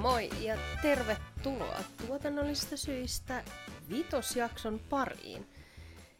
Moi 0.00 0.30
ja 0.40 0.58
tervetuloa 0.82 1.80
tuotannollisista 2.06 2.76
syistä 2.76 3.44
vitosjakson 3.90 4.80
pariin. 4.90 5.46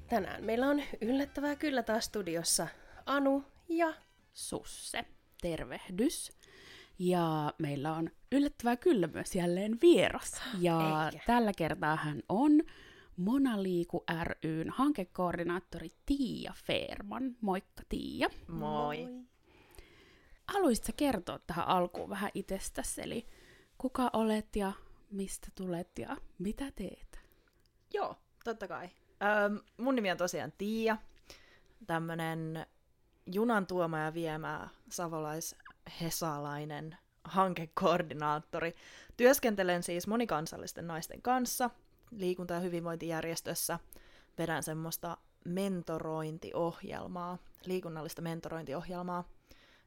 Tänään 0.09 0.45
meillä 0.45 0.69
on 0.69 0.83
yllättävää 1.01 1.57
kyllä 1.57 1.83
taas 1.83 2.05
studiossa 2.05 2.67
Anu 3.07 3.45
ja 3.69 3.93
Susse. 4.33 5.05
Tervehdys. 5.43 6.33
Ja 6.99 7.55
meillä 7.59 7.93
on 7.93 8.11
yllättävää 8.33 8.77
kyllä 8.77 9.07
myös 9.07 9.35
jälleen 9.35 9.79
vieras. 9.83 10.43
Ja 10.59 11.07
Eikä. 11.13 11.25
tällä 11.27 11.53
kertaa 11.57 11.97
hän 11.97 12.23
on 12.29 12.63
Monaliiku 13.17 14.05
ryn 14.43 14.71
hankekoordinaattori 14.71 15.89
Tiia 16.07 16.53
Feerman. 16.67 17.37
Moikka 17.41 17.83
Tiia. 17.89 18.29
Moi. 18.49 19.09
Haluaisitko 20.49 20.87
sä 20.87 20.93
kertoa 20.97 21.39
tähän 21.39 21.69
alkuun 21.69 22.11
vähän 22.11 22.31
itsestäsi, 22.35 23.03
eli 23.03 23.27
kuka 23.81 24.11
olet 24.13 24.57
ja 24.57 24.73
mistä 25.11 25.49
tulet 25.55 25.99
ja 25.99 26.17
mitä 26.39 26.65
teet? 26.75 27.21
Joo, 27.95 28.17
totta 28.45 28.69
kai. 28.69 28.91
Öm, 29.45 29.61
mun 29.77 29.95
nimi 29.95 30.11
on 30.11 30.17
tosiaan 30.17 30.53
Tiia, 30.59 30.97
tämmönen 31.87 32.67
junan 33.27 33.67
tuoma 33.67 33.99
ja 33.99 34.15
viemää 34.15 34.69
savolais-hesalainen 34.91 36.97
hankekoordinaattori. 37.25 38.75
Työskentelen 39.17 39.83
siis 39.83 40.07
monikansallisten 40.07 40.87
naisten 40.87 41.23
kanssa 41.23 41.71
liikunta- 42.11 42.55
ja 42.55 42.61
hyvinvointijärjestössä. 42.61 43.79
Vedän 44.39 44.63
semmoista 44.63 45.17
mentorointiohjelmaa, 45.45 47.39
liikunnallista 47.67 48.23
mentorointiohjelmaa. 48.23 49.29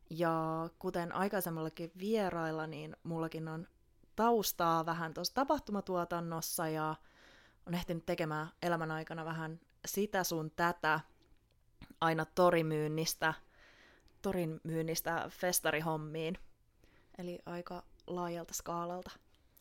Ja 0.09 0.69
kuten 0.79 1.15
aikaisemmallakin 1.15 1.91
vierailla, 1.99 2.67
niin 2.67 2.97
mullakin 3.03 3.47
on 3.47 3.67
taustaa 4.15 4.85
vähän 4.85 5.13
tuossa 5.13 5.33
tapahtumatuotannossa 5.33 6.67
ja 6.67 6.95
on 7.67 7.73
ehtinyt 7.73 8.05
tekemään 8.05 8.47
elämän 8.61 8.91
aikana 8.91 9.25
vähän 9.25 9.59
sitä 9.85 10.23
sun 10.23 10.51
tätä, 10.55 10.99
aina 12.01 12.25
torimyynnistä, 12.25 13.33
torin 14.21 14.59
myynnistä 14.63 15.25
festarihommiin. 15.29 16.37
Eli 17.17 17.39
aika 17.45 17.83
laajalta 18.07 18.53
skaalalta 18.53 19.11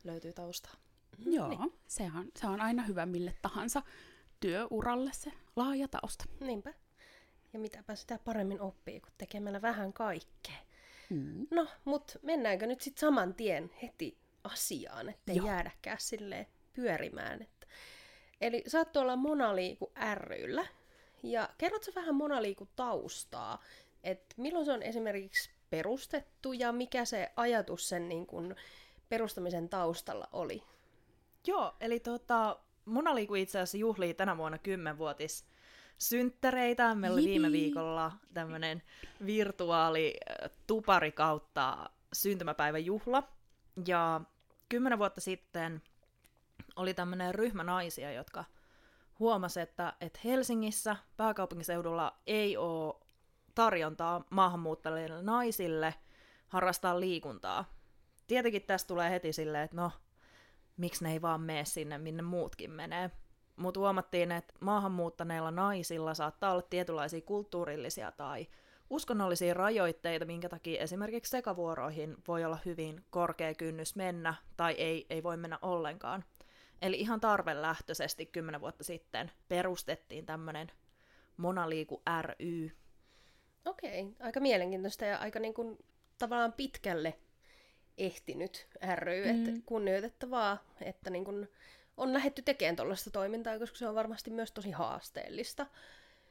löytyy 0.05 0.33
taustaa. 0.33 0.73
Joo, 1.19 1.71
se 1.87 2.11
on, 2.17 2.29
se 2.37 2.47
on 2.47 2.61
aina 2.61 2.83
hyvä 2.83 3.07
mille 3.07 3.35
tahansa 3.43 3.83
työuralle 4.41 5.11
se 5.15 5.33
laaja 5.57 5.89
tausta. 5.89 6.25
Niinpä. 6.41 6.75
Ja 7.53 7.59
mitäpä 7.59 7.95
sitä 7.95 8.19
paremmin 8.25 8.61
oppii, 8.61 9.01
kun 9.01 9.13
tekemällä 9.19 9.63
vähän 9.63 9.93
kaikkea. 9.93 10.57
Mm. 11.11 11.47
No, 11.51 11.67
mut 11.85 12.17
mennäänkö 12.23 12.67
nyt 12.67 12.81
sitten 12.81 13.01
saman 13.01 13.35
tien 13.35 13.71
heti 13.83 14.19
asiaan, 14.45 15.09
ettei 15.09 15.37
Joo. 15.37 15.47
jäädäkään 15.47 16.01
silleen 16.01 16.47
pyörimään. 16.73 17.43
Että... 17.43 17.67
Eli 18.41 18.65
sä 18.67 18.79
oot 18.79 18.93
tuolla 18.93 19.17
Monaliiku 19.17 19.93
ryllä. 20.15 20.67
Ja 21.23 21.49
kerrotko 21.59 21.91
vähän 21.95 22.15
Monaliiku 22.15 22.69
taustaa? 22.77 23.63
Että 24.05 24.35
milloin 24.37 24.65
se 24.65 24.73
on 24.73 24.83
esimerkiksi 24.83 25.51
perustettu 25.71 26.53
ja 26.53 26.73
mikä 26.73 27.05
se 27.05 27.33
ajatus 27.37 27.89
sen 27.89 28.09
niin 28.09 28.27
kun, 28.27 28.57
perustamisen 29.09 29.69
taustalla 29.69 30.29
oli? 30.33 30.63
Joo, 31.47 31.77
eli 31.81 32.01
tota, 32.01 32.59
Monaliiku 32.85 33.35
itse 33.35 33.59
asiassa 33.59 33.79
juhlii 33.79 34.15
tänä 34.15 34.37
vuonna 34.37 34.59
10-vuotis 34.59 35.45
synttäreitä. 35.99 36.95
Meillä 36.95 37.15
oli 37.15 37.25
viime 37.25 37.53
viikolla 37.53 38.13
tämmöinen 38.35 38.83
virtuaali 39.27 40.15
äh, 40.31 40.51
tupari 40.67 41.13
kautta 41.13 41.91
syntymäpäiväjuhla. 42.13 43.23
Ja 43.87 44.21
kymmenen 44.73 44.99
vuotta 44.99 45.21
sitten 45.21 45.83
oli 46.77 46.95
tämmöinen 46.95 47.35
ryhmä 47.35 47.65
naisia, 47.65 48.13
jotka 48.13 48.45
huomasi, 49.19 49.61
että, 49.61 49.93
että 50.01 50.19
Helsingissä 50.25 50.97
pääkaupunkiseudulla 51.17 52.19
ei 52.27 52.57
ole 52.57 52.95
tarjontaa 53.55 54.25
maahanmuuttajille 54.31 55.23
naisille 55.23 55.95
harrastaa 56.49 57.01
liikuntaa. 57.01 57.65
Tietenkin 58.27 58.63
tästä 58.63 58.89
tulee 58.89 59.11
heti 59.11 59.33
silleen, 59.33 59.65
että 59.65 59.77
no, 59.77 59.93
miksi 60.77 61.05
ne 61.05 61.13
ei 61.13 61.23
vaan 61.23 61.41
mene 61.41 61.65
sinne, 61.65 61.99
minne 61.99 62.23
muutkin 62.23 62.71
menee. 62.71 63.11
Mutta 63.57 63.81
huomattiin, 63.81 64.33
että 64.33 64.55
maahanmuuttaneilla 64.61 65.51
naisilla 65.51 66.15
saattaa 66.15 66.53
olla 66.53 66.63
tietynlaisia 66.63 67.21
kulttuurillisia 67.21 68.13
tai 68.13 68.47
uskonnollisia 68.93 69.55
rajoitteita, 69.55 70.25
minkä 70.25 70.49
takia 70.49 70.83
esimerkiksi 70.83 71.31
sekavuoroihin 71.31 72.17
voi 72.29 72.45
olla 72.45 72.59
hyvin 72.65 73.05
korkea 73.11 73.55
kynnys 73.55 73.97
mennä 73.97 74.35
tai 74.57 74.73
ei, 74.73 75.07
ei 75.11 75.23
voi 75.23 75.37
mennä 75.37 75.59
ollenkaan. 75.63 76.25
Eli 76.83 77.01
ihan 77.01 77.21
tarvelähtöisesti 77.21 78.27
kymmenen 78.27 78.61
vuotta 78.61 78.85
sitten 78.85 79.31
perustettiin 79.49 80.27
tämmöinen 80.27 80.73
Monaliiku 81.37 82.03
ry. 82.23 82.71
Okei, 83.65 84.07
aika 84.21 84.41
mielenkiintoista 84.41 85.05
ja 85.05 85.19
aika 85.19 85.39
niin 85.39 85.55
kuin, 85.55 85.79
tavallaan 86.19 86.53
pitkälle 86.53 87.19
ehtinyt 87.99 88.69
ry, 88.95 89.25
mm. 89.25 89.31
että 89.31 89.63
kunnioitettavaa, 89.67 90.65
että 90.81 91.11
niin 91.11 91.25
kuin, 91.25 91.49
on 91.97 92.13
lähetty 92.13 92.43
tekemään 92.43 92.77
tuollaista 92.77 93.11
toimintaa, 93.11 93.59
koska 93.59 93.79
se 93.79 93.89
on 93.89 93.95
varmasti 93.95 94.31
myös 94.31 94.53
tosi 94.53 94.71
haasteellista. 94.71 95.67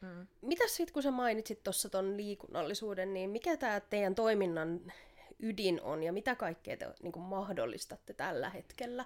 Mm. 0.01 0.27
Mitäs 0.41 0.75
sitten, 0.75 0.93
kun 0.93 1.03
sä 1.03 1.11
mainitsit 1.11 1.63
tuossa 1.63 1.89
ton 1.89 2.17
liikunnallisuuden, 2.17 3.13
niin 3.13 3.29
mikä 3.29 3.57
tämä 3.57 3.79
teidän 3.79 4.15
toiminnan 4.15 4.91
ydin 5.39 5.81
on 5.81 6.03
ja 6.03 6.13
mitä 6.13 6.35
kaikkea 6.35 6.77
te 6.77 6.87
niin 7.03 7.11
kuin 7.11 7.23
mahdollistatte 7.23 8.13
tällä 8.13 8.49
hetkellä? 8.49 9.05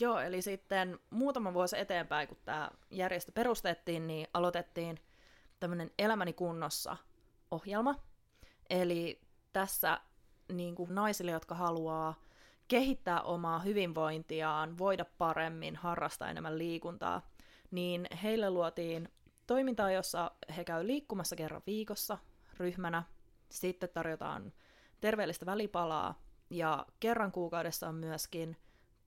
Joo, 0.00 0.20
eli 0.20 0.42
sitten 0.42 0.98
muutama 1.10 1.54
vuosi 1.54 1.78
eteenpäin, 1.78 2.28
kun 2.28 2.36
tämä 2.44 2.70
järjestö 2.90 3.32
perustettiin, 3.32 4.06
niin 4.06 4.26
aloitettiin 4.34 4.98
tämmöinen 5.60 5.90
Elämäni 5.98 6.32
kunnossa 6.32 6.96
ohjelma. 7.50 8.02
Eli 8.70 9.20
tässä 9.52 10.00
niin 10.52 10.74
kuin 10.74 10.94
naisille, 10.94 11.30
jotka 11.30 11.54
haluaa 11.54 12.14
kehittää 12.68 13.22
omaa 13.22 13.58
hyvinvointiaan, 13.58 14.78
voida 14.78 15.04
paremmin, 15.18 15.76
harrastaa 15.76 16.30
enemmän 16.30 16.58
liikuntaa, 16.58 17.30
niin 17.70 18.06
heille 18.22 18.50
luotiin 18.50 19.08
toimintaa, 19.46 19.90
jossa 19.90 20.30
he 20.56 20.64
käy 20.64 20.86
liikkumassa 20.86 21.36
kerran 21.36 21.62
viikossa 21.66 22.18
ryhmänä. 22.58 23.02
Sitten 23.48 23.88
tarjotaan 23.88 24.52
terveellistä 25.00 25.46
välipalaa 25.46 26.22
ja 26.50 26.86
kerran 27.00 27.32
kuukaudessa 27.32 27.88
on 27.88 27.94
myöskin 27.94 28.56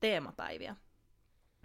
teemapäiviä. 0.00 0.76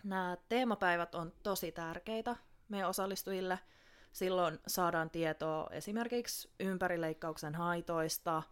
Nämä 0.03 0.37
teemapäivät 0.49 1.15
on 1.15 1.33
tosi 1.43 1.71
tärkeitä 1.71 2.35
meidän 2.69 2.89
osallistujille. 2.89 3.59
Silloin 4.11 4.59
saadaan 4.67 5.09
tietoa 5.09 5.67
esimerkiksi 5.71 6.49
ympärileikkauksen 6.59 7.55
haitoista, 7.55 8.43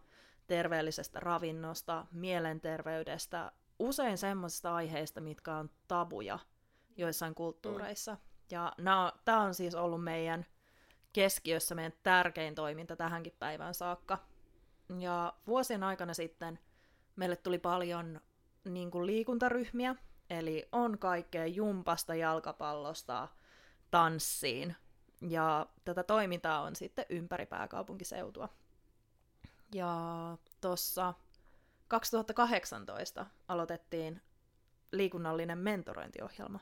terveellisestä 0.46 1.20
ravinnosta, 1.20 2.06
mielenterveydestä, 2.12 3.52
usein 3.78 4.18
semmoisista 4.18 4.74
aiheista, 4.74 5.20
mitkä 5.20 5.56
on 5.56 5.70
tabuja 5.88 6.38
joissain 6.96 7.34
kulttuureissa. 7.34 8.16
Ja 8.50 8.72
tämä 9.24 9.40
on 9.40 9.54
siis 9.54 9.74
ollut 9.74 10.04
meidän 10.04 10.46
keskiössä 11.12 11.74
meidän 11.74 11.92
tärkein 12.02 12.54
toiminta 12.54 12.96
tähänkin 12.96 13.36
päivään 13.38 13.74
saakka. 13.74 14.18
Ja 14.98 15.32
vuosien 15.46 15.82
aikana 15.82 16.14
sitten 16.14 16.58
meille 17.16 17.36
tuli 17.36 17.58
paljon 17.58 18.20
niin 18.64 18.90
kuin 18.90 19.06
liikuntaryhmiä, 19.06 19.94
eli 20.30 20.68
on 20.72 20.98
kaikkea 20.98 21.46
jumpasta, 21.46 22.14
jalkapallosta, 22.14 23.28
tanssiin. 23.90 24.76
Ja 25.28 25.66
tätä 25.84 26.02
toimintaa 26.02 26.60
on 26.60 26.76
sitten 26.76 27.06
ympäri 27.08 27.46
pääkaupunkiseutua. 27.46 28.48
Ja 29.74 29.98
tuossa 30.60 31.14
2018 31.88 33.26
aloitettiin 33.48 34.22
liikunnallinen 34.92 35.58
mentorointiohjelma, 35.58 36.60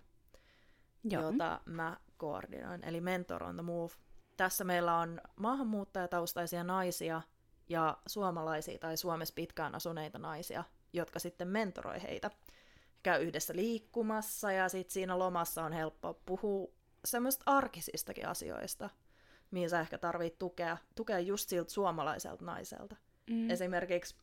Joo. 1.04 1.22
jota 1.22 1.60
mä 1.64 1.96
koordinoin, 2.16 2.84
eli 2.84 3.00
Mentor 3.00 3.44
on 3.44 3.54
the 3.54 3.62
Move. 3.62 3.92
Tässä 4.36 4.64
meillä 4.64 4.98
on 4.98 5.20
maahanmuuttajataustaisia 5.36 6.64
naisia 6.64 7.22
ja 7.68 7.98
suomalaisia 8.06 8.78
tai 8.78 8.96
Suomessa 8.96 9.34
pitkään 9.34 9.74
asuneita 9.74 10.18
naisia, 10.18 10.64
jotka 10.92 11.18
sitten 11.18 11.48
mentoroi 11.48 12.02
heitä. 12.02 12.30
Käy 13.02 13.22
yhdessä 13.22 13.56
liikkumassa 13.56 14.52
ja 14.52 14.68
sitten 14.68 14.92
siinä 14.92 15.18
lomassa 15.18 15.64
on 15.64 15.72
helppo 15.72 16.20
puhua 16.26 16.68
semmoista 17.04 17.42
arkisistakin 17.46 18.28
asioista, 18.28 18.90
mihin 19.50 19.70
sä 19.70 19.80
ehkä 19.80 19.98
tarvit 19.98 20.38
tukea, 20.38 20.76
tukea 20.94 21.18
just 21.18 21.48
siltä 21.48 21.72
suomalaiselta 21.72 22.44
naiselta. 22.44 22.96
Mm. 23.30 23.50
Esimerkiksi 23.50 24.16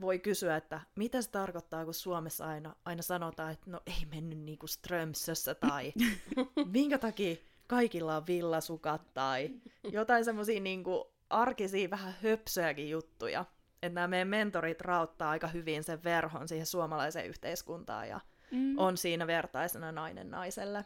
voi 0.00 0.18
kysyä, 0.18 0.56
että 0.56 0.80
mitä 0.96 1.22
se 1.22 1.30
tarkoittaa, 1.30 1.84
kun 1.84 1.94
Suomessa 1.94 2.46
aina, 2.46 2.76
aina 2.84 3.02
sanotaan, 3.02 3.52
että 3.52 3.70
no 3.70 3.80
ei 3.86 4.06
mennyt 4.10 4.38
niinku 4.38 4.66
Strömsössä 4.66 5.54
tai 5.54 5.92
minkä 6.72 6.98
takia 6.98 7.36
kaikilla 7.66 8.16
on 8.16 8.26
villasukat 8.26 9.14
tai 9.14 9.50
jotain 9.92 10.24
semmoisia 10.24 10.60
niinku 10.60 11.14
arkisia 11.30 11.90
vähän 11.90 12.14
höpsöjäkin 12.22 12.90
juttuja. 12.90 13.44
että 13.82 13.94
nämä 13.94 14.08
meidän 14.08 14.28
mentorit 14.28 14.80
rauttaa 14.80 15.30
aika 15.30 15.48
hyvin 15.48 15.84
sen 15.84 16.04
verhon 16.04 16.48
siihen 16.48 16.66
suomalaiseen 16.66 17.26
yhteiskuntaan 17.26 18.08
ja 18.08 18.20
Mm. 18.50 18.78
on 18.78 18.96
siinä 18.96 19.26
vertaisena 19.26 19.92
nainen 19.92 20.30
naiselle. 20.30 20.84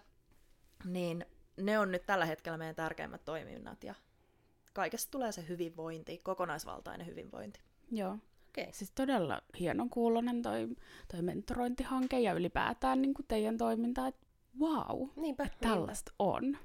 Niin 0.85 1.27
ne 1.57 1.79
on 1.79 1.93
nyt 1.93 2.07
tällä 2.07 2.25
hetkellä 2.25 2.59
meidän 2.59 2.75
tärkeimmät 2.75 3.25
toiminnat 3.25 3.85
ja 3.85 3.95
kaikesta 4.73 5.11
tulee 5.11 5.33
se 5.33 5.49
hyvinvointi, 5.49 6.19
kokonaisvaltainen 6.19 7.07
hyvinvointi. 7.07 7.61
Joo. 7.91 8.19
Okei. 8.61 8.73
Siis 8.73 8.91
todella 8.91 9.43
hienon 9.61 9.91
kuulonen 9.91 10.43
toi, 10.43 10.69
toi 11.13 11.23
mentorointihanke 11.23 12.21
ja 12.21 12.33
ylipäätään 12.33 13.03
niin 13.03 13.15
teidän 13.29 13.59
toiminta. 13.59 14.07
Että 14.07 14.27
wow, 14.61 15.09
Niinpä. 15.17 15.45
että 15.45 15.59
tällaista 15.61 16.13
on. 16.19 16.59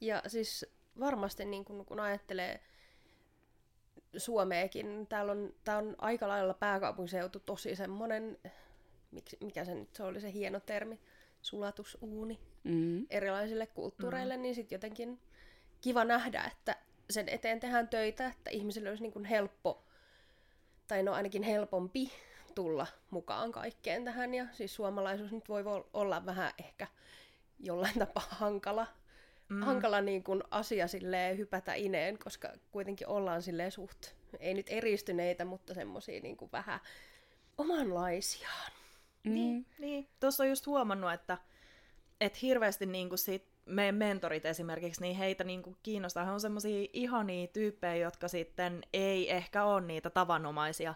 Ja 0.00 0.22
siis 0.26 0.66
varmasti 1.00 1.44
niin 1.44 1.64
kun, 1.64 1.86
kun 1.86 2.00
ajattelee 2.00 2.60
Suomeekin, 4.16 5.06
täällä 5.06 5.32
on, 5.32 5.52
tää 5.64 5.78
on 5.78 5.94
aika 5.98 6.28
lailla 6.28 6.54
pääkaupunkiseutu 6.54 7.38
tosi 7.38 7.76
semmoinen, 7.76 8.38
mikä 9.40 9.64
se 9.64 9.74
nyt 9.74 9.94
se 9.94 10.02
oli 10.02 10.20
se 10.20 10.32
hieno 10.32 10.60
termi, 10.60 11.00
sulatusuuni 11.42 12.38
Mm. 12.64 13.06
erilaisille 13.10 13.66
kulttuureille, 13.66 14.36
mm. 14.36 14.42
niin 14.42 14.54
sitten 14.54 14.76
jotenkin 14.76 15.20
kiva 15.80 16.04
nähdä, 16.04 16.44
että 16.52 16.76
sen 17.10 17.28
eteen 17.28 17.60
tehdään 17.60 17.88
töitä, 17.88 18.26
että 18.26 18.50
ihmisille 18.50 18.88
olisi 18.88 19.02
niin 19.02 19.24
helppo, 19.24 19.84
tai 20.90 21.02
no 21.02 21.12
ainakin 21.12 21.42
helpompi 21.42 22.12
tulla 22.54 22.86
mukaan 23.10 23.52
kaikkeen 23.52 24.04
tähän. 24.04 24.34
Ja 24.34 24.46
siis 24.52 24.74
suomalaisuus 24.74 25.32
nyt 25.32 25.48
voi 25.48 25.62
vo- 25.62 25.88
olla 25.92 26.26
vähän 26.26 26.52
ehkä 26.58 26.86
jollain 27.58 27.98
tapaa 28.04 28.26
hankala, 28.30 28.86
mm. 29.48 29.62
hankala 29.62 30.00
niin 30.00 30.24
kuin 30.24 30.42
asia 30.50 30.88
silleen 30.88 31.38
hypätä 31.38 31.74
ineen, 31.74 32.18
koska 32.18 32.48
kuitenkin 32.70 33.08
ollaan 33.08 33.42
silleen 33.42 33.72
suht, 33.72 34.06
ei 34.40 34.54
nyt 34.54 34.66
eristyneitä, 34.70 35.44
mutta 35.44 35.74
semmosia 35.74 36.20
niin 36.20 36.36
kuin 36.36 36.52
vähän 36.52 36.80
omanlaisiaan. 37.58 38.72
Mm. 39.24 39.34
Niin, 39.34 39.66
niin. 39.78 40.08
Tuossa 40.20 40.42
on 40.42 40.48
just 40.48 40.66
huomannut, 40.66 41.12
että, 41.12 41.38
että 42.20 42.38
hirveästi 42.42 42.86
niin 42.86 43.08
kuin 43.08 43.18
sit 43.18 43.49
meidän 43.66 43.94
mentorit 43.94 44.46
esimerkiksi, 44.46 45.00
niin 45.00 45.16
heitä 45.16 45.44
niin 45.44 45.62
kuin 45.62 45.76
kiinnostaa. 45.82 46.24
He 46.24 46.30
on 46.30 46.40
semmoisia 46.40 46.88
ihania 46.92 47.46
tyyppejä, 47.46 47.96
jotka 47.96 48.28
sitten 48.28 48.82
ei 48.92 49.32
ehkä 49.32 49.64
ole 49.64 49.80
niitä 49.80 50.10
tavanomaisia 50.10 50.94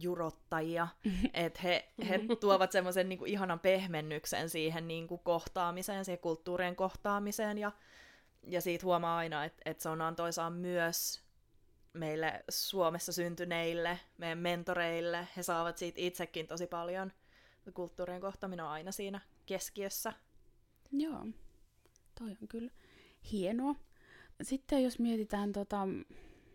jurottajia. 0.00 0.88
että 1.34 1.60
he, 1.62 1.88
he 2.08 2.20
tuovat 2.40 2.72
semmoisen 2.72 3.08
niin 3.08 3.26
ihanan 3.26 3.60
pehmennyksen 3.60 4.50
siihen 4.50 4.88
niin 4.88 5.08
kuin 5.08 5.20
kohtaamiseen, 5.24 6.04
siihen 6.04 6.18
kulttuurien 6.18 6.76
kohtaamiseen. 6.76 7.58
Ja, 7.58 7.72
ja 8.46 8.60
siitä 8.60 8.86
huomaa 8.86 9.16
aina, 9.16 9.44
että, 9.44 9.62
että 9.64 9.82
se 9.82 9.88
on 9.88 10.02
antoisaa 10.02 10.50
myös 10.50 11.24
meille 11.92 12.44
Suomessa 12.48 13.12
syntyneille, 13.12 14.00
meidän 14.18 14.38
mentoreille. 14.38 15.28
He 15.36 15.42
saavat 15.42 15.78
siitä 15.78 16.00
itsekin 16.00 16.46
tosi 16.46 16.66
paljon. 16.66 17.12
Kulttuurien 17.74 18.20
kohtaaminen 18.20 18.64
on 18.64 18.70
aina 18.70 18.92
siinä 18.92 19.20
keskiössä. 19.46 20.12
Joo, 20.92 21.26
toi 22.18 22.36
on 22.42 22.48
kyllä 22.48 22.70
hienoa. 23.32 23.74
Sitten 24.42 24.84
jos 24.84 24.98
mietitään 24.98 25.52
tota, 25.52 25.88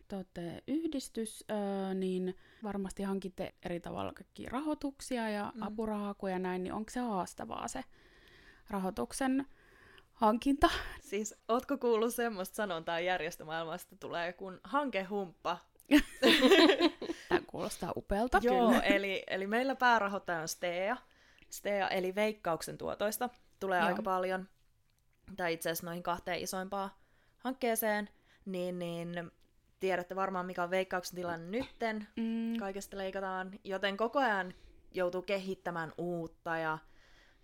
te 0.07 0.15
olette 0.15 0.63
yhdistys, 0.67 1.45
öö, 1.51 1.93
niin 1.93 2.35
varmasti 2.63 3.03
hankitte 3.03 3.53
eri 3.63 3.79
tavalla 3.79 4.13
kaikkia 4.13 4.49
rahoituksia 4.51 5.29
ja 5.29 5.51
mm. 5.55 5.61
apurahakuja 5.61 6.33
ja 6.33 6.39
näin, 6.39 6.63
niin 6.63 6.73
onko 6.73 6.89
se 6.89 6.99
haastavaa 6.99 7.67
se 7.67 7.83
rahoituksen 8.69 9.47
hankinta? 10.13 10.69
Siis, 11.01 11.35
ootko 11.47 11.77
kuullut 11.77 12.15
semmoista 12.15 12.55
sanontaa 12.55 12.99
järjestömaailmasta 12.99 13.95
tulee 13.95 14.33
kun 14.33 14.59
hankehumppa? 14.63 15.57
Tämä 17.29 17.41
kuulostaa 17.47 17.93
upealta. 17.95 18.39
Joo, 18.43 18.67
kyllä. 18.67 18.81
eli, 18.81 19.23
eli 19.27 19.47
meillä 19.47 19.75
päärahoittaja 19.75 20.41
on 20.41 20.47
Stea. 20.47 20.97
Stea, 21.49 21.87
eli 21.89 22.15
veikkauksen 22.15 22.77
tuotoista 22.77 23.29
tulee 23.59 23.79
Joo. 23.79 23.87
aika 23.87 24.01
paljon. 24.01 24.47
Tai 25.37 25.53
itse 25.53 25.69
asiassa 25.69 25.85
noihin 25.85 26.03
kahteen 26.03 26.39
isoimpaan 26.39 26.89
hankkeeseen. 27.37 28.09
Niin, 28.45 28.79
niin 28.79 29.31
tiedätte 29.79 30.15
varmaan, 30.15 30.45
mikä 30.45 30.63
on 30.63 30.69
veikkauksen 30.69 31.15
tilanne 31.15 31.57
nytten. 31.57 32.07
Mm, 32.15 32.57
Kaikesta 32.59 32.97
leikataan, 32.97 33.51
joten 33.63 33.97
koko 33.97 34.19
ajan 34.19 34.53
joutuu 34.93 35.21
kehittämään 35.21 35.93
uutta 35.97 36.57
ja, 36.57 36.77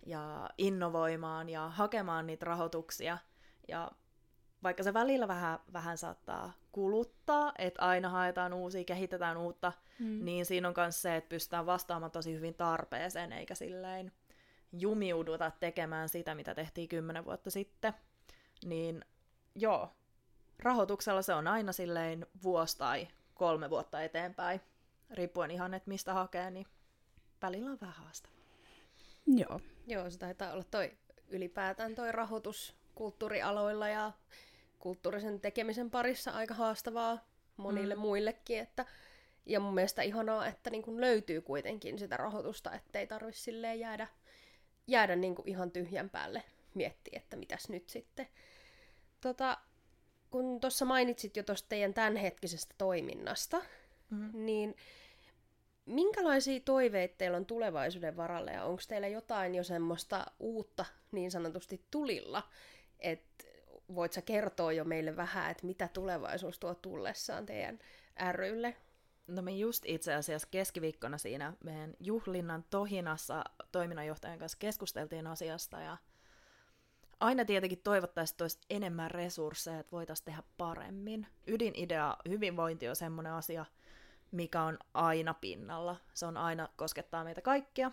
ja 0.06 0.50
innovoimaan 0.58 1.48
ja 1.48 1.68
hakemaan 1.68 2.26
niitä 2.26 2.46
rahoituksia. 2.46 3.18
Ja 3.68 3.90
vaikka 4.62 4.82
se 4.82 4.94
välillä 4.94 5.28
vähän, 5.28 5.58
vähän 5.72 5.98
saattaa 5.98 6.52
kuluttaa, 6.72 7.52
että 7.58 7.82
aina 7.82 8.08
haetaan 8.08 8.52
uusia, 8.52 8.84
kehitetään 8.84 9.36
uutta, 9.36 9.72
mm. 9.98 10.24
niin 10.24 10.46
siinä 10.46 10.68
on 10.68 10.74
myös 10.76 11.02
se, 11.02 11.16
että 11.16 11.28
pystytään 11.28 11.66
vastaamaan 11.66 12.12
tosi 12.12 12.34
hyvin 12.34 12.54
tarpeeseen, 12.54 13.32
eikä 13.32 13.54
silleen 13.54 14.12
jumiuduta 14.80 15.50
tekemään 15.60 16.08
sitä, 16.08 16.34
mitä 16.34 16.54
tehtiin 16.54 16.88
kymmenen 16.88 17.24
vuotta 17.24 17.50
sitten. 17.50 17.94
Niin 18.64 19.04
joo, 19.54 19.96
rahoituksella 20.58 21.22
se 21.22 21.34
on 21.34 21.46
aina 21.46 21.72
silleen 21.72 22.26
vuosi 22.42 22.78
tai 22.78 23.08
kolme 23.34 23.70
vuotta 23.70 24.02
eteenpäin, 24.02 24.60
riippuen 25.10 25.50
ihan, 25.50 25.74
että 25.74 25.88
mistä 25.88 26.14
hakee, 26.14 26.50
niin 26.50 26.66
välillä 27.42 27.70
on 27.70 27.78
vähän 27.80 27.94
haastavaa. 27.94 28.36
Joo. 29.26 29.60
Joo, 29.86 30.10
se 30.10 30.18
taitaa 30.18 30.52
olla 30.52 30.64
toi 30.64 30.92
ylipäätään 31.28 31.94
toi 31.94 32.12
rahoitus 32.12 32.74
kulttuurialoilla 32.94 33.88
ja 33.88 34.12
kulttuurisen 34.78 35.40
tekemisen 35.40 35.90
parissa 35.90 36.30
aika 36.30 36.54
haastavaa 36.54 37.18
monille 37.56 37.94
mm. 37.94 38.00
muillekin. 38.00 38.58
Että, 38.58 38.84
ja 39.46 39.60
mun 39.60 39.74
mielestä 39.74 40.02
ihanaa, 40.02 40.46
että 40.46 40.70
niin 40.70 40.82
kun 40.82 41.00
löytyy 41.00 41.40
kuitenkin 41.40 41.98
sitä 41.98 42.16
rahoitusta, 42.16 42.72
ettei 42.72 43.06
tarvitse 43.06 43.40
silleen 43.40 43.80
jäädä, 43.80 44.06
jäädä 44.86 45.16
niin 45.16 45.34
kun 45.34 45.48
ihan 45.48 45.70
tyhjän 45.70 46.10
päälle 46.10 46.42
miettiä, 46.74 47.18
että 47.22 47.36
mitäs 47.36 47.68
nyt 47.68 47.88
sitten. 47.88 48.28
Tota, 49.20 49.58
kun 50.30 50.60
tuossa 50.60 50.84
mainitsit 50.84 51.36
jo 51.36 51.42
tuosta 51.42 51.68
teidän 51.68 51.94
tämänhetkisestä 51.94 52.74
toiminnasta, 52.78 53.62
Mm. 54.10 54.30
niin 54.32 54.76
minkälaisia 55.86 56.60
toiveita 56.60 57.14
teillä 57.18 57.36
on 57.36 57.46
tulevaisuuden 57.46 58.16
varalle 58.16 58.52
ja 58.52 58.64
onko 58.64 58.82
teillä 58.88 59.08
jotain 59.08 59.54
jo 59.54 59.64
semmoista 59.64 60.26
uutta 60.40 60.84
niin 61.12 61.30
sanotusti 61.30 61.84
tulilla, 61.90 62.42
että 62.98 63.44
voit 63.94 64.12
sä 64.12 64.22
kertoa 64.22 64.72
jo 64.72 64.84
meille 64.84 65.16
vähän, 65.16 65.50
että 65.50 65.66
mitä 65.66 65.88
tulevaisuus 65.88 66.58
tuo 66.58 66.74
tullessaan 66.74 67.46
teidän 67.46 67.78
rylle? 68.32 68.76
No 69.26 69.42
me 69.42 69.52
just 69.52 69.82
itse 69.86 70.14
asiassa 70.14 70.48
keskiviikkona 70.50 71.18
siinä 71.18 71.52
meidän 71.64 71.94
juhlinnan 72.00 72.64
tohinassa 72.70 73.44
toiminnanjohtajan 73.72 74.38
kanssa 74.38 74.58
keskusteltiin 74.58 75.26
asiasta 75.26 75.80
ja 75.80 75.96
aina 77.20 77.44
tietenkin 77.44 77.80
toivottaisiin, 77.84 78.34
että 78.34 78.44
olisi 78.44 78.58
enemmän 78.70 79.10
resursseja, 79.10 79.78
että 79.80 79.92
voitaisiin 79.92 80.24
tehdä 80.24 80.42
paremmin. 80.56 81.26
Ydinidea, 81.46 82.16
hyvinvointi 82.28 82.88
on 82.88 82.96
semmoinen 82.96 83.32
asia, 83.32 83.64
mikä 84.30 84.62
on 84.62 84.78
aina 84.94 85.34
pinnalla. 85.34 85.96
Se 86.14 86.26
on 86.26 86.36
aina 86.36 86.68
koskettaa 86.76 87.24
meitä 87.24 87.40
kaikkia, 87.40 87.90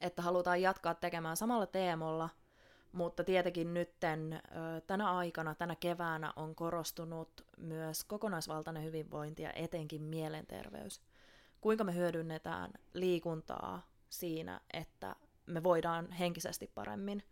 että 0.00 0.22
halutaan 0.22 0.62
jatkaa 0.62 0.94
tekemään 0.94 1.36
samalla 1.36 1.66
teemolla, 1.66 2.28
mutta 2.92 3.24
tietenkin 3.24 3.74
nytten 3.74 4.42
tänä 4.86 5.12
aikana, 5.16 5.54
tänä 5.54 5.76
keväänä 5.76 6.32
on 6.36 6.54
korostunut 6.54 7.46
myös 7.56 8.04
kokonaisvaltainen 8.04 8.84
hyvinvointi 8.84 9.42
ja 9.42 9.52
etenkin 9.52 10.02
mielenterveys. 10.02 11.00
Kuinka 11.60 11.84
me 11.84 11.94
hyödynnetään 11.94 12.72
liikuntaa 12.94 13.82
siinä, 14.10 14.60
että 14.72 15.16
me 15.46 15.62
voidaan 15.62 16.12
henkisesti 16.12 16.70
paremmin. 16.74 17.22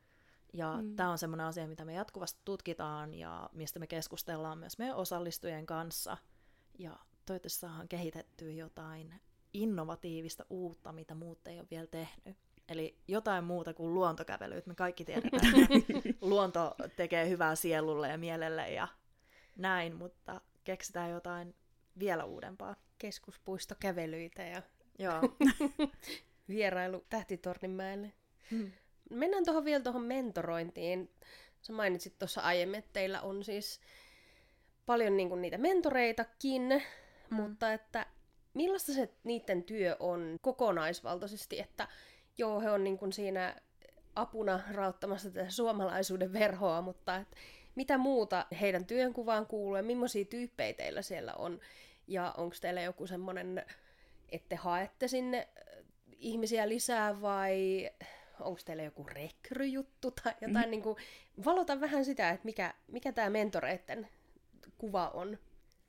Ja 0.53 0.79
mm. 0.83 0.97
tämä 0.97 1.11
on 1.11 1.19
semmoinen 1.19 1.47
asia, 1.47 1.69
mitä 1.69 1.85
me 1.85 1.95
jatkuvasti 1.95 2.41
tutkitaan 2.45 3.15
ja 3.15 3.51
mistä 3.53 3.79
me 3.79 3.87
keskustellaan 3.87 4.59
myös 4.59 4.79
meidän 4.79 4.97
osallistujien 4.97 5.67
kanssa. 5.67 6.17
Ja 6.79 6.99
toivottavasti 7.27 7.59
saadaan 7.59 7.89
kehitettyä 7.89 8.51
jotain 8.51 9.21
innovatiivista 9.53 10.45
uutta, 10.51 10.93
mitä 10.93 11.15
muut 11.15 11.49
ei 11.49 11.59
ole 11.59 11.69
vielä 11.71 11.87
tehnyt. 11.87 12.37
Eli 12.69 12.99
jotain 13.09 13.45
muuta 13.45 13.75
kuin 13.75 13.95
luontokävelyt. 13.95 14.67
Me 14.67 14.75
kaikki 14.75 15.05
tiedetään, 15.05 15.55
että 15.63 16.09
luonto 16.21 16.75
tekee 16.97 17.29
hyvää 17.29 17.55
sielulle 17.55 18.09
ja 18.09 18.19
mielelle 18.19 18.71
ja 18.71 18.89
näin, 19.57 19.97
mutta 19.97 20.41
keksitään 20.65 21.11
jotain 21.11 21.55
vielä 21.99 22.25
uudempaa. 22.25 22.77
Keskuspuistokävelyitä 22.99 24.43
ja 24.43 24.63
Joo. 24.99 25.21
vierailu 26.49 27.05
Tähtitorninmäelle. 27.11 28.13
Mm. 28.51 28.73
Mennään 29.11 29.45
tuohon 29.45 29.65
vielä 29.65 29.83
tuohon 29.83 30.03
mentorointiin. 30.03 31.11
Sä 31.63 31.73
mainitsit 31.73 32.19
tuossa 32.19 32.41
aiemmin, 32.41 32.79
että 32.79 32.93
teillä 32.93 33.21
on 33.21 33.45
siis 33.45 33.81
paljon 34.87 35.17
niinku 35.17 35.35
niitä 35.35 35.59
mentoreitakin, 35.59 36.63
mm. 37.31 37.37
mutta 37.37 37.73
että 37.73 38.07
millaista 38.55 38.93
se 38.93 39.09
niiden 39.25 39.63
työ 39.63 39.97
on 40.01 40.39
kokonaisvaltaisesti, 40.41 41.61
että 41.61 41.89
joo, 42.39 42.61
he 42.61 42.71
on 42.71 42.85
niinku 42.85 43.13
siinä 43.13 43.57
apuna 44.15 44.61
rauttamassa 44.71 45.31
tätä 45.31 45.51
suomalaisuuden 45.51 46.33
verhoa, 46.33 46.83
mutta 46.83 47.17
et 47.17 47.29
mitä 47.75 47.99
muuta 47.99 48.47
heidän 48.61 48.85
työnkuvaan 48.87 49.47
kuuluu 49.47 49.77
ja 49.77 49.83
millaisia 49.83 50.25
tyyppejä 50.25 50.73
teillä 50.73 51.03
siellä 51.03 51.35
on 51.35 51.61
Ja 52.09 52.35
onko 52.37 52.57
teillä 52.61 52.81
joku 52.81 53.07
semmoinen, 53.07 53.65
että 54.29 54.57
haette 54.57 55.09
sinne 55.09 55.49
äh, 55.59 55.85
ihmisiä 56.19 56.69
lisää 56.69 57.21
vai 57.21 57.91
onko 58.41 58.61
teillä 58.65 58.83
joku 58.83 59.05
rekryjuttu 59.05 60.11
tai 60.11 60.35
jotain, 60.41 60.67
mm. 60.67 60.71
niin 60.71 60.83
kuin, 60.83 60.97
valota 61.45 61.81
vähän 61.81 62.05
sitä, 62.05 62.31
että 62.31 62.45
mikä, 62.45 62.75
mikä 62.87 63.13
tämä 63.13 63.31
mentoreiden 63.31 64.09
kuva 64.79 65.09
on. 65.09 65.39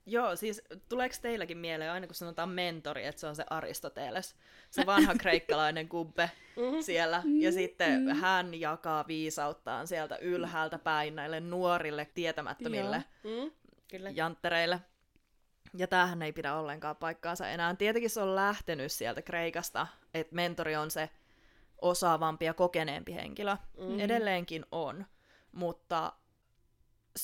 Joo, 0.09 0.35
siis 0.35 0.61
tuleeko 0.89 1.15
teilläkin 1.21 1.57
mieleen 1.57 1.91
aina 1.91 2.07
kun 2.07 2.15
sanotaan 2.15 2.49
mentori, 2.49 3.05
että 3.05 3.21
se 3.21 3.27
on 3.27 3.35
se 3.35 3.43
Aristoteles, 3.49 4.35
se 4.69 4.85
vanha 4.85 5.15
kreikkalainen 5.21 5.89
kubbe 5.89 6.31
mm-hmm. 6.55 6.81
siellä, 6.81 7.23
ja 7.39 7.51
sitten 7.51 8.01
mm-hmm. 8.01 8.19
hän 8.19 8.59
jakaa 8.59 9.07
viisauttaan 9.07 9.87
sieltä 9.87 10.17
ylhäältä 10.17 10.79
päin 10.79 11.15
näille 11.15 11.39
nuorille 11.39 12.07
tietämättömille 12.13 13.03
mm-hmm. 13.23 13.51
Kyllä. 13.87 14.09
janttereille. 14.09 14.79
Ja 15.77 15.87
tämähän 15.87 16.21
ei 16.21 16.33
pidä 16.33 16.55
ollenkaan 16.55 16.95
paikkaansa 16.95 17.49
enää. 17.49 17.75
Tietenkin 17.75 18.09
se 18.09 18.21
on 18.21 18.35
lähtenyt 18.35 18.91
sieltä 18.91 19.21
Kreikasta, 19.21 19.87
että 20.13 20.35
mentori 20.35 20.75
on 20.75 20.91
se 20.91 21.09
osaavampi 21.81 22.45
ja 22.45 22.53
kokeneempi 22.53 23.13
henkilö. 23.13 23.55
Mm-hmm. 23.77 23.99
Edelleenkin 23.99 24.65
on, 24.71 25.05
mutta 25.51 26.13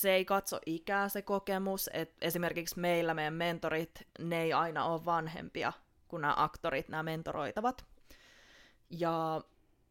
se 0.01 0.13
ei 0.13 0.25
katso 0.25 0.59
ikää 0.65 1.09
se 1.09 1.21
kokemus, 1.21 1.89
että 1.93 2.15
esimerkiksi 2.21 2.79
meillä 2.79 3.13
meidän 3.13 3.33
mentorit, 3.33 4.07
ne 4.19 4.41
ei 4.41 4.53
aina 4.53 4.85
ole 4.85 5.05
vanhempia 5.05 5.73
kuin 6.07 6.21
nämä 6.21 6.33
aktorit, 6.37 6.89
nämä 6.89 7.03
mentoroitavat. 7.03 7.85
Ja 8.89 9.41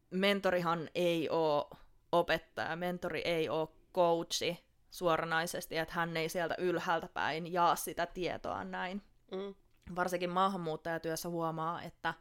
mentorihan 0.09 0.89
ei 0.95 1.29
ole 1.29 1.65
opettaja, 2.11 2.75
mentori 2.75 3.21
ei 3.21 3.49
ole 3.49 3.69
coachi 3.93 4.65
suoranaisesti, 4.91 5.77
että 5.77 5.93
hän 5.93 6.17
ei 6.17 6.29
sieltä 6.29 6.55
ylhäältä 6.57 7.07
päin 7.07 7.53
jaa 7.53 7.75
sitä 7.75 8.05
tietoa 8.05 8.63
näin. 8.63 9.01
Mm. 9.31 9.55
Varsinkin 9.95 10.29
maahanmuuttajatyössä 10.29 11.29
huomaa, 11.29 11.81
että, 11.81 12.13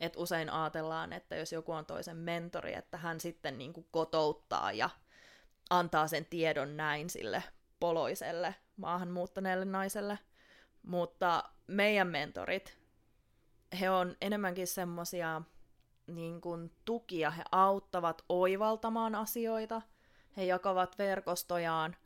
että 0.00 0.18
usein 0.18 0.50
ajatellaan, 0.50 1.12
että 1.12 1.36
jos 1.36 1.52
joku 1.52 1.72
on 1.72 1.86
toisen 1.86 2.16
mentori, 2.16 2.74
että 2.74 2.96
hän 2.96 3.20
sitten 3.20 3.58
niin 3.58 3.72
kuin 3.72 3.86
kotouttaa 3.90 4.72
ja 4.72 4.90
antaa 5.70 6.08
sen 6.08 6.24
tiedon 6.24 6.76
näin 6.76 7.10
sille 7.10 7.42
poloiselle 7.80 8.54
maahanmuuttaneelle 8.76 9.64
naiselle. 9.64 10.18
Mutta 10.82 11.44
meidän 11.66 12.08
mentorit, 12.08 12.78
he 13.80 13.90
on 13.90 14.16
enemmänkin 14.20 14.66
semmosia 14.66 15.42
niin 16.06 16.40
kuin 16.40 16.72
tukia, 16.84 17.30
he 17.30 17.42
auttavat 17.52 18.24
oivaltamaan 18.28 19.14
asioita, 19.14 19.82
he 20.36 20.44
jakavat 20.44 20.98
verkostojaan 20.98 21.96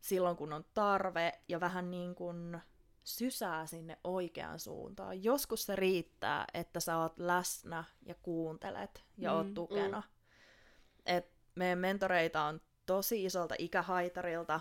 silloin 0.00 0.36
kun 0.36 0.52
on 0.52 0.64
tarve 0.74 1.32
ja 1.48 1.60
vähän 1.60 1.90
niin 1.90 2.14
kuin 2.14 2.60
sysää 3.04 3.66
sinne 3.66 3.98
oikeaan 4.04 4.58
suuntaan. 4.58 5.24
Joskus 5.24 5.66
se 5.66 5.76
riittää, 5.76 6.44
että 6.54 6.80
sä 6.80 6.98
oot 6.98 7.18
läsnä 7.18 7.84
ja 8.06 8.14
kuuntelet 8.22 9.04
ja 9.18 9.30
mm, 9.30 9.36
oot 9.36 9.54
tukena. 9.54 10.00
Mm. 10.00 10.12
Et 11.06 11.30
meidän 11.54 11.78
mentoreita 11.78 12.42
on 12.42 12.60
tosi 12.86 13.24
isolta 13.24 13.54
ikähaitarilta 13.58 14.60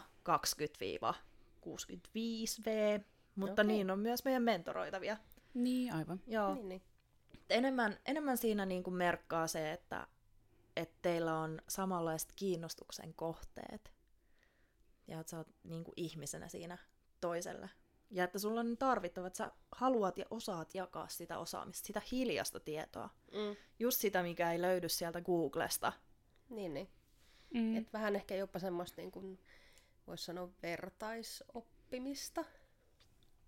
20-65V, 1.65 3.01
mutta 3.35 3.61
okay. 3.61 3.65
niin 3.65 3.91
on 3.91 3.99
myös 3.99 4.25
meidän 4.25 4.43
mentoroitavia. 4.43 5.17
Niin, 5.53 5.93
aivan. 5.93 6.21
Joo. 6.27 6.53
Niin, 6.53 6.69
niin. 6.69 6.81
Enemmän, 7.49 7.99
enemmän 8.05 8.37
siinä 8.37 8.65
niin 8.65 8.83
kuin 8.83 8.93
merkkaa 8.93 9.47
se, 9.47 9.71
että, 9.71 10.07
että 10.75 10.97
teillä 11.01 11.39
on 11.39 11.61
samanlaiset 11.67 12.29
kiinnostuksen 12.35 13.13
kohteet. 13.13 13.93
Ja 15.07 15.19
että 15.19 15.31
sä 15.31 15.37
oot 15.37 15.47
niin 15.63 15.83
kuin 15.83 15.93
ihmisenä 15.97 16.47
siinä 16.47 16.77
toiselle. 17.21 17.69
Ja 18.11 18.23
että 18.23 18.39
sulla 18.39 18.59
on 18.59 18.77
tarvittavat, 18.77 19.27
että 19.27 19.37
sä 19.37 19.51
haluat 19.71 20.17
ja 20.17 20.25
osaat 20.29 20.75
jakaa 20.75 21.07
sitä 21.07 21.37
osaamista, 21.37 21.87
sitä 21.87 22.01
hiljasta 22.11 22.59
tietoa. 22.59 23.09
Mm. 23.31 23.55
Just 23.79 24.01
sitä, 24.01 24.23
mikä 24.23 24.51
ei 24.51 24.61
löydy 24.61 24.89
sieltä 24.89 25.21
Googlesta. 25.21 25.93
Niin, 26.49 26.73
niin. 26.73 26.89
Mm. 27.55 27.77
Et 27.77 27.93
vähän 27.93 28.15
ehkä 28.15 28.35
jopa 28.35 28.59
semmoista, 28.59 29.01
niin 29.01 29.11
kuin, 29.11 29.39
voisi 30.07 30.25
sanoa, 30.25 30.49
vertaisoppimista 30.63 32.45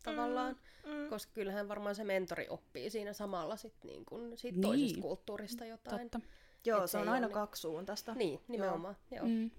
tavallaan. 0.04 0.58
Mm. 0.86 0.92
Mm. 0.92 1.10
Koska 1.10 1.32
kyllähän 1.34 1.68
varmaan 1.68 1.96
se 1.96 2.04
mentori 2.04 2.48
oppii 2.50 2.90
siinä 2.90 3.14
samalla 3.14 3.56
sit, 3.56 3.84
niin 3.84 4.06
kuin, 4.06 4.38
siitä 4.38 4.56
niin. 4.56 4.62
toisesta 4.62 5.02
kulttuurista 5.02 5.66
jotain. 5.66 6.10
Totta. 6.10 6.28
Joo, 6.66 6.84
Et 6.84 6.92
se 6.92 6.98
on 6.98 7.10
aina 7.10 7.28
niin... 7.28 7.34
kaksisuuntaista. 7.34 8.14
Niin, 8.14 8.40
nimenomaan. 8.48 8.96
Joo. 9.12 9.18
Joo. 9.18 9.28
Mm. 9.28 9.52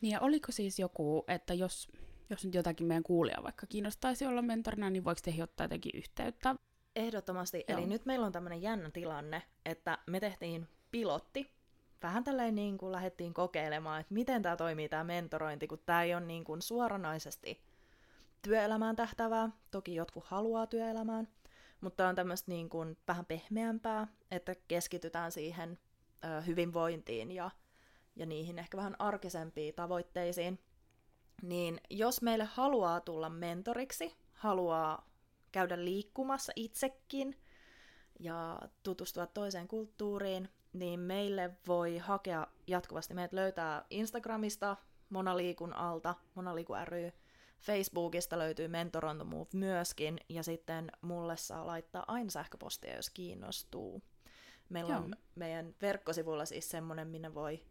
Niin 0.00 0.12
ja 0.12 0.20
oliko 0.20 0.52
siis 0.52 0.78
joku, 0.78 1.24
että 1.28 1.54
jos, 1.54 1.88
jos 2.30 2.44
nyt 2.44 2.54
jotakin 2.54 2.86
meidän 2.86 3.02
kuulia 3.02 3.42
vaikka 3.42 3.66
kiinnostaisi 3.66 4.26
olla 4.26 4.42
mentorina, 4.42 4.90
niin 4.90 5.04
voiko 5.04 5.20
teihin 5.24 5.42
ottaa 5.42 5.64
jotenkin 5.64 5.92
yhteyttä? 5.94 6.54
Ehdottomasti. 6.96 7.64
Joo. 7.68 7.78
Eli 7.78 7.86
nyt 7.86 8.06
meillä 8.06 8.26
on 8.26 8.32
tämmöinen 8.32 8.62
jännä 8.62 8.90
tilanne, 8.90 9.42
että 9.64 9.98
me 10.06 10.20
tehtiin 10.20 10.68
pilotti 10.90 11.50
vähän 12.04 12.24
tälleen 12.24 12.54
niin 12.54 12.78
kuin 12.78 12.92
lähdettiin 12.92 13.34
kokeilemaan, 13.34 14.00
että 14.00 14.14
miten 14.14 14.42
tämä 14.42 14.56
toimii 14.56 14.88
tämä 14.88 15.04
mentorointi, 15.04 15.66
kun 15.66 15.78
tämä 15.86 16.02
ei 16.02 16.14
ole 16.14 16.24
niin 16.24 16.44
kuin 16.44 16.62
suoranaisesti 16.62 17.60
työelämään 18.42 18.96
tähtävää. 18.96 19.50
Toki 19.70 19.94
jotkut 19.94 20.24
haluaa 20.24 20.66
työelämään, 20.66 21.28
mutta 21.80 22.08
on 22.08 22.14
tämmöistä 22.14 22.50
niin 22.50 22.68
kuin 22.68 22.96
vähän 23.08 23.26
pehmeämpää, 23.26 24.06
että 24.30 24.54
keskitytään 24.68 25.32
siihen 25.32 25.78
ö, 26.24 26.40
hyvinvointiin 26.40 27.30
ja, 27.30 27.50
ja 28.16 28.26
niihin 28.26 28.58
ehkä 28.58 28.76
vähän 28.76 28.96
arkisempiin 28.98 29.74
tavoitteisiin. 29.74 30.58
Niin 31.42 31.80
jos 31.90 32.22
meille 32.22 32.44
haluaa 32.44 33.00
tulla 33.00 33.28
mentoriksi, 33.28 34.16
haluaa 34.32 35.08
käydä 35.52 35.84
liikkumassa 35.84 36.52
itsekin 36.56 37.38
ja 38.20 38.60
tutustua 38.82 39.26
toiseen 39.26 39.68
kulttuuriin, 39.68 40.48
niin 40.74 41.00
meille 41.00 41.50
voi 41.66 41.98
hakea 41.98 42.46
jatkuvasti. 42.66 43.14
Meidät 43.14 43.32
löytää 43.32 43.84
Instagramista, 43.90 44.76
Monaliikun 45.10 45.72
alta, 45.72 46.14
Monaliiku 46.34 46.72
ry. 46.84 47.12
Facebookista 47.60 48.38
löytyy 48.38 48.68
Mentor 48.68 49.06
on 49.06 49.16
the 49.16 49.24
Move 49.24 49.48
myöskin, 49.54 50.20
ja 50.28 50.42
sitten 50.42 50.92
mulle 51.00 51.36
saa 51.36 51.66
laittaa 51.66 52.04
aina 52.06 52.30
sähköpostia, 52.30 52.96
jos 52.96 53.10
kiinnostuu. 53.10 54.02
Meillä 54.68 54.94
Joo. 54.94 55.02
on 55.02 55.16
meidän 55.34 55.74
verkkosivuilla 55.82 56.44
siis 56.44 56.70
semmoinen, 56.70 57.08
minne 57.08 57.34
voi 57.34 57.62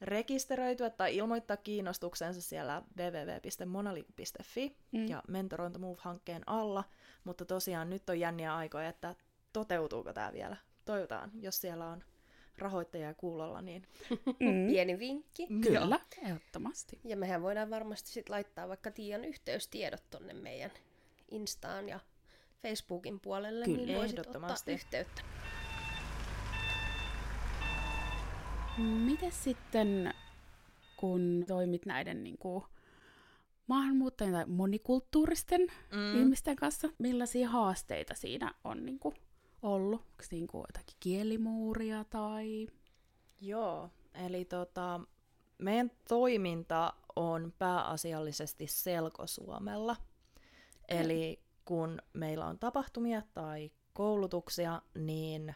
rekisteröityä 0.00 0.90
tai 0.90 1.16
ilmoittaa 1.16 1.56
kiinnostuksensa 1.56 2.40
siellä 2.40 2.82
www.monaliiku.fi 2.96 4.76
mm. 4.92 5.08
ja 5.08 5.22
Mentor 5.28 5.62
on 5.62 5.72
the 5.72 5.80
Move-hankkeen 5.80 6.42
alla, 6.46 6.84
mutta 7.24 7.44
tosiaan 7.44 7.90
nyt 7.90 8.10
on 8.10 8.20
jänniä 8.20 8.56
aikoja, 8.56 8.88
että 8.88 9.14
toteutuuko 9.52 10.12
tämä 10.12 10.32
vielä. 10.32 10.56
Toivotaan, 10.84 11.30
jos 11.34 11.60
siellä 11.60 11.86
on 11.86 12.04
rahoittajaa 12.58 13.14
kuulolla, 13.14 13.62
niin... 13.62 13.82
Mm. 14.40 14.66
Pieni 14.66 14.98
vinkki. 14.98 15.46
Kyllä, 15.46 16.00
ehdottomasti. 16.22 17.00
Ja 17.04 17.16
mehän 17.16 17.42
voidaan 17.42 17.70
varmasti 17.70 18.10
sit 18.10 18.28
laittaa 18.28 18.68
vaikka 18.68 18.90
Tiian 18.90 19.24
yhteystiedot 19.24 20.02
tonne 20.10 20.32
meidän 20.32 20.70
Instaan 21.30 21.88
ja 21.88 22.00
Facebookin 22.62 23.20
puolelle, 23.20 23.64
Kyllä, 23.64 23.86
niin 23.86 23.98
voisit 23.98 24.18
ottaa 24.18 24.56
yhteyttä. 24.66 25.22
Miten 28.78 29.32
sitten, 29.32 30.14
kun 30.96 31.44
toimit 31.48 31.86
näiden 31.86 32.24
niin 32.24 32.38
kuin, 32.38 32.64
maahanmuuttajien 33.66 34.34
tai 34.34 34.46
monikulttuuristen 34.46 35.60
mm. 35.92 36.20
ihmisten 36.20 36.56
kanssa, 36.56 36.88
millaisia 36.98 37.48
haasteita 37.48 38.14
siinä 38.14 38.54
on 38.64 38.86
niin 38.86 38.98
kuin, 38.98 39.14
ollut? 39.62 40.00
Onko 40.00 40.24
niinku 40.30 40.58
jotakin 40.58 40.96
kielimuuria 41.00 42.04
tai... 42.04 42.66
Joo, 43.40 43.90
eli 44.14 44.44
tota, 44.44 45.00
meidän 45.58 45.90
toiminta 46.08 46.92
on 47.16 47.52
pääasiallisesti 47.58 48.66
selkosuomella. 48.66 49.96
Eli 50.88 51.42
kun 51.64 51.98
meillä 52.12 52.46
on 52.46 52.58
tapahtumia 52.58 53.22
tai 53.34 53.70
koulutuksia, 53.92 54.82
niin 54.94 55.54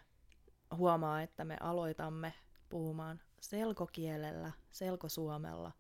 huomaa, 0.77 1.23
että 1.23 1.45
me 1.45 1.57
aloitamme 1.61 2.35
puhumaan 2.69 3.21
selkokielellä, 3.41 4.53
selkosuomella. 4.73 5.73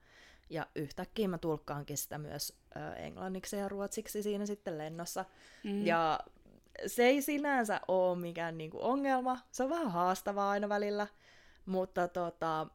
Ja 0.51 0.67
yhtäkkiä 0.75 1.29
mä 1.29 1.39
tulkkaankin 1.39 1.97
sitä 1.97 2.19
myös 2.19 2.59
ö, 2.77 2.95
englanniksi 2.95 3.57
ja 3.57 3.69
ruotsiksi 3.69 4.23
siinä 4.23 4.47
sitten 4.47 4.79
lennossa. 4.79 5.25
Mm. 5.65 5.87
Ja 5.87 6.21
se 6.87 7.05
ei 7.05 7.23
sinänsä 7.23 7.81
ole 7.89 8.19
mikään 8.19 8.59
niinku 8.59 8.79
ongelma. 8.81 9.39
Se 9.51 9.63
on 9.63 9.71
vähän 9.71 9.91
haastavaa 9.91 10.51
aina 10.51 10.69
välillä, 10.69 11.07
mutta 11.67 12.09
tota, 12.09 12.67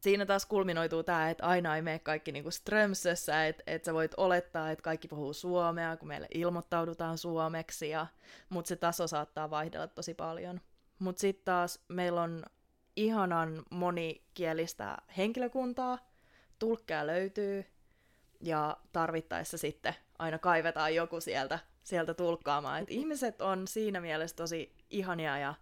siinä 0.00 0.26
taas 0.26 0.46
kulminoituu 0.46 1.02
tämä, 1.02 1.30
että 1.30 1.46
aina 1.46 1.76
ei 1.76 1.82
mene 1.82 1.98
kaikki 1.98 2.32
niinku 2.32 2.50
strömsössä, 2.50 3.46
että 3.46 3.62
et 3.66 3.84
sä 3.84 3.94
voit 3.94 4.12
olettaa, 4.16 4.70
että 4.70 4.82
kaikki 4.82 5.08
puhuu 5.08 5.32
suomea, 5.32 5.96
kun 5.96 6.08
meille 6.08 6.28
ilmoittaudutaan 6.34 7.18
suomeksi, 7.18 7.88
ja, 7.88 8.06
mutta 8.48 8.68
se 8.68 8.76
taso 8.76 9.06
saattaa 9.06 9.50
vaihdella 9.50 9.86
tosi 9.86 10.14
paljon. 10.14 10.60
Mutta 10.98 11.20
sitten 11.20 11.44
taas 11.44 11.84
meillä 11.88 12.22
on 12.22 12.44
ihanan 12.96 13.62
monikielistä 13.70 14.96
henkilökuntaa, 15.16 15.98
tulkkeja 16.58 17.06
löytyy, 17.06 17.66
ja 18.40 18.76
tarvittaessa 18.92 19.58
sitten 19.58 19.94
aina 20.18 20.38
kaivetaan 20.38 20.94
joku 20.94 21.20
sieltä 21.20 21.58
sieltä 21.82 22.14
tulkkaamaan. 22.14 22.82
Et 22.82 22.90
ihmiset 22.90 23.40
on 23.42 23.68
siinä 23.68 24.00
mielessä 24.00 24.36
tosi 24.36 24.72
ihania 24.90 25.38
ja 25.38 25.54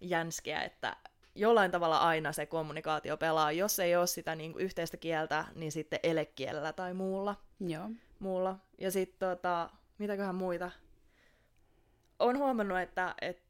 jänskeä, 0.00 0.62
että 0.62 0.96
jollain 1.34 1.70
tavalla 1.70 1.98
aina 1.98 2.32
se 2.32 2.46
kommunikaatio 2.46 3.16
pelaa. 3.16 3.52
Jos 3.52 3.78
ei 3.78 3.96
ole 3.96 4.06
sitä 4.06 4.34
niin 4.34 4.52
kuin 4.52 4.64
yhteistä 4.64 4.96
kieltä, 4.96 5.44
niin 5.54 5.72
sitten 5.72 6.00
elekielellä 6.02 6.72
tai 6.72 6.94
muulla. 6.94 7.36
Joo. 7.60 7.90
muulla. 8.18 8.56
Ja 8.78 8.90
sitten 8.90 9.28
tota, 9.28 9.70
mitäköhän 9.98 10.34
muita? 10.34 10.70
on 12.18 12.38
huomannut, 12.38 12.78
että, 12.78 13.14
että 13.20 13.42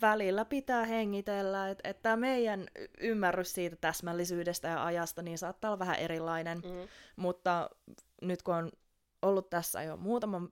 välillä 0.00 0.44
pitää 0.44 0.84
hengitellä, 0.84 1.70
että, 1.70 1.88
että 1.88 2.16
meidän 2.16 2.68
ymmärrys 3.00 3.52
siitä 3.52 3.76
täsmällisyydestä 3.76 4.68
ja 4.68 4.84
ajasta 4.84 5.22
niin 5.22 5.38
saattaa 5.38 5.70
olla 5.70 5.78
vähän 5.78 5.98
erilainen, 5.98 6.58
mm. 6.58 6.88
mutta 7.16 7.70
nyt 8.22 8.42
kun 8.42 8.54
on 8.54 8.72
ollut 9.22 9.50
tässä 9.50 9.82
jo 9.82 9.96
muutaman 9.96 10.48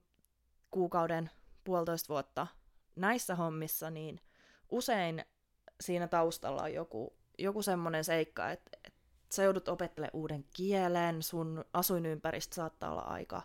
kuukauden, 0.71 1.31
puolitoista 1.65 2.09
vuotta 2.09 2.47
näissä 2.97 3.35
hommissa, 3.35 3.91
niin 3.91 4.21
usein 4.71 5.25
siinä 5.81 6.09
taustalla 6.09 6.63
on 6.63 6.75
joku, 6.75 7.13
joku 7.39 7.63
semmoinen 7.63 8.05
seikka, 8.05 8.51
että, 8.51 8.71
että 8.85 9.01
sä 9.33 9.43
joudut 9.43 9.69
opettelemaan 9.69 10.17
uuden 10.17 10.45
kielen, 10.53 11.23
sun 11.23 11.65
asuinympäristö 11.73 12.55
saattaa 12.55 12.91
olla 12.91 13.03
aika 13.03 13.43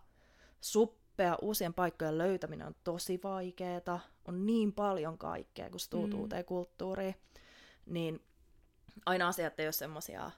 suppea, 0.62 1.38
uusien 1.42 1.74
paikkojen 1.74 2.18
löytäminen 2.18 2.68
on 2.68 2.76
tosi 2.84 3.20
vaikeeta, 3.24 4.00
on 4.28 4.46
niin 4.46 4.74
paljon 4.74 5.18
kaikkea, 5.18 5.70
kun 5.70 5.80
tuut 5.90 6.10
mm. 6.10 6.20
uuteen 6.20 6.46
kulttuuriin, 6.46 7.16
niin 7.86 8.24
aina 9.06 9.28
asiat 9.28 9.60
ei 9.60 9.66
ole 9.66 9.72
semmoisia 9.72 10.32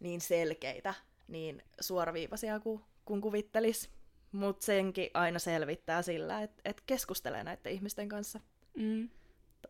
niin 0.00 0.20
selkeitä, 0.20 0.94
niin 1.28 1.62
suoraviivaisia 1.80 2.60
kuin 2.60 2.80
kun 3.04 3.20
kuvittelis. 3.20 3.90
Mutta 4.32 4.64
senkin 4.64 5.10
aina 5.14 5.38
selvittää 5.38 6.02
sillä, 6.02 6.42
että 6.42 6.62
et 6.64 6.82
keskustelee 6.86 7.44
näiden 7.44 7.72
ihmisten 7.72 8.08
kanssa. 8.08 8.40
Mm. 8.76 9.08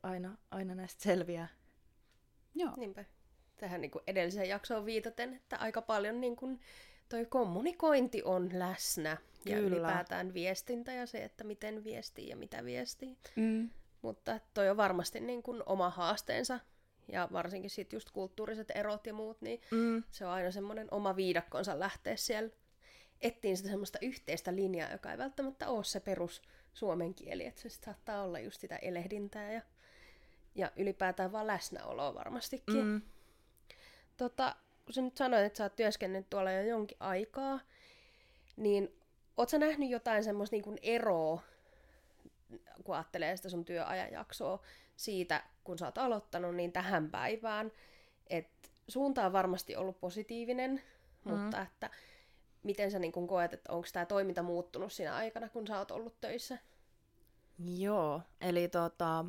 Aina, 0.03 0.37
aina 0.51 0.75
näistä 0.75 1.03
selviää. 1.03 1.49
Joo. 2.55 2.73
Niinpä. 2.77 3.05
Tähän 3.57 3.81
niin 3.81 3.91
kuin 3.91 4.03
edelliseen 4.07 4.49
jaksoon 4.49 4.87
viitaten, 4.87 5.35
että 5.35 5.57
aika 5.57 5.83
paljon 5.83 6.21
niin 6.21 6.37
kuin 6.37 6.61
toi 7.09 7.27
kommunikointi 7.27 8.23
on 8.25 8.51
läsnä. 8.53 9.17
Kyllä. 9.45 9.57
Ja 9.57 9.63
ylipäätään 9.63 10.35
viestintä 10.35 10.93
ja 10.93 11.07
se, 11.07 11.25
että 11.25 11.45
miten 11.45 11.85
viestii 11.85 12.29
ja 12.29 12.37
mitä 12.37 12.65
viestii. 12.65 13.19
Mm. 13.37 13.71
Mutta 14.03 14.41
toi 14.55 14.71
on 14.71 14.77
varmasti 14.77 15.21
niin 15.21 15.43
kuin 15.43 15.63
oma 15.67 15.91
haasteensa. 15.91 16.61
Ja 17.09 17.29
varsinkin 17.33 17.71
sitten 17.71 17.97
just 17.97 18.11
kulttuuriset 18.11 18.71
erot 18.75 19.07
ja 19.07 19.15
muut, 19.15 19.41
niin 19.41 19.61
mm. 19.71 20.03
se 20.11 20.27
on 20.27 20.33
aina 20.33 20.51
semmoinen 20.51 20.89
oma 20.91 21.17
viidakkonsa 21.17 21.79
lähteä 21.81 22.17
siellä 22.17 22.51
ettiin 23.23 23.57
sitä 23.57 23.69
semmoista 23.69 23.99
yhteistä 24.03 24.57
linjaa, 24.57 24.93
joka 24.93 25.13
ei 25.13 25.19
välttämättä 25.19 25.69
ole 25.69 25.85
se 25.85 26.01
perus 26.01 26.43
suomen 26.75 27.15
kieli, 27.15 27.47
että 27.47 27.61
se 27.61 27.69
saattaa 27.69 28.23
olla 28.23 28.39
just 28.39 28.61
sitä 28.61 28.77
elehdintää 28.77 29.53
ja, 29.53 29.63
ja 30.55 30.71
ylipäätään 30.77 31.33
vaan 31.33 31.47
läsnäoloa 31.47 32.15
varmastikin. 32.15 32.85
Mm. 32.85 33.03
Tota, 34.17 34.57
kun 34.85 34.95
sä 34.95 35.03
nyt 35.03 35.17
sanoit, 35.17 35.45
että 35.45 35.57
sä 35.57 35.65
oot 35.65 35.77
työskennellyt 35.77 36.31
tuolla 36.31 36.53
jo 36.53 36.63
jonkin 36.63 36.97
aikaa, 37.01 37.61
niin 38.57 38.97
oot 39.37 39.49
sä 39.49 39.59
nähnyt 39.59 39.91
jotain 39.91 40.25
semmoista 40.25 40.57
niin 40.57 40.79
eroa, 40.83 41.43
kun 42.85 42.95
ajattelee 42.95 43.37
sitä 43.37 43.49
sun 43.49 43.65
työajanjaksoa 43.65 44.63
siitä, 44.97 45.43
kun 45.65 45.79
sä 45.79 45.87
oot 45.87 45.99
aloittanut, 45.99 46.55
niin 46.55 46.73
tähän 46.73 47.11
päivään, 47.11 47.73
että 48.31 48.69
suunta 48.89 49.27
on 49.27 49.33
varmasti 49.33 49.77
ollut 49.77 50.01
positiivinen, 50.01 50.83
mm. 51.25 51.33
mutta 51.33 51.63
että 51.63 51.91
miten 52.63 52.91
sä 52.91 52.99
niin 52.99 53.13
kun 53.13 53.27
koet, 53.27 53.53
että 53.53 53.73
onko 53.73 53.89
tämä 53.93 54.07
toiminta 54.07 54.43
muuttunut 54.43 54.93
siinä 54.93 55.15
aikana, 55.15 55.49
kun 55.49 55.67
sä 55.67 55.79
oot 55.79 55.91
ollut 55.91 56.21
töissä? 56.21 56.59
Joo, 57.59 58.23
eli 58.41 58.69
tota, 58.69 59.25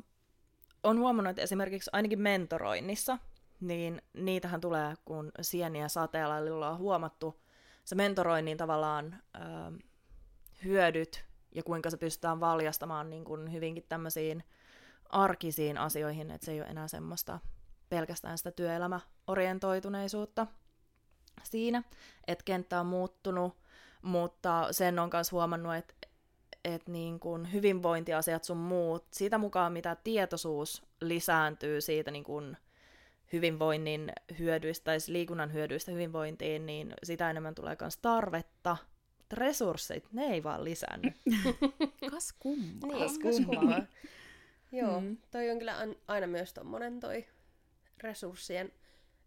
on 0.84 1.00
huomannut, 1.00 1.30
että 1.30 1.42
esimerkiksi 1.42 1.90
ainakin 1.94 2.22
mentoroinnissa, 2.22 3.18
niin 3.62 4.02
niitähän 4.14 4.62
tulee, 4.62 4.94
kun 5.06 5.32
sieniä 5.42 5.88
sateella 5.88 6.70
on 6.70 6.78
huomattu 6.78 7.44
se 7.84 7.96
mentoroinnin 7.96 8.58
tavallaan 8.58 9.22
ö, 9.36 9.40
hyödyt 10.64 11.26
ja 11.56 11.64
kuinka 11.64 11.90
se 11.90 11.98
pystytään 11.98 12.40
valjastamaan 12.40 13.10
niin 13.10 13.26
kuin 13.26 13.54
hyvinkin 13.54 13.86
tämmöisiin 13.90 14.44
arkisiin 15.10 15.78
asioihin, 15.78 16.32
että 16.32 16.46
se 16.46 16.52
ei 16.52 16.62
ole 16.62 16.70
enää 16.70 16.88
semmoista 16.88 17.40
pelkästään 17.90 18.38
sitä 18.38 18.52
työelämäorientoituneisuutta 18.52 20.48
siinä, 21.44 21.84
että 22.28 22.46
kenttä 22.46 22.80
on 22.80 22.86
muuttunut, 22.86 23.58
mutta 24.02 24.68
sen 24.72 25.00
on 25.00 25.10
myös 25.14 25.32
huomannut, 25.32 25.76
että 25.76 25.94
et 26.66 26.88
niin 26.88 27.20
kun 27.20 27.54
hyvinvointiasiat 27.54 28.44
sun 28.44 28.58
muut, 28.58 29.06
siitä 29.12 29.38
mukaan 29.38 29.74
mitä 29.74 29.98
tietoisuus 30.04 30.84
lisääntyy 31.02 31.82
siitä 31.82 32.12
niin 32.12 32.24
kun 32.24 32.58
hyvinvoinnin 33.34 34.12
hyödyistä 34.40 34.84
tai 34.84 34.98
liikunnan 35.08 35.54
hyödyistä 35.54 35.92
hyvinvointiin, 35.92 36.66
niin 36.66 36.94
sitä 37.04 37.30
enemmän 37.30 37.56
tulee 37.56 37.78
myös 37.82 37.98
tarvetta. 37.98 38.78
Resurssit, 39.34 40.08
ne 40.12 40.24
ei 40.26 40.44
vaan 40.44 40.64
lisänny. 40.64 41.12
Kas 42.12 42.34
kummaa. 42.40 42.90
Niin, 42.90 43.00
kas 43.00 43.20
kummaa. 43.20 43.84
Joo, 44.72 45.02
mm. 45.02 45.18
toi 45.32 45.50
on 45.52 45.60
kyllä 45.60 45.76
aina 46.08 46.28
myös 46.28 46.54
tommonen 46.54 47.00
toi 47.00 47.26
resurssien 48.04 48.72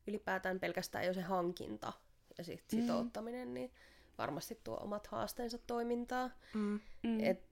ylipäätään 0.07 0.61
pelkästään 0.61 1.07
jo 1.07 1.15
se 1.15 1.23
hankinta 1.23 1.93
ja 2.39 2.45
sit 2.45 2.65
mm. 2.73 2.81
sitouttaminen, 2.81 3.49
mm. 3.49 3.55
niin 3.55 3.73
varmasti 4.19 4.61
tuo 4.65 4.77
omat 4.77 5.07
haasteensa 5.07 5.59
toimintaa. 5.67 6.31
Mm. 6.55 6.81
Mm. 7.03 7.25
Et, 7.25 7.43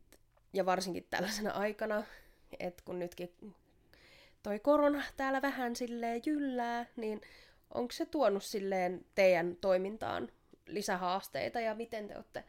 ja 0.53 0.67
varsinkin 0.67 1.07
tällaisena 1.11 1.51
aikana, 1.51 2.03
että 2.59 2.83
kun 2.87 2.99
nytkin 2.99 3.55
toi 4.43 4.59
korona 4.59 5.03
täällä 5.17 5.43
vähän 5.43 5.77
silleen 5.77 6.23
jyllää, 6.27 6.87
niin 6.97 7.21
onko 7.75 7.93
se 7.93 8.07
tuonut 8.07 8.45
silleen 8.45 9.05
teidän 9.15 9.57
toimintaan 9.61 10.29
lisähaasteita 10.67 11.61
ja 11.61 11.75
miten 11.75 12.09
te 12.09 12.17
olette 12.17 12.45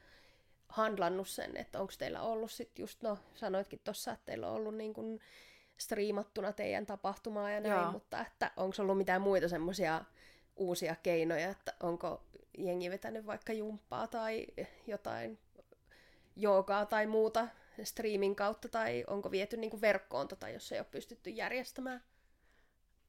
handlannut 0.69 1.29
sen, 1.29 1.57
että 1.57 1.79
onko 1.79 1.93
teillä 1.97 2.21
ollut 2.21 2.51
sitten 2.51 2.83
just, 2.83 3.01
no 3.01 3.17
sanoitkin 3.35 3.79
tuossa, 3.83 4.11
että 4.11 4.25
teillä 4.25 4.47
on 4.47 4.55
ollut 4.55 4.75
niin 4.75 4.93
kuin 4.93 5.19
striimattuna 5.77 6.53
teidän 6.53 6.85
tapahtumaa 6.85 7.51
ja 7.51 7.59
näin, 7.59 7.81
Joo. 7.81 7.91
mutta 7.91 8.21
että 8.21 8.51
onko 8.57 8.75
ollut 8.79 8.97
mitään 8.97 9.21
muita 9.21 9.49
semmoisia 9.49 10.01
uusia 10.55 10.95
keinoja, 11.03 11.49
että 11.49 11.73
onko 11.83 12.23
jengi 12.57 12.89
vetänyt 12.89 13.25
vaikka 13.25 13.53
jumppaa 13.53 14.07
tai 14.07 14.47
jotain 14.88 15.39
joogaa 16.35 16.85
tai 16.85 17.07
muuta 17.07 17.47
striimin 17.83 18.35
kautta, 18.35 18.69
tai 18.69 19.03
onko 19.07 19.31
viety 19.31 19.57
niin 19.57 19.81
verkkoon 19.81 20.27
tota, 20.27 20.49
jos 20.49 20.71
ei 20.71 20.79
ole 20.79 20.88
pystytty 20.91 21.29
järjestämään? 21.29 22.03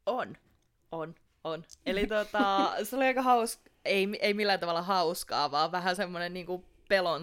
On, 0.07 0.37
on, 0.93 1.15
on. 1.45 1.65
Eli 1.87 2.07
tota, 2.07 2.73
se 2.85 2.97
oli 2.97 3.05
aika 3.05 3.23
hauska, 3.23 3.71
ei, 3.85 4.09
ei 4.21 4.35
millään 4.35 4.61
tavalla 4.61 4.83
hauskaa, 4.83 5.51
vaan 5.51 5.73
vähän 5.73 5.97
semmoinen 5.97 6.35
niin 6.35 6.65
pelon 6.89 7.23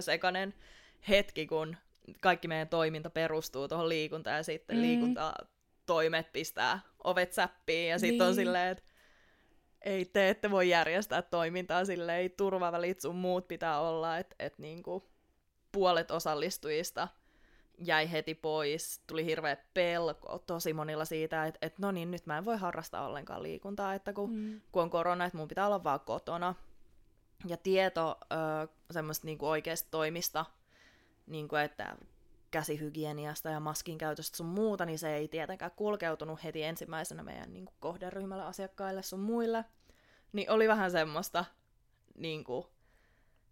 sekainen 0.00 0.54
hetki, 1.08 1.46
kun 1.46 1.76
kaikki 2.20 2.48
meidän 2.48 2.68
toiminta 2.68 3.10
perustuu 3.10 3.68
tuohon 3.68 3.88
liikuntaan 3.88 4.36
ja 4.36 4.42
sitten 4.42 4.76
mm. 4.76 4.82
liikuntatoimet 4.82 6.32
pistää 6.32 6.80
ovet 7.04 7.32
säppiin 7.32 7.88
ja 7.88 7.98
sitten 7.98 8.18
niin. 8.18 8.28
on 8.28 8.34
silleen, 8.34 8.68
että 8.72 8.84
ei 9.84 10.04
te 10.04 10.28
ette 10.28 10.50
voi 10.50 10.68
järjestää 10.68 11.22
toimintaa 11.22 11.84
silleen, 11.84 12.30
turvavälit 12.30 13.00
sun 13.00 13.16
muut 13.16 13.48
pitää 13.48 13.80
olla, 13.80 14.18
että 14.18 14.36
et 14.38 14.58
niinku 14.58 15.10
puolet 15.72 16.10
osallistujista 16.10 17.08
jäi 17.78 18.12
heti 18.12 18.34
pois, 18.34 19.02
tuli 19.06 19.24
hirveä 19.24 19.56
pelko 19.74 20.38
tosi 20.46 20.72
monilla 20.72 21.04
siitä, 21.04 21.46
että 21.46 21.58
et 21.62 21.78
no 21.78 21.92
niin, 21.92 22.10
nyt 22.10 22.26
mä 22.26 22.38
en 22.38 22.44
voi 22.44 22.56
harrastaa 22.56 23.06
ollenkaan 23.06 23.42
liikuntaa, 23.42 23.94
että 23.94 24.12
kun, 24.12 24.34
mm. 24.34 24.60
kun 24.72 24.82
on 24.82 24.90
korona, 24.90 25.24
että 25.24 25.38
mun 25.38 25.48
pitää 25.48 25.66
olla 25.66 25.84
vaan 25.84 26.00
kotona. 26.00 26.54
Ja 27.46 27.56
tieto 27.56 28.18
ö, 28.32 28.68
semmoista 28.90 29.26
niinku 29.26 29.48
oikeasta 29.48 29.88
toimista, 29.90 30.44
niinku 31.26 31.56
että 31.56 31.96
käsihygieniasta 32.50 33.50
ja 33.50 33.60
maskin 33.60 33.98
käytöstä 33.98 34.36
sun 34.36 34.46
muuta, 34.46 34.86
niin 34.86 34.98
se 34.98 35.14
ei 35.14 35.28
tietenkään 35.28 35.70
kulkeutunut 35.76 36.44
heti 36.44 36.62
ensimmäisenä 36.62 37.22
meidän 37.22 37.52
niin 37.52 37.64
kuin, 37.64 37.76
kohderyhmälle, 37.80 38.44
asiakkaille 38.44 39.02
sun 39.02 39.20
muille. 39.20 39.64
Niin 40.32 40.50
oli 40.50 40.68
vähän 40.68 40.90
semmoista 40.90 41.44
niin 42.14 42.44
kuin, 42.44 42.66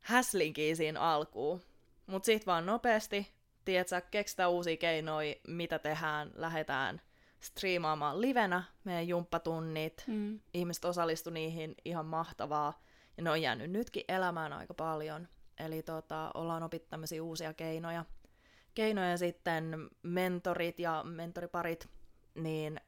häslinkiä 0.01 0.75
siinä 0.75 1.01
alkuun. 1.01 1.61
Mutta 2.07 2.27
sitten 2.27 2.47
vaan 2.47 2.67
nopeasti, 2.67 3.33
tiedätkö, 3.65 4.01
keksitään 4.11 4.51
uusia 4.51 4.77
keinoja, 4.77 5.35
mitä 5.49 5.79
tehdään, 5.79 6.31
lähdetään 6.35 7.01
striimaamaan 7.41 8.21
livenä 8.21 8.63
meidän 8.85 9.09
jumppatunnit. 9.09 10.05
Mm. 10.07 10.41
Ihmiset 10.55 10.85
osallistu 10.85 11.31
niihin 11.31 11.75
ihan 11.85 12.07
mahtavaa. 12.07 12.83
Ja 13.17 13.23
ne 13.23 13.31
on 13.31 13.43
jäänyt 13.43 13.71
nytkin 13.71 14.05
elämään 14.09 14.53
aika 14.53 14.75
paljon. 14.75 15.29
Eli 15.61 15.83
tota, 15.83 16.31
ollaan 16.35 16.63
opittu 16.63 16.89
tämmöisiä 16.89 17.23
uusia 17.23 17.55
keinoja– 17.55 18.05
keinoja 18.75 19.19
sitten 19.19 19.91
mentorit 20.03 20.79
ja 20.79 21.03
mentoriparit, 21.05 21.89
niin 22.35 22.81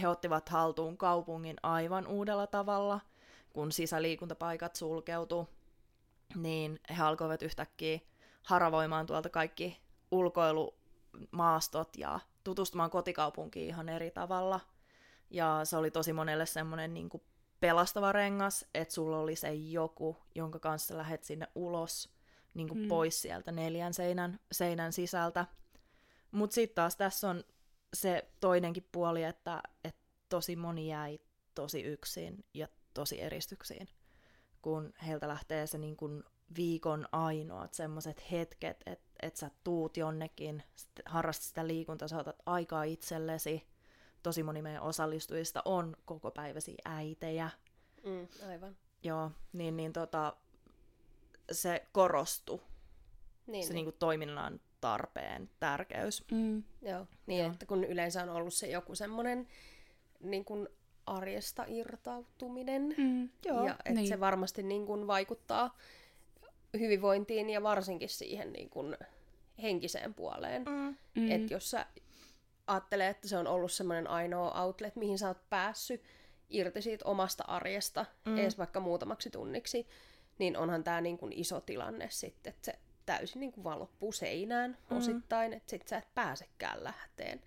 he 0.00 0.08
ottivat 0.08 0.48
haltuun 0.48 0.96
kaupungin 0.96 1.56
aivan 1.62 2.06
uudella 2.06 2.46
tavalla, 2.46 3.00
kun 3.52 3.72
sisäliikuntapaikat 3.72 4.76
sulkeutu, 4.76 5.48
niin 6.34 6.80
he 6.96 7.02
alkoivat 7.02 7.42
yhtäkkiä 7.42 7.98
haravoimaan 8.42 9.06
tuolta 9.06 9.28
kaikki 9.28 9.80
ulkoilumaastot 10.10 11.96
ja 11.96 12.20
tutustumaan 12.44 12.90
kotikaupunkiin 12.90 13.68
ihan 13.68 13.88
eri 13.88 14.10
tavalla. 14.10 14.60
Ja 15.30 15.60
se 15.64 15.76
oli 15.76 15.90
tosi 15.90 16.12
monelle 16.12 16.46
semmoinen 16.46 16.94
niin 16.94 17.10
pelastava 17.60 18.12
rengas, 18.12 18.64
että 18.74 18.94
sulla 18.94 19.18
oli 19.18 19.36
se 19.36 19.54
joku, 19.54 20.16
jonka 20.34 20.58
kanssa 20.58 20.98
lähet 20.98 21.24
sinne 21.24 21.48
ulos 21.54 22.13
niin 22.54 22.68
kuin 22.68 22.80
mm. 22.80 22.88
pois 22.88 23.22
sieltä 23.22 23.52
neljän 23.52 23.94
seinän, 23.94 24.40
seinän 24.52 24.92
sisältä. 24.92 25.46
Mutta 26.30 26.54
sitten 26.54 26.74
taas 26.74 26.96
tässä 26.96 27.30
on 27.30 27.44
se 27.94 28.28
toinenkin 28.40 28.88
puoli, 28.92 29.22
että, 29.22 29.62
että 29.84 30.00
tosi 30.28 30.56
moni 30.56 30.88
jäi 30.88 31.18
tosi 31.54 31.82
yksin 31.82 32.44
ja 32.54 32.68
tosi 32.94 33.20
eristyksiin, 33.20 33.88
kun 34.62 34.92
heiltä 35.06 35.28
lähtee 35.28 35.66
se 35.66 35.78
niin 35.78 35.96
kuin 35.96 36.24
viikon 36.56 37.06
ainoat 37.12 37.74
semmoiset 37.74 38.30
hetket, 38.30 38.82
että 38.86 39.06
et 39.22 39.36
sä 39.36 39.50
tuut 39.64 39.96
jonnekin, 39.96 40.62
harrastat 41.06 41.44
sitä 41.44 41.66
liikuntaa, 41.66 42.08
saatat 42.08 42.42
aikaa 42.46 42.82
itsellesi. 42.82 43.66
Tosi 44.22 44.42
moni 44.42 44.62
meidän 44.62 44.82
osallistujista 44.82 45.62
on 45.64 45.96
koko 46.04 46.30
päiväsi 46.30 46.76
äitejä. 46.84 47.50
Mm, 48.04 48.48
aivan. 48.48 48.76
Joo, 49.02 49.30
niin, 49.52 49.76
niin 49.76 49.92
tota, 49.92 50.36
se 51.52 51.86
korostui, 51.92 52.60
Niin, 53.46 53.64
se 53.64 53.68
niin. 53.68 53.74
niinku 53.74 53.96
toiminnan 53.98 54.60
tarpeen 54.80 55.50
tärkeys. 55.60 56.24
Mm. 56.32 56.62
Joo, 56.82 57.06
niin 57.26 57.42
Joo. 57.42 57.52
että 57.52 57.66
kun 57.66 57.84
yleensä 57.84 58.22
on 58.22 58.28
ollut 58.28 58.54
se 58.54 58.66
joku 58.66 58.94
semmoinen 58.94 59.48
niin 60.20 60.44
kuin 60.44 60.68
arjesta 61.06 61.64
irtautuminen, 61.68 62.94
Mm. 62.98 63.28
Joo, 63.44 63.66
ja 63.66 63.72
että 63.72 63.90
niin. 64.00 64.08
se 64.08 64.20
varmasti 64.20 64.62
niin 64.62 64.86
kuin 64.86 65.06
vaikuttaa 65.06 65.76
hyvinvointiin 66.78 67.50
ja 67.50 67.62
varsinkin 67.62 68.08
siihen 68.08 68.52
niin 68.52 68.70
kuin 68.70 68.96
henkiseen 69.62 70.14
puoleen. 70.14 70.62
Mm. 70.62 70.96
Mm. 71.14 71.30
Että 71.30 71.54
jos 71.54 71.70
sä 71.70 71.86
ajattelee, 72.66 73.08
että 73.08 73.28
se 73.28 73.36
on 73.36 73.46
ollut 73.46 73.72
semmoinen 73.72 74.06
ainoa 74.06 74.62
outlet, 74.62 74.96
mihin 74.96 75.18
sä 75.18 75.28
oot 75.28 75.50
päässyt 75.50 76.02
irti 76.50 76.82
siitä 76.82 77.04
omasta 77.04 77.44
arjesta, 77.46 78.06
mm. 78.24 78.38
edes 78.38 78.58
vaikka 78.58 78.80
muutamaksi 78.80 79.30
tunniksi, 79.30 79.86
niin 80.38 80.56
onhan 80.56 80.84
tämä 80.84 81.00
niin 81.00 81.18
kuin 81.18 81.32
iso 81.32 81.60
tilanne 81.60 82.08
sitten, 82.10 82.50
että 82.50 82.72
se 82.72 82.78
täysin 83.06 83.40
niin 83.40 83.52
kuin 83.52 83.64
vaan 83.64 83.78
loppuu 83.78 84.12
seinään 84.12 84.78
Mm. 84.90 84.96
osittain, 84.96 85.52
että 85.52 85.70
sit 85.70 85.88
sä 85.88 85.98
et 85.98 86.14
pääsekään 86.14 86.84
lähteen. 86.84 87.40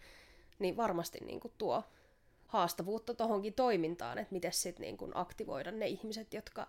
Niin 0.60 0.78
varmasti 0.78 1.19
niin 1.19 1.39
kuin 1.39 1.54
tuo 1.58 1.84
haastavuutta 2.47 3.13
tohonkin 3.13 3.54
toimintaan, 3.54 4.17
että 4.17 4.34
miten 4.34 4.54
sitten 4.54 4.82
niin 4.82 4.97
kuin 4.97 5.12
aktivoida 5.15 5.71
ne 5.71 5.88
ihmiset, 5.88 6.34
jotka 6.34 6.67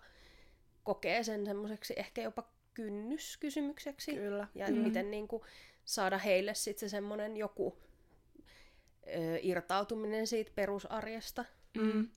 kokee 0.83 1.23
sen 1.23 1.45
semmoiseksi 1.45 1.93
ehkä 1.97 2.21
jopa 2.21 2.43
kynnyskysymykseksi. 2.73 4.13
Kyllä. 4.15 4.47
Ja 4.55 4.67
mm. 4.67 4.77
miten 4.77 5.11
niin 5.11 5.27
kuin, 5.27 5.43
saada 5.85 6.17
heille 6.17 6.53
sitten 6.53 6.89
se 6.89 6.91
semmoinen 6.91 7.37
joku 7.37 7.77
ö, 9.07 9.39
irtautuminen 9.41 10.27
siitä 10.27 10.51
perusarjesta. 10.55 11.45
Mm. 11.77 12.09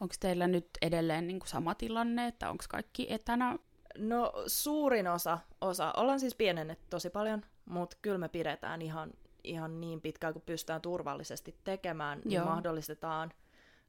Onko 0.00 0.14
teillä 0.20 0.46
nyt 0.46 0.68
edelleen 0.82 1.26
niin 1.26 1.38
kuin 1.38 1.48
sama 1.48 1.74
tilanne, 1.74 2.26
että 2.26 2.50
onko 2.50 2.64
kaikki 2.68 3.06
etänä? 3.12 3.58
No 3.98 4.32
suurin 4.46 5.08
osa, 5.08 5.38
osa, 5.60 5.92
ollaan 5.96 6.20
siis 6.20 6.34
pienennetty 6.34 6.86
tosi 6.90 7.10
paljon, 7.10 7.42
mutta 7.64 7.96
kyllä 8.02 8.18
me 8.18 8.28
pidetään 8.28 8.82
ihan, 8.82 9.10
ihan 9.44 9.80
niin 9.80 10.00
pitkään, 10.00 10.32
kun 10.32 10.42
pystytään 10.46 10.80
turvallisesti 10.80 11.56
tekemään, 11.64 12.20
niin 12.24 12.32
Joo. 12.32 12.44
mahdollistetaan 12.44 13.32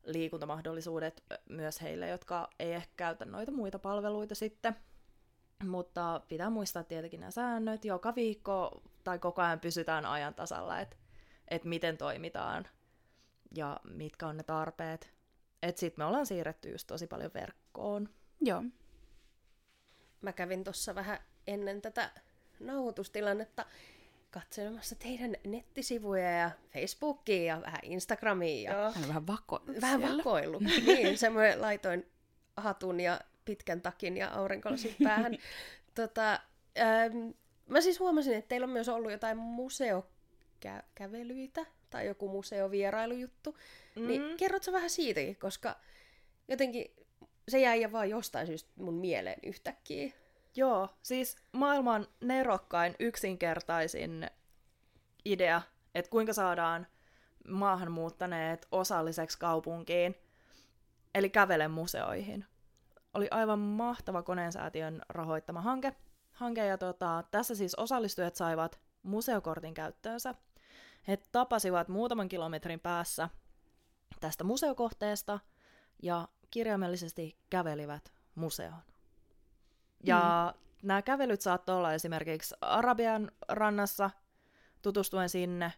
liikuntamahdollisuudet 0.06 1.24
myös 1.50 1.82
heille, 1.82 2.08
jotka 2.08 2.50
ei 2.60 2.74
ehkä 2.74 2.92
käytä 2.98 3.26
noita 3.26 3.52
muita 3.52 3.80
palveluita 3.80 4.36
sitten. 4.36 4.76
Mutta 5.64 6.22
pitää 6.28 6.50
muistaa 6.50 6.84
tietenkin 6.84 7.20
nämä 7.20 7.32
säännöt. 7.32 7.86
Joka 7.86 8.16
viikko 8.16 8.82
tai 9.04 9.20
koko 9.20 9.42
ajan 9.42 9.60
pysytään 9.60 10.06
ajan 10.06 10.34
tasalla, 10.34 10.80
että 10.80 10.98
et 11.48 11.66
miten 11.66 11.98
toimitaan 11.98 12.68
ja 13.56 13.80
mitkä 13.84 14.28
on 14.28 14.38
ne 14.38 14.44
tarpeet. 14.44 15.14
Et 15.62 15.78
sit 15.78 15.98
me 15.98 16.06
ollaan 16.06 16.26
siirretty 16.26 16.70
just 16.70 16.88
tosi 16.88 17.08
paljon 17.08 17.32
verkkoon. 17.34 18.10
Joo. 18.42 18.64
Mä 20.22 20.34
kävin 20.34 20.64
tuossa 20.64 20.96
vähän 20.96 21.20
ennen 21.48 21.82
tätä 21.82 22.12
nauhoitustilannetta 22.60 23.66
katselemassa 24.32 24.96
teidän 24.96 25.36
nettisivuja 25.44 26.32
ja 26.32 26.52
Facebookia 26.74 27.44
ja 27.44 27.62
vähän 27.62 27.80
Instagramia 27.84 28.72
ja. 28.72 28.92
Hän 28.92 29.08
vähän 29.08 29.28
vako 29.28 29.62
vähän 29.82 30.00
siellä. 30.00 30.18
vakoillu. 30.18 30.60
niin, 30.86 31.18
semmoinen 31.18 31.62
laitoin 31.62 32.12
hatun 32.58 33.00
ja 33.00 33.22
pitkän 33.46 33.82
takin 33.82 34.18
ja 34.18 34.30
aurinkolasit 34.30 34.96
päähän. 35.04 35.38
tota, 35.96 36.40
ähm, 36.80 37.30
mä 37.68 37.82
siis 37.82 38.00
huomasin, 38.00 38.34
että 38.34 38.50
teillä 38.50 38.66
on 38.66 38.72
myös 38.72 38.90
ollut 38.90 39.12
jotain 39.12 39.38
museokävelyitä 39.38 41.66
tai 41.92 42.08
joku 42.08 42.30
museovierailujuttu. 42.30 43.58
Mm. 43.96 44.08
Niin 44.08 44.38
kerrotko 44.38 44.72
vähän 44.72 44.90
siitäkin, 44.90 45.36
koska 45.36 45.76
jotenkin 46.48 46.86
se 47.50 47.60
jäi 47.60 47.92
vaan 47.92 48.10
jostain 48.10 48.48
syystä 48.48 48.72
mun 48.76 48.94
mieleen 48.94 49.40
yhtäkkiä. 49.44 50.12
Joo, 50.56 50.90
siis 51.02 51.36
maailman 51.52 52.08
nerokkain 52.22 52.96
yksinkertaisin 53.00 54.30
idea, 55.26 55.62
että 55.96 56.12
kuinka 56.12 56.34
saadaan 56.34 56.88
maahanmuuttaneet 57.48 58.68
osalliseksi 58.72 59.40
kaupunkiin, 59.40 60.16
eli 61.16 61.30
kävele 61.30 61.68
museoihin. 61.68 62.46
Oli 63.14 63.28
aivan 63.32 63.60
mahtava 63.60 64.24
koneensäätiön 64.24 65.02
rahoittama 65.10 65.62
hanke. 65.62 65.94
hanke 66.32 66.66
ja 66.66 66.78
tota, 66.78 67.24
tässä 67.32 67.56
siis 67.56 67.76
osallistujat 67.76 68.36
saivat 68.36 68.80
museokortin 69.04 69.74
käyttöönsä. 69.74 70.36
He 71.08 71.18
tapasivat 71.32 71.88
muutaman 71.88 72.30
kilometrin 72.30 72.80
päässä 72.80 73.30
tästä 74.20 74.44
museokohteesta 74.44 75.40
ja 76.04 76.28
kirjaimellisesti 76.52 77.38
kävelivät 77.50 78.14
museoon. 78.36 78.82
Ja 80.04 80.54
mm. 80.56 80.88
nämä 80.88 81.02
kävelyt 81.02 81.42
saattoi 81.42 81.76
olla 81.76 81.94
esimerkiksi 81.94 82.56
Arabian 82.62 83.32
rannassa, 83.48 84.10
tutustuen 84.82 85.30
sinne, 85.30 85.74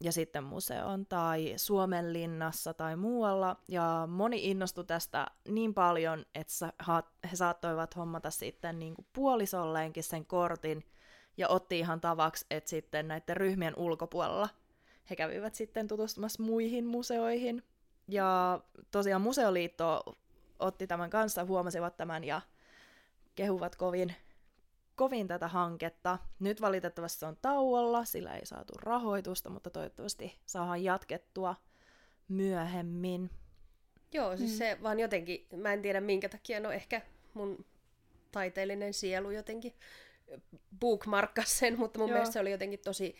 ja 0.00 0.12
sitten 0.12 0.44
museoon 0.44 1.06
tai 1.06 1.54
Suomen 1.56 2.12
linnassa 2.12 2.74
tai 2.74 2.96
muualla. 2.96 3.56
Ja 3.68 4.08
moni 4.10 4.50
innostui 4.50 4.84
tästä 4.84 5.26
niin 5.48 5.74
paljon, 5.74 6.26
että 6.34 6.72
he 7.30 7.36
saattoivat 7.36 7.96
hommata 7.96 8.30
sitten 8.30 8.78
niin 8.78 8.94
kuin 8.94 9.06
puolisolleenkin 9.12 10.02
sen 10.04 10.26
kortin, 10.26 10.84
ja 11.38 11.48
otti 11.48 11.78
ihan 11.78 12.00
tavaksi, 12.00 12.46
että 12.50 12.70
sitten 12.70 13.08
näiden 13.08 13.36
ryhmien 13.36 13.74
ulkopuolella 13.76 14.48
he 15.10 15.16
kävivät 15.16 15.54
sitten 15.54 15.88
tutustumassa 15.88 16.42
muihin 16.42 16.86
museoihin. 16.86 17.62
Ja 18.08 18.60
tosiaan 18.90 19.22
Museoliitto 19.22 20.16
otti 20.58 20.86
tämän 20.86 21.10
kanssa, 21.10 21.44
huomasivat 21.44 21.96
tämän 21.96 22.24
ja 22.24 22.40
kehuvat 23.34 23.76
kovin, 23.76 24.14
kovin 24.96 25.28
tätä 25.28 25.48
hanketta. 25.48 26.18
Nyt 26.40 26.60
valitettavasti 26.60 27.20
se 27.20 27.26
on 27.26 27.36
tauolla, 27.42 28.04
sillä 28.04 28.34
ei 28.36 28.46
saatu 28.46 28.74
rahoitusta, 28.76 29.50
mutta 29.50 29.70
toivottavasti 29.70 30.38
saadaan 30.46 30.84
jatkettua 30.84 31.54
myöhemmin. 32.28 33.30
Joo, 34.12 34.36
siis 34.36 34.50
Mm. 34.50 34.56
se 34.56 34.78
vaan 34.82 35.00
jotenkin, 35.00 35.46
mä 35.56 35.72
en 35.72 35.82
tiedä 35.82 36.00
minkä 36.00 36.28
takia, 36.28 36.60
no 36.60 36.70
ehkä 36.70 37.02
mun 37.34 37.64
taiteellinen 38.32 38.94
sielu 38.94 39.30
jotenkin 39.30 39.74
bookmarkkas 40.80 41.58
sen, 41.58 41.78
mutta 41.78 41.98
mun 41.98 42.08
Joo. 42.08 42.14
Mielestä 42.14 42.32
se 42.32 42.40
oli 42.40 42.50
jotenkin 42.50 42.80
tosi 42.84 43.16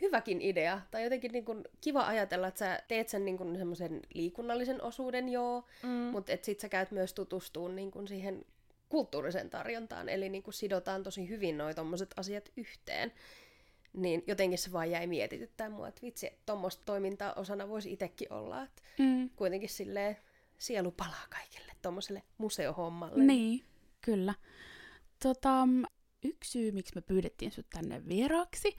hyväkin 0.00 0.40
idea. 0.42 0.80
Tai 0.90 1.04
jotenkin 1.04 1.32
niin 1.32 1.44
kuin 1.44 1.64
kiva 1.80 2.06
ajatella, 2.06 2.48
että 2.48 2.58
sä 2.58 2.82
teet 2.88 3.08
sen 3.08 3.24
niin 3.24 3.56
semmoisen 3.58 4.00
liikunnallisen 4.14 4.82
osuuden, 4.82 5.28
joo, 5.28 5.64
Mm. 5.82 5.88
mutta 5.88 6.32
että 6.32 6.46
sit 6.46 6.60
sä 6.60 6.68
käyt 6.68 6.90
myös 6.90 7.14
tutustumaan 7.14 7.76
niin 7.76 7.90
kuin 7.90 8.08
siihen 8.08 8.44
kulttuuriseen 8.88 9.50
tarjontaan, 9.50 10.08
eli 10.08 10.28
niin 10.28 10.42
kuin 10.42 10.54
sidotaan 10.54 11.02
tosi 11.02 11.28
hyvin 11.28 11.58
noi 11.58 11.74
tommoset 11.74 12.14
asiat 12.16 12.52
yhteen. 12.56 13.12
Niin 13.92 14.24
jotenkin 14.26 14.58
se 14.58 14.72
vaan 14.72 14.90
jäi 14.90 15.06
mietityttää 15.06 15.70
mua, 15.70 15.88
että 15.88 16.02
vitsi, 16.02 16.26
että 16.26 16.40
tommoista 16.46 16.82
toimintaa 16.84 17.32
osana 17.34 17.68
voisi 17.68 17.92
itsekin 17.92 18.32
olla, 18.32 18.62
että 18.62 18.82
Mm. 18.98 19.30
kuitenkin 19.36 19.68
silleen 19.68 20.16
sielu 20.58 20.90
palaa 20.90 21.26
kaikille 21.30 21.72
tommoselle 21.82 22.22
museohommalle. 22.38 23.24
Niin, 23.24 23.64
kyllä. 24.00 24.34
Tota, 25.22 25.68
yksi 26.24 26.50
syy, 26.50 26.72
miksi 26.72 26.92
me 26.94 27.00
pyydettiin 27.00 27.52
sut 27.52 27.70
tänne 27.70 28.08
vieraaksi, 28.08 28.76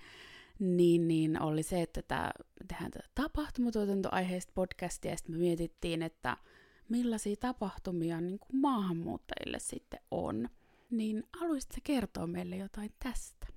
niin, 0.59 1.07
niin 1.07 1.41
oli 1.41 1.63
se, 1.63 1.81
että 1.81 2.01
tää, 2.01 2.31
tehdään 2.67 2.91
tätä 2.91 3.09
tapahtumatuotantoaiheista 3.15 4.51
podcastia, 4.55 5.11
ja 5.11 5.17
sitten 5.17 5.35
me 5.35 5.39
mietittiin, 5.39 6.01
että 6.01 6.37
millaisia 6.89 7.35
tapahtumia 7.39 8.21
niin 8.21 8.39
kuin 8.39 8.61
maahanmuuttajille 8.61 9.59
sitten 9.59 9.99
on. 10.11 10.49
Niin 10.91 11.23
haluaisitko 11.39 11.77
kertoa 11.83 12.27
meille 12.27 12.55
jotain 12.55 12.89
tästä? 13.03 13.47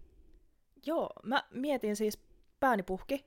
Joo, 0.87 1.11
mä 1.22 1.44
mietin 1.51 1.96
siis 1.96 2.18
pääni 2.61 2.83
puhki 2.83 3.25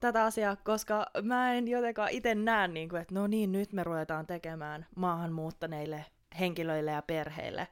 tätä 0.00 0.24
asiaa, 0.24 0.56
koska 0.56 1.06
mä 1.22 1.54
en 1.54 1.68
jotenkaan 1.68 2.10
itse 2.10 2.34
näe, 2.34 2.68
niin 2.68 2.88
kuin, 2.88 3.02
että 3.02 3.14
no 3.14 3.26
niin, 3.26 3.52
nyt 3.52 3.72
me 3.72 3.84
ruvetaan 3.84 4.26
tekemään 4.26 4.86
maahanmuuttaneille 4.96 6.04
henkilöille 6.38 6.90
ja 6.90 7.02
perheille 7.02 7.68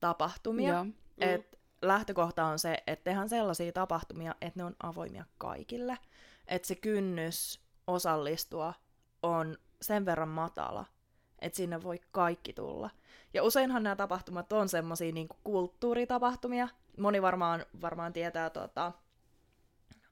tapahtumia. 0.00 0.72
Joo. 0.72 0.86
Mm. 1.16 1.28
Et 1.28 1.58
lähtökohta 1.82 2.44
on 2.44 2.58
se, 2.58 2.82
että 2.86 3.04
tehdään 3.04 3.28
sellaisia 3.28 3.72
tapahtumia, 3.72 4.34
että 4.40 4.60
ne 4.60 4.64
on 4.64 4.76
avoimia 4.82 5.24
kaikille. 5.38 5.98
Että 6.46 6.68
se 6.68 6.74
kynnys 6.74 7.60
osallistua 7.86 8.74
on 9.22 9.58
sen 9.82 10.06
verran 10.06 10.28
matala, 10.28 10.84
että 11.38 11.56
sinne 11.56 11.82
voi 11.82 12.00
kaikki 12.12 12.52
tulla. 12.52 12.90
Ja 13.34 13.42
useinhan 13.42 13.82
nämä 13.82 13.96
tapahtumat 13.96 14.52
on 14.52 14.68
semmoisia 14.68 15.12
niin 15.12 15.28
kulttuuritapahtumia. 15.44 16.68
Moni 16.98 17.22
varmaan, 17.22 17.66
varmaan 17.80 18.12
tietää 18.12 18.50
tota... 18.50 18.92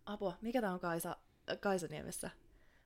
Apua, 0.07 0.35
mikä 0.41 0.61
tämä 0.61 0.73
on 0.73 0.81
Kaisa, 0.81 1.17
Kaisaniemessä? 1.61 2.31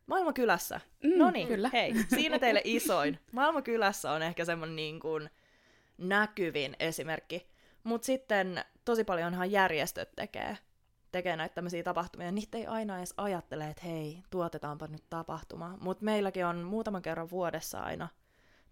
Maailmakylässä. 0.07 0.81
Mm, 1.05 1.19
no 1.19 1.31
niin, 1.31 1.49
kyllä. 1.49 1.71
hei, 1.73 1.95
siinä 2.15 2.39
teille 2.39 2.61
isoin. 2.65 3.19
Maailmakylässä 3.33 4.13
on 4.13 4.23
ehkä 4.23 4.45
semmoinen 4.45 4.77
niin 4.77 5.01
kuin 5.01 5.31
näkyvin 5.99 6.77
esimerkki. 6.79 7.47
Mutta 7.87 8.07
sitten 8.07 8.65
tosi 8.85 9.05
paljonhan 9.05 9.51
järjestöt 9.51 10.13
tekee, 10.17 10.59
tekee 11.13 11.37
näitä 11.37 11.55
tämmöisiä 11.55 11.83
tapahtumia. 11.83 12.33
Niitä 12.33 12.59
ei 12.59 12.67
aina 12.67 12.99
edes 12.99 13.15
ajattele, 13.17 13.69
että 13.69 13.83
hei, 13.87 14.23
tuotetaanpa 14.31 14.87
nyt 14.87 15.05
tapahtuma. 15.11 15.79
Mutta 15.81 16.05
meilläkin 16.05 16.47
on 16.47 16.57
muutaman 16.57 17.03
kerran 17.03 17.31
vuodessa 17.31 17.81
aina 17.81 18.09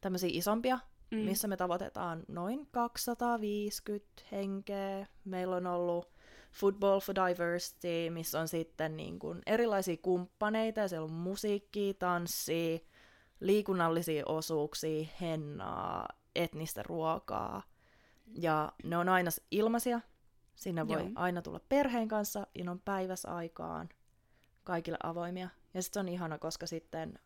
tämmöisiä 0.01 0.31
isompia, 0.33 0.79
mm. 1.11 1.19
missä 1.19 1.49
me 1.49 1.57
tavoitetaan 1.57 2.23
noin 2.29 2.69
250 2.71 4.23
henkeä. 4.33 5.07
Meillä 5.25 5.57
on 5.57 5.67
ollut 5.67 6.13
Football 6.53 7.01
for 7.01 7.15
Diversity, 7.15 8.11
missä 8.11 8.41
on 8.41 8.49
sitten 8.49 8.97
niin 8.97 9.19
kuin 9.19 9.43
erilaisia 9.47 9.97
kumppaneita, 9.97 10.81
ja 10.81 10.89
siellä 10.89 11.05
on 11.05 11.13
musiikkia, 11.13 11.95
tanssia, 11.95 12.79
liikunnallisia 13.41 14.23
osuuksia, 14.27 15.07
hennaa, 15.21 16.09
etnistä 16.35 16.83
ruokaa. 16.83 17.63
Ja 18.27 18.73
ne 18.85 18.97
on 18.97 19.09
aina 19.09 19.31
ilmaisia. 19.51 20.01
Sinne 20.55 20.89
voi 20.89 21.01
Joo. 21.01 21.11
aina 21.15 21.43
tulla 21.43 21.61
perheen 21.69 22.09
kanssa, 22.09 22.47
ja 22.55 22.65
ne 22.65 22.71
on 22.71 22.81
päivässä 22.81 23.35
aikaan 23.35 23.89
kaikille 24.65 24.99
avoimia. 25.03 25.49
Ja 25.75 25.83
sitten 25.83 26.01
se 26.01 26.01
on 26.01 26.15
ihana, 26.15 26.39
koska 26.39 26.67
sitten 26.67 27.19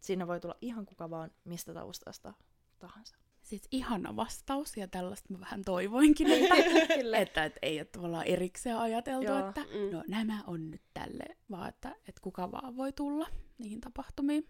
sinne 0.00 0.26
voi 0.26 0.40
tulla 0.40 0.54
ihan 0.60 0.86
kuka 0.86 1.10
vaan 1.10 1.30
mistä 1.44 1.74
taustasta 1.74 2.32
tahansa. 2.78 3.16
Siis 3.42 3.62
ihana 3.70 4.16
vastaus, 4.16 4.76
ja 4.76 4.88
tällaista 4.88 5.32
mä 5.32 5.40
vähän 5.40 5.62
toivoinkin, 5.64 6.30
että, 6.30 6.54
että, 7.22 7.44
että 7.44 7.58
ei 7.62 7.78
ole 7.80 7.84
tavallaan 7.84 8.26
erikseen 8.26 8.78
ajateltu, 8.78 9.26
Joo. 9.26 9.48
että 9.48 9.60
Mm. 9.60 9.96
no 9.96 10.04
nämä 10.08 10.42
on 10.46 10.70
nyt 10.70 10.82
tälle, 10.94 11.36
vaan 11.50 11.68
että, 11.68 11.88
että 11.88 12.20
kuka 12.20 12.52
vaan 12.52 12.76
voi 12.76 12.92
tulla 12.92 13.26
niihin 13.58 13.80
tapahtumiin. 13.80 14.48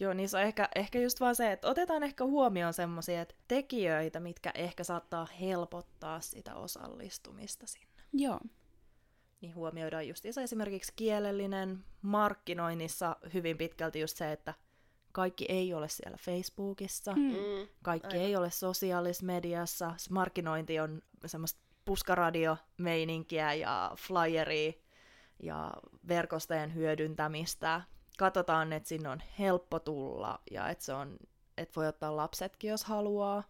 Joo, 0.00 0.12
niin 0.12 0.28
se 0.28 0.36
on 0.36 0.42
ehkä, 0.42 0.68
ehkä 0.74 0.98
just 1.00 1.20
vaan 1.20 1.36
se, 1.36 1.52
että 1.52 1.68
otetaan 1.68 2.02
ehkä 2.02 2.24
huomioon 2.24 2.72
semmoisia 2.72 3.26
tekijöitä, 3.48 4.20
mitkä 4.20 4.50
ehkä 4.54 4.84
saattaa 4.84 5.26
helpottaa 5.40 6.20
sitä 6.20 6.54
osallistumista 6.54 7.66
sinne. 7.66 8.02
Joo, 8.12 8.40
Niin 9.40 9.54
huomioidaan 9.54 10.08
just 10.08 10.26
esimerkiksi 10.26 10.92
kielellinen 10.96 11.84
markkinoinnissa 12.02 13.16
hyvin 13.34 13.58
pitkälti 13.58 14.00
just 14.00 14.16
se, 14.16 14.32
että 14.32 14.54
kaikki 15.12 15.46
ei 15.48 15.74
ole 15.74 15.88
siellä 15.88 16.16
Facebookissa, 16.20 17.12
mm. 17.12 17.68
Kaikki 17.82 18.16
aivan. 18.16 18.26
ei 18.26 18.36
ole 18.36 18.50
sosiaalisessa 18.50 19.26
mediassa, 19.26 19.94
se 19.96 20.12
markkinointi 20.12 20.80
on 20.80 21.02
semmoista 21.26 21.60
puskaradio-meininkiä 21.84 23.54
ja 23.54 23.92
flyeria 23.98 24.72
ja 25.42 25.72
verkostojen 26.08 26.74
hyödyntämistä. 26.74 27.82
Katsotaan, 28.16 28.72
että 28.72 28.88
sinne 28.88 29.08
on 29.08 29.22
helppo 29.38 29.78
tulla 29.78 30.40
ja 30.50 30.68
että, 30.68 30.84
se 30.84 30.92
on, 30.92 31.16
että 31.56 31.72
voi 31.76 31.86
ottaa 31.86 32.16
lapsetkin, 32.16 32.70
jos 32.70 32.84
haluaa 32.84 33.42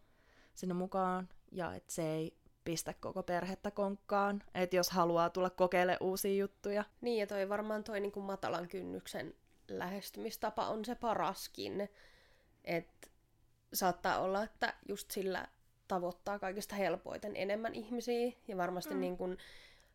sinne 0.54 0.74
mukaan 0.74 1.28
ja 1.52 1.74
että 1.74 1.92
se 1.92 2.12
ei 2.12 2.36
pistä 2.64 2.94
koko 3.00 3.22
perhettä 3.22 3.70
konkkaan, 3.70 4.42
että 4.54 4.76
jos 4.76 4.90
haluaa 4.90 5.30
tulla 5.30 5.50
kokeilemaan 5.50 6.02
uusia 6.02 6.36
juttuja. 6.36 6.84
Niin, 7.00 7.20
ja 7.20 7.26
toi 7.26 7.48
varmaan 7.48 7.84
toi 7.84 8.00
niin 8.00 8.12
kuin 8.12 8.26
matalan 8.26 8.68
kynnyksen 8.68 9.34
lähestymistapa 9.68 10.68
on 10.68 10.84
se 10.84 10.94
paraskin. 10.94 11.88
Että 12.64 13.08
saattaa 13.72 14.18
olla, 14.18 14.42
että 14.42 14.74
just 14.88 15.10
sillä 15.10 15.48
tavoittaa 15.88 16.38
kaikista 16.38 16.76
helpoiten 16.76 17.36
enemmän 17.36 17.74
ihmisiä. 17.74 18.32
Ja 18.48 18.56
varmasti 18.56 18.94
mm. 18.94 19.00
niin 19.00 19.16
kun, 19.16 19.36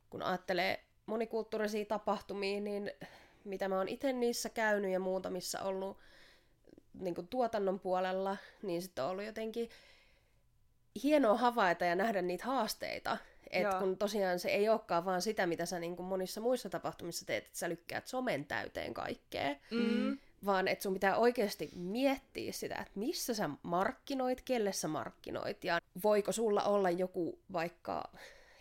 kun 0.10 0.24
ajattelee 0.24 0.86
monikulttuurisia 1.06 1.86
tapahtumia, 1.86 2.60
niin 2.60 2.92
mitä 3.44 3.68
mä 3.68 3.78
oon 3.78 3.88
itse 3.88 4.14
niissä 4.14 4.50
käynyt 4.50 4.92
ja 4.92 5.00
muutamissa 5.00 5.62
ollut 5.62 5.98
niin 6.94 7.16
kuin 7.16 7.28
tuotannon 7.28 7.80
puolella, 7.80 8.38
niin 8.62 8.82
sitten 8.82 9.04
on 9.04 9.10
ollut 9.10 9.26
jotenkin 9.26 9.70
hienoa 11.04 11.38
havaita 11.38 11.86
ja 11.86 11.96
nähdä 11.96 12.22
niitä 12.22 12.46
haasteita. 12.46 13.18
Et 13.50 13.64
Joo. 13.64 13.80
kun 13.80 13.98
tosiaan 13.98 14.40
se 14.40 14.50
ei 14.50 14.70
olekaan 14.70 15.06
vaan 15.06 15.22
sitä, 15.22 15.48
mitä 15.48 15.66
sä 15.66 15.80
niin 15.80 15.96
kuin 15.96 16.06
monissa 16.06 16.42
muissa 16.42 16.70
tapahtumissa 16.70 17.26
teet, 17.26 17.46
että 17.46 17.60
sä 17.60 17.70
lykkäät 17.70 18.08
somen 18.08 18.46
täyteen 18.46 18.94
kaikkea, 18.94 19.56
Mm. 19.72 20.18
vaan 20.46 20.68
että 20.68 20.84
sun 20.84 20.94
pitää 20.94 21.18
oikeasti 21.18 21.70
miettiä 21.76 22.52
sitä, 22.52 22.76
että 22.76 23.00
missä 23.00 23.34
sä 23.34 23.50
markkinoit, 23.64 24.42
kelle 24.42 24.74
sä 24.74 24.88
markkinoit, 24.88 25.64
ja 25.64 25.82
voiko 26.04 26.32
sulla 26.32 26.64
olla 26.64 26.90
joku 26.90 27.40
vaikka 27.54 28.04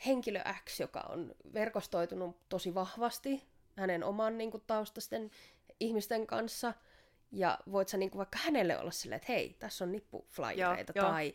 henkilö 0.07 0.41
X, 0.65 0.81
joka 0.81 1.01
on 1.01 1.35
verkostoitunut 1.55 2.37
tosi 2.49 2.75
vahvasti 2.75 3.43
hänen 3.77 4.05
oman 4.05 4.39
niin 4.39 4.51
kuin, 4.51 4.63
taustasten 4.67 5.31
ihmisten 5.81 6.27
kanssa, 6.27 6.75
ja 7.33 7.59
voit 7.73 7.89
sä 7.89 7.97
niin 7.97 8.11
kuin, 8.11 8.19
vaikka 8.19 8.39
hänelle 8.39 8.79
olla 8.79 8.91
silleen, 8.91 9.17
että 9.17 9.33
hei, 9.33 9.57
tässä 9.59 9.85
on 9.85 9.93
nippuflyereita, 9.93 10.93
Joo, 10.97 11.09
tai 11.09 11.33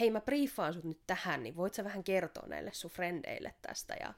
hei, 0.00 0.10
mä 0.10 0.20
briefaan 0.20 0.74
sut 0.74 0.84
nyt 0.84 1.00
tähän, 1.06 1.42
niin 1.42 1.56
voit 1.56 1.74
sä 1.74 1.84
vähän 1.84 2.04
kertoa 2.04 2.46
näille 2.46 2.72
sun 2.72 2.90
frendeille 2.90 3.54
tästä, 3.62 3.96
ja 4.00 4.14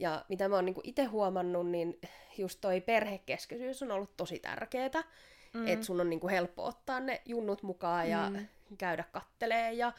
ja 0.00 0.24
mitä 0.28 0.48
mä 0.48 0.54
oon 0.54 0.64
niinku 0.64 0.80
itse 0.84 1.04
huomannut, 1.04 1.70
niin 1.70 2.00
just 2.38 2.60
toi 2.60 2.80
perhekeskeisyys 2.80 3.82
on 3.82 3.90
ollut 3.90 4.16
tosi 4.16 4.38
tärkeetä. 4.38 5.04
Mm. 5.52 5.66
Että 5.66 5.86
sun 5.86 6.00
on 6.00 6.10
niinku 6.10 6.28
helppo 6.28 6.66
ottaa 6.66 7.00
ne 7.00 7.22
junnut 7.24 7.62
mukaan 7.62 8.10
ja 8.10 8.30
mm. 8.30 8.46
käydä 8.78 9.04
kattelee 9.12 9.72
ja 9.72 9.92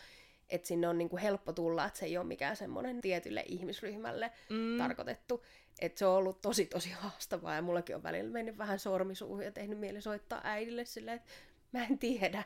että 0.49 0.67
sinne 0.67 0.87
on 0.87 0.97
niinku 0.97 1.17
helppo 1.17 1.53
tulla, 1.53 1.85
että 1.85 1.99
se 1.99 2.05
ei 2.05 2.17
ole 2.17 2.25
mikään 2.25 2.55
semmoinen 2.55 3.01
tietylle 3.01 3.43
ihmisryhmälle 3.47 4.31
mm. 4.49 4.77
tarkoitettu. 4.77 5.45
Että 5.79 5.99
se 5.99 6.05
on 6.05 6.15
ollut 6.15 6.41
tosi 6.41 6.65
tosi 6.65 6.89
haastavaa 6.89 7.55
ja 7.55 7.61
mullakin 7.61 7.95
on 7.95 8.03
välillä 8.03 8.31
mennyt 8.31 8.57
vähän 8.57 8.79
sormisuuhun 8.79 9.43
ja 9.43 9.51
tehnyt 9.51 9.79
mieli 9.79 10.01
soittaa 10.01 10.41
äidille 10.43 10.85
silleen, 10.85 11.15
että 11.17 11.31
mä 11.71 11.85
en 11.85 11.99
tiedä. 11.99 12.43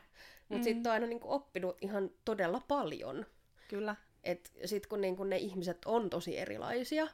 Mutta 0.48 0.60
mm. 0.60 0.64
sitten 0.64 0.90
on 0.90 0.94
aina 0.94 1.06
niinku 1.06 1.32
oppinut 1.32 1.76
ihan 1.80 2.10
todella 2.24 2.62
paljon. 2.68 3.26
Kyllä. 3.68 3.96
Et 4.24 4.52
sit 4.64 4.86
kun 4.86 5.00
niinku 5.00 5.24
ne 5.24 5.36
ihmiset 5.36 5.78
on 5.84 6.10
tosi 6.10 6.38
erilaisia, 6.38 7.08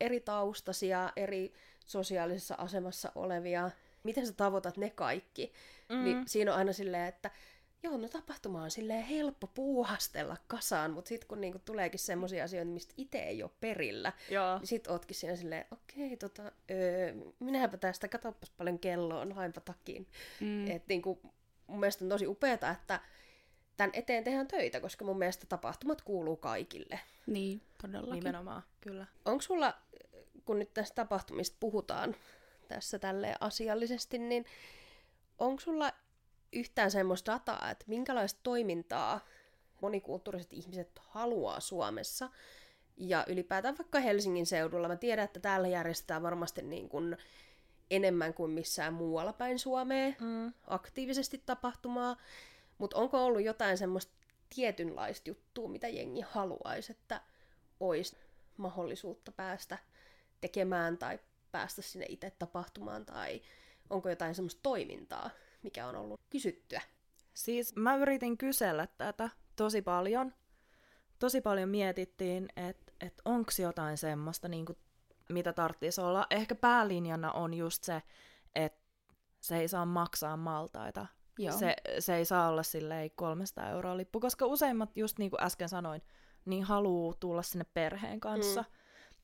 eri 0.00 0.20
taustasia, 0.20 1.12
eri 1.16 1.52
sosiaalisessa 1.86 2.54
asemassa 2.58 3.12
olevia, 3.14 3.70
miten 4.02 4.26
sä 4.26 4.32
tavoitat 4.32 4.76
ne 4.76 4.90
kaikki, 4.90 5.52
mm. 5.88 6.04
niin 6.04 6.28
siinä 6.28 6.52
on 6.52 6.58
aina 6.58 6.72
silleen, 6.72 7.08
että 7.08 7.30
joo, 7.82 7.96
no 7.96 8.08
tapahtuma 8.08 8.62
on 8.62 8.70
silleen 8.70 9.04
helppo 9.04 9.46
puuhastella 9.46 10.36
kasaan, 10.46 10.90
mutta 10.90 11.08
sitten 11.08 11.28
kun 11.28 11.40
niinku 11.40 11.58
tuleekin 11.64 12.00
semmoisia 12.00 12.44
asioita, 12.44 12.70
mistä 12.70 12.94
itse 12.96 13.18
ei 13.18 13.42
ole 13.42 13.50
perillä, 13.60 14.12
Joo. 14.30 14.58
niin 14.58 14.66
sit 14.66 14.86
ootkin 14.86 15.16
siinä 15.16 15.36
silleen, 15.36 15.64
okei, 15.70 16.16
tota, 16.16 16.52
öö, 16.70 17.14
minäpä 17.40 17.76
tästä, 17.76 18.08
katoppas 18.08 18.50
paljon 18.50 18.78
kello 18.78 19.20
on, 19.20 19.32
hainpa 19.32 19.60
takin. 19.60 20.06
Mm. 20.40 20.70
Et 20.70 20.82
niinku, 20.88 21.20
mun 21.66 21.80
mielestä 21.80 22.04
on 22.04 22.08
tosi 22.08 22.26
upeata, 22.26 22.70
että 22.70 23.00
tämän 23.76 23.90
eteen 23.92 24.24
tehdään 24.24 24.48
töitä, 24.48 24.80
koska 24.80 25.04
mun 25.04 25.18
mielestä 25.18 25.46
tapahtumat 25.46 26.02
kuuluu 26.02 26.36
kaikille. 26.36 27.00
niin 27.26 27.62
todellakin. 27.82 28.14
Nimenomaan, 28.14 28.62
kyllä. 28.80 29.06
Onko 29.24 29.42
sulla, 29.42 29.74
kun 30.44 30.58
nyt 30.58 30.74
tästä 30.74 30.94
tapahtumista 30.94 31.56
puhutaan 31.60 32.16
tässä 32.68 32.98
tälle 32.98 33.34
asiallisesti, 33.40 34.18
niin 34.18 34.44
onko 35.38 35.60
sulla 35.60 35.92
yhtään 36.52 36.90
semmoista 36.90 37.32
dataa, 37.32 37.70
että 37.70 37.84
minkälaista 37.88 38.40
toimintaa 38.42 39.20
monikulttuuriset 39.82 40.52
ihmiset 40.52 40.98
haluaa 40.98 41.60
Suomessa 41.60 42.30
ja 42.96 43.24
ylipäätään 43.28 43.78
vaikka 43.78 44.00
Helsingin 44.00 44.46
seudulla? 44.46 44.88
Mä 44.88 44.96
tiedän, 44.96 45.24
että 45.24 45.40
täällä 45.40 45.68
järjestetään 45.68 46.22
varmasti 46.22 46.62
niin 46.62 46.88
kuin 46.88 47.16
enemmän 47.90 48.34
kuin 48.34 48.50
missään 48.50 48.94
muualla 48.94 49.32
päin 49.32 49.58
Suomea 49.58 50.12
mm. 50.20 50.52
aktiivisesti 50.66 51.42
tapahtumaa, 51.46 52.16
mutta 52.78 52.96
onko 52.96 53.24
ollut 53.24 53.42
jotain 53.42 53.78
semmoista 53.78 54.12
tietynlaista 54.54 55.30
juttua, 55.30 55.68
mitä 55.68 55.88
jengi 55.88 56.20
haluaisi, 56.20 56.92
että 56.92 57.20
olisi 57.80 58.16
mahdollisuutta 58.56 59.32
päästä 59.32 59.78
tekemään 60.40 60.98
tai 60.98 61.18
päästä 61.52 61.82
sinne 61.82 62.06
itse 62.08 62.30
tapahtumaan, 62.38 63.06
tai 63.06 63.42
onko 63.90 64.08
jotain 64.08 64.34
semmoista 64.34 64.60
toimintaa, 64.62 65.30
mikä 65.68 65.86
on 65.86 65.96
ollut 65.96 66.20
kysyttyä? 66.30 66.80
Siis 67.34 67.76
mä 67.76 67.96
yritin 67.96 68.38
kysellä 68.38 68.86
tätä 68.86 69.30
tosi 69.56 69.82
paljon. 69.82 70.34
Tosi 71.18 71.40
paljon 71.40 71.68
mietittiin, 71.68 72.48
että 72.56 72.92
et 73.00 73.22
onko 73.24 73.50
jotain 73.62 73.98
semmoista, 73.98 74.48
niin 74.48 74.66
mitä 75.28 75.52
tarvitsisi 75.52 76.00
olla. 76.00 76.26
Ehkä 76.30 76.54
päälinjana 76.54 77.32
on 77.32 77.54
just 77.54 77.84
se, 77.84 78.02
että 78.54 78.80
se 79.40 79.56
ei 79.56 79.68
saa 79.68 79.86
maksaa 79.86 80.36
maltaita. 80.36 81.06
Joo. 81.38 81.58
Se, 81.58 81.76
se 81.98 82.16
ei 82.16 82.24
saa 82.24 82.48
olla 82.48 82.62
silleen 82.62 83.10
300 83.14 83.70
euroa 83.70 83.96
lippu, 83.96 84.20
koska 84.20 84.46
useimmat, 84.46 84.96
just 84.96 85.18
niin 85.18 85.30
kuin 85.30 85.42
äsken 85.42 85.68
sanoin, 85.68 86.02
niin 86.44 86.64
haluaa 86.64 87.14
tulla 87.20 87.42
sinne 87.42 87.66
perheen 87.74 88.20
kanssa. 88.20 88.62
Mm. 88.62 88.68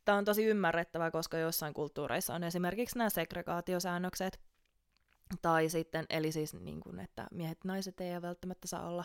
Tämä 0.05 0.19
on 0.19 0.25
tosi 0.25 0.45
ymmärrettävää, 0.45 1.11
koska 1.11 1.39
joissain 1.39 1.75
kulttuureissa 1.75 2.35
on 2.35 2.45
esimerkiksi 2.45 2.99
nämä 2.99 3.11
segregaatiosäännökset, 3.11 4.41
tai 5.43 5.69
sitten, 5.69 6.07
eli 6.11 6.33
siis 6.33 6.55
niin 6.55 6.81
kuin, 6.81 7.01
että 7.01 7.27
miehet 7.31 7.59
naiset 7.65 8.01
ei 8.01 8.23
välttämättä 8.23 8.69
saa 8.69 8.89
olla 8.89 9.05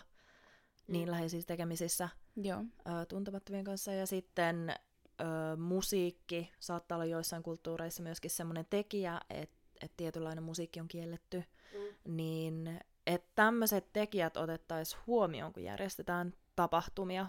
niin 0.88 1.08
mm. 1.08 1.12
läheisissä 1.12 1.48
tekemisissä 1.48 2.10
Joo. 2.36 2.64
Ö, 2.88 3.06
tuntemattomien 3.06 3.64
kanssa. 3.64 3.94
Ja 3.94 4.08
sitten 4.08 4.70
ö, 5.22 5.24
musiikki 5.58 6.52
saattaa 6.60 6.96
olla 6.96 7.06
joissain 7.06 7.44
kulttuureissa 7.44 8.04
myöskin 8.04 8.32
semmoinen 8.32 8.66
tekijä, 8.70 9.22
että 9.30 9.60
et 9.82 9.92
tietynlainen 9.98 10.44
musiikki 10.44 10.80
on 10.80 10.88
kielletty. 10.88 11.44
Mm. 11.74 12.16
Niin 12.16 12.80
että 13.08 13.32
tämmöiset 13.36 13.94
tekijät 13.94 14.38
otettaisiin 14.38 15.02
huomioon, 15.08 15.54
kun 15.54 15.64
järjestetään 15.64 16.34
tapahtumia, 16.56 17.28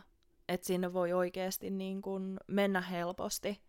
että 0.49 0.67
sinne 0.67 0.93
voi 0.93 1.13
oikeasti 1.13 1.71
niin 1.71 2.03
kun 2.03 2.41
mennä 2.47 2.81
helposti, 2.81 3.61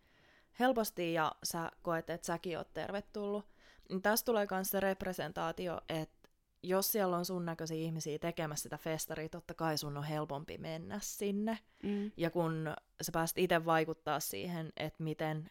helposti 0.58 1.12
ja 1.12 1.32
sä 1.44 1.70
koet, 1.82 2.10
että 2.10 2.26
säkin 2.26 2.58
oot 2.58 2.72
tervetullut. 2.72 3.51
Niin 3.92 4.02
tässä 4.02 4.24
tulee 4.24 4.46
myös 4.50 4.68
se 4.68 4.80
representaatio, 4.80 5.80
että 5.88 6.28
jos 6.62 6.92
siellä 6.92 7.16
on 7.16 7.24
sun 7.24 7.46
näköisiä 7.46 7.76
ihmisiä 7.76 8.18
tekemässä 8.18 8.62
sitä 8.62 8.78
festaria, 8.78 9.28
totta 9.28 9.54
kai 9.54 9.78
sun 9.78 9.96
on 9.96 10.04
helpompi 10.04 10.58
mennä 10.58 10.98
sinne. 11.02 11.58
Mm. 11.82 12.10
Ja 12.16 12.30
kun 12.30 12.74
sä 13.02 13.12
pääst 13.12 13.38
itse 13.38 13.64
vaikuttaa 13.64 14.20
siihen, 14.20 14.72
että 14.76 15.02
miten 15.02 15.50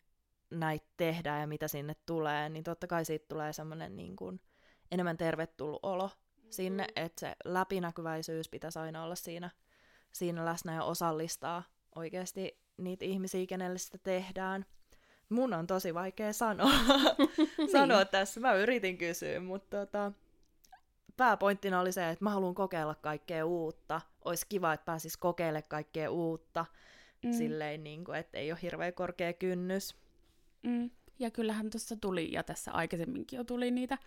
näitä 0.49 0.87
tehdään 0.97 1.41
ja 1.41 1.47
mitä 1.47 1.67
sinne 1.67 1.95
tulee, 2.05 2.49
niin 2.49 2.63
totta 2.63 2.87
kai 2.87 3.05
siitä 3.05 3.25
tulee 3.27 3.53
semmoinen 3.53 3.95
niin 3.95 4.15
kuin 4.15 4.41
enemmän 4.91 5.17
tervetullut 5.17 5.79
olo 5.83 6.09
sinne, 6.49 6.83
mm. 6.83 7.03
että 7.03 7.19
se 7.19 7.35
läpinäkyväisyys 7.45 8.49
pitäisi 8.49 8.79
aina 8.79 9.03
olla 9.03 9.15
siinä, 9.15 9.49
siinä 10.11 10.45
läsnä 10.45 10.73
ja 10.73 10.83
osallistaa 10.83 11.63
oikeasti 11.95 12.59
niitä 12.77 13.05
ihmisiä, 13.05 13.45
kenelle 13.45 13.77
sitä 13.77 13.97
tehdään. 13.97 14.65
Mun 15.31 15.53
on 15.53 15.67
tosi 15.67 15.93
vaikea 15.93 16.33
sanoa, 16.33 16.71
niin. 17.57 17.71
sanoa 17.71 18.05
tässä. 18.05 18.39
Mä 18.39 18.53
yritin 18.53 18.97
kysyä, 18.97 19.39
mutta 19.39 19.77
tota, 19.85 20.11
pääpointtina 21.17 21.79
oli 21.79 21.91
se, 21.91 22.09
että 22.09 22.25
mä 22.25 22.29
haluan 22.29 22.55
kokeilla 22.55 22.95
kaikkea 22.95 23.45
uutta. 23.45 24.01
Olisi 24.25 24.45
kiva, 24.49 24.73
että 24.73 24.85
pääsis 24.85 25.17
kokeilemaan 25.17 25.69
kaikkea 25.69 26.11
uutta. 26.11 26.65
Mm. 27.25 27.33
Silleen, 27.33 27.83
niin 27.83 28.03
kuin, 28.03 28.17
että 28.17 28.37
ei 28.37 28.51
ole 28.51 28.59
hirveän 28.61 28.93
korkea 28.93 29.33
kynnys. 29.33 29.95
Mm. 30.63 30.89
Ja 31.19 31.31
kyllähän 31.31 31.69
tuossa 31.69 31.95
tuli, 31.95 32.31
ja 32.31 32.43
tässä 32.43 32.71
aikaisemminkin 32.71 33.37
jo 33.37 33.43
tuli 33.43 33.71
niitä 33.71 33.97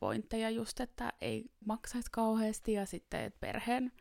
pointteja 0.00 0.50
just, 0.50 0.80
että 0.80 1.12
ei 1.20 1.44
maksaisi 1.64 2.10
kauheasti 2.10 2.72
ja 2.72 2.86
sitten 2.86 3.20
että 3.20 3.40
perheen 3.40 3.92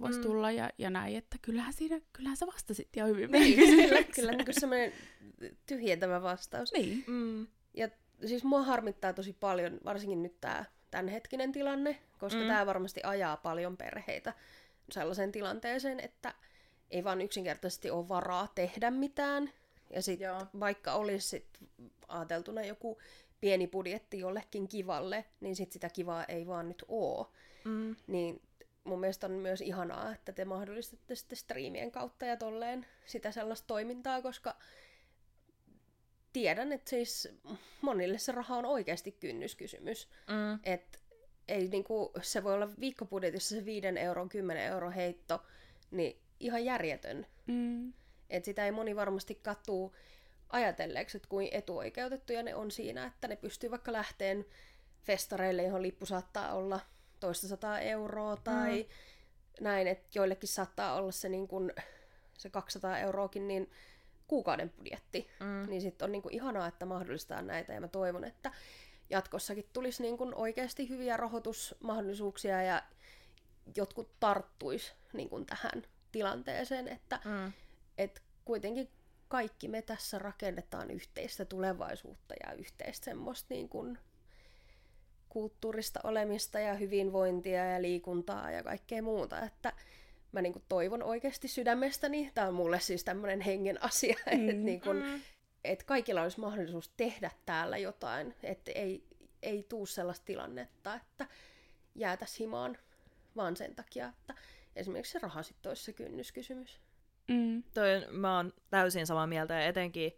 voisi 0.00 0.18
mm. 0.18 0.22
tulla 0.22 0.50
ja, 0.50 0.70
ja 0.78 0.90
näin, 0.90 1.16
että 1.16 1.36
kyllähän, 1.42 1.72
siinä, 1.72 2.00
kyllähän 2.12 2.36
sä 2.36 2.46
vastasit 2.46 2.96
ihan 2.96 3.08
hyvin. 3.08 3.30
Niin, 3.30 3.56
kyllä, 3.56 4.02
kyllä 4.02 4.32
niin 4.32 4.46
semmoinen 4.50 4.92
tyhjentävä 5.66 6.22
vastaus. 6.22 6.72
Niin. 6.72 7.04
Mm. 7.06 7.46
Ja 7.74 7.88
siis 8.26 8.44
mua 8.44 8.62
harmittaa 8.62 9.12
tosi 9.12 9.32
paljon, 9.32 9.80
varsinkin 9.84 10.22
nyt 10.22 10.40
tämä 10.40 10.64
tämänhetkinen 10.90 11.52
tilanne, 11.52 11.98
koska 12.18 12.40
mm. 12.40 12.46
tämä 12.46 12.66
varmasti 12.66 13.00
ajaa 13.04 13.36
paljon 13.36 13.76
perheitä 13.76 14.34
sellaiseen 14.90 15.32
tilanteeseen, 15.32 16.00
että 16.00 16.34
ei 16.90 17.04
vaan 17.04 17.20
yksinkertaisesti 17.20 17.90
ole 17.90 18.08
varaa 18.08 18.48
tehdä 18.54 18.90
mitään. 18.90 19.52
Ja 19.90 20.02
sitten 20.02 20.30
vaikka 20.60 20.92
olisi 20.92 21.28
sit 21.28 21.58
ajateltuna 22.08 22.62
joku 22.62 22.98
pieni 23.40 23.66
budjetti 23.66 24.18
jollekin 24.18 24.68
kivalle, 24.68 25.24
niin 25.40 25.56
sit 25.56 25.72
sitä 25.72 25.88
kivaa 25.88 26.24
ei 26.24 26.46
vaan 26.46 26.68
nyt 26.68 26.84
oo. 26.88 27.32
Mm. 27.64 27.96
Niin 28.06 28.42
mun 28.88 29.00
mielestä 29.00 29.26
on 29.26 29.32
myös 29.32 29.60
ihanaa, 29.60 30.12
että 30.12 30.32
te 30.32 30.44
mahdollistatte 30.44 31.14
sitten 31.14 31.38
striimien 31.38 31.90
kautta 31.90 32.26
ja 32.26 32.36
tolleen 32.36 32.86
sitä 33.06 33.32
sellaista 33.32 33.66
toimintaa, 33.66 34.22
koska 34.22 34.56
tiedän, 36.32 36.72
että 36.72 36.90
siis 36.90 37.28
monille 37.80 38.18
se 38.18 38.32
raha 38.32 38.56
on 38.56 38.64
oikeasti 38.64 39.12
kynnyskysymys. 39.12 40.08
Mm. 40.28 40.60
Että 40.62 40.98
ei 41.48 41.68
niinku, 41.68 42.12
se 42.22 42.44
voi 42.44 42.54
olla 42.54 42.68
viikkobudjetissa 42.80 43.56
se 43.56 43.64
5 43.64 43.86
euron, 43.86 44.28
10 44.28 44.64
euron 44.64 44.92
heitto, 44.92 45.42
niin 45.90 46.20
ihan 46.40 46.64
järjetön. 46.64 47.26
Mm. 47.46 47.92
Et 48.30 48.44
sitä 48.44 48.64
ei 48.64 48.70
moni 48.70 48.96
varmasti 48.96 49.34
kattuu 49.34 49.96
ajatelleeksi, 50.48 51.16
että 51.16 51.28
kuin 51.28 51.48
etuoikeutettuja 51.52 52.42
ne 52.42 52.54
on 52.54 52.70
siinä, 52.70 53.06
että 53.06 53.28
ne 53.28 53.36
pystyy 53.36 53.70
vaikka 53.70 53.92
lähteen 53.92 54.46
festareille, 55.02 55.62
johon 55.62 55.82
lippu 55.82 56.06
saattaa 56.06 56.54
olla 56.54 56.80
toista 57.20 57.48
sataa 57.48 57.80
euroa 57.80 58.36
tai 58.36 58.82
mm. 58.82 59.64
näin, 59.64 59.86
että 59.86 60.18
joillekin 60.18 60.48
saattaa 60.48 60.94
olla 60.94 61.12
se, 61.12 61.28
niin 61.28 61.48
kun, 61.48 61.72
se 62.38 62.50
200 62.50 62.98
euroakin 62.98 63.48
niin 63.48 63.70
kuukauden 64.26 64.70
budjetti. 64.70 65.30
Mm. 65.40 65.70
Niin 65.70 65.82
sitten 65.82 66.06
on 66.06 66.12
niin 66.12 66.22
kun 66.22 66.32
ihanaa, 66.32 66.66
että 66.66 66.86
mahdollistaa 66.86 67.42
näitä 67.42 67.72
ja 67.72 67.80
mä 67.80 67.88
toivon, 67.88 68.24
että 68.24 68.52
jatkossakin 69.10 69.68
tulisi 69.72 70.02
niin 70.02 70.18
kun 70.18 70.34
oikeasti 70.34 70.88
hyviä 70.88 71.16
rahoitusmahdollisuuksia 71.16 72.62
ja 72.62 72.82
jotkut 73.76 74.20
tarttuis 74.20 74.94
niin 75.12 75.28
kun 75.28 75.46
tähän 75.46 75.82
tilanteeseen, 76.12 76.88
että 76.88 77.20
mm. 77.24 77.52
et 77.98 78.22
kuitenkin 78.44 78.90
kaikki 79.28 79.68
me 79.68 79.82
tässä 79.82 80.18
rakennetaan 80.18 80.90
yhteistä 80.90 81.44
tulevaisuutta 81.44 82.34
ja 82.46 82.52
yhteistä 82.52 83.04
semmoista 83.04 83.54
niin 83.54 83.68
kuin 83.68 83.98
kulttuurista 85.28 86.00
olemista 86.04 86.60
ja 86.60 86.74
hyvinvointia 86.74 87.64
ja 87.64 87.82
liikuntaa 87.82 88.50
ja 88.50 88.62
kaikkea 88.62 89.02
muuta, 89.02 89.40
että 89.40 89.72
mä 90.32 90.42
niin 90.42 90.52
kuin 90.52 90.64
toivon 90.68 91.02
oikeasti 91.02 91.48
sydämestäni, 91.48 92.30
tämä 92.34 92.48
on 92.48 92.54
mulle 92.54 92.80
siis 92.80 93.04
tämmöinen 93.04 93.40
hengen 93.40 93.82
asia, 93.82 94.16
mm. 94.26 94.48
että 94.48 94.62
niin 94.62 94.80
kuin, 94.80 94.96
mm. 94.96 95.20
et 95.64 95.82
kaikilla 95.82 96.22
olisi 96.22 96.40
mahdollisuus 96.40 96.88
tehdä 96.96 97.30
täällä 97.46 97.78
jotain, 97.78 98.34
että 98.42 98.72
ei, 98.74 99.04
ei 99.42 99.62
tuu 99.62 99.86
sellaista 99.86 100.24
tilannetta, 100.24 100.94
että 100.94 101.26
jäätäisiin 101.94 102.38
himaan 102.38 102.78
vaan 103.36 103.56
sen 103.56 103.74
takia, 103.74 104.08
että 104.08 104.34
esimerkiksi 104.76 105.12
se 105.12 105.18
raha 105.18 105.42
sitten 105.42 105.70
olisi 105.70 105.84
se 105.84 105.92
kynnyskysymys. 105.92 106.80
Mm. 107.28 107.62
Toi, 107.74 108.06
mä 108.10 108.36
oon 108.36 108.52
täysin 108.70 109.06
samaa 109.06 109.26
mieltä 109.26 109.54
ja 109.54 109.66
etenkin 109.66 110.12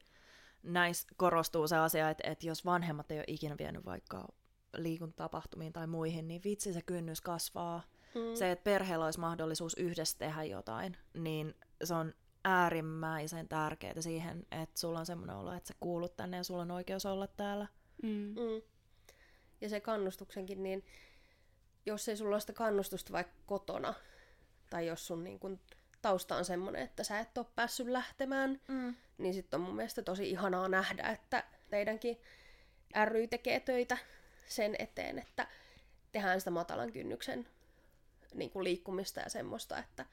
näissä 0.63 1.09
korostuu 1.17 1.69
se 1.69 1.77
asia, 1.77 2.11
että, 2.11 2.31
että 2.31 2.47
jos 2.47 2.65
vanhemmat 2.65 3.11
ei 3.11 3.19
ole 3.19 3.25
ikinä 3.27 3.59
vienyt 3.59 3.85
vaikka 3.85 4.29
liikuntatapahtumiin 4.77 5.73
tai 5.73 5.87
muihin, 5.87 6.29
niin 6.29 6.41
vitsi 6.45 6.73
se 6.73 6.83
kynnys 6.83 7.21
kasvaa. 7.21 7.83
Mm. 8.15 8.35
Se, 8.35 8.51
että 8.51 8.65
perheellä 8.65 9.05
olisi 9.05 9.21
mahdollisuus 9.21 9.75
yhdessä 9.75 10.19
tehdä 10.19 10.45
jotain, 10.45 10.97
niin 11.15 11.55
se 11.85 11.95
on 11.95 12.15
äärimmäisen 12.45 13.49
tärkeää 13.49 14.01
siihen, 14.01 14.47
että 14.51 14.81
sulla 14.81 14.99
on 14.99 15.07
semmoinen 15.07 15.37
olo, 15.37 15.53
että 15.53 15.69
sä 15.69 15.75
kuulut 15.81 16.17
tänne 16.17 16.37
ja 16.37 16.45
sulla 16.45 16.63
on 16.63 16.71
oikeus 16.71 17.07
olla 17.07 17.27
täällä. 17.27 17.67
Mm. 18.03 18.09
Mm. 18.11 18.63
Ja 19.61 19.69
se 19.69 19.81
kannustuksenkin, 19.81 20.63
niin 20.63 20.85
jos 21.87 22.09
ei 22.09 22.17
sulla 22.17 22.35
ole 22.35 22.41
sitä 22.41 22.53
kannustusta 22.53 23.13
vaikka 23.13 23.35
kotona, 23.47 23.95
tai 24.71 24.87
jos 24.87 25.07
sun 25.07 25.25
niin 25.25 25.39
kun 25.39 25.61
tausta 26.03 26.37
on 26.37 26.45
semmoinen, 26.45 26.83
että 26.83 27.05
sä 27.05 27.21
et 27.21 27.39
ole 27.39 27.47
päässyt 27.55 27.87
lähtemään, 27.87 28.61
mm. 28.69 28.95
niin 29.19 29.35
sitten 29.35 29.61
on 29.61 29.67
mun 29.67 29.77
mielestä 29.77 30.03
tosi 30.03 30.31
ihanaa 30.31 30.69
nähdä, 30.69 31.09
että 31.09 31.45
teidänkin 31.71 32.21
ry 33.05 33.27
tekee 33.27 33.61
töitä 33.61 33.99
sen 34.51 34.77
eteen, 34.79 35.19
että 35.19 35.47
tehdään 36.13 36.41
sitä 36.41 36.51
matalan 36.51 36.93
kynnyksen 36.93 37.49
niin 38.35 38.51
kuin 38.51 38.65
liikkumista 38.65 39.21
ja 39.21 39.31
semmoista, 39.31 39.79
että, 39.79 40.07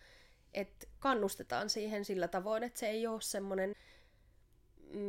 että 0.54 0.88
kannustetaan 1.00 1.70
siihen 1.70 2.06
sillä 2.06 2.28
tavoin, 2.28 2.64
että 2.64 2.80
se 2.80 2.88
ei 2.88 3.08
ole 3.08 3.22
semmoinen 3.22 3.76
mm, 4.94 5.00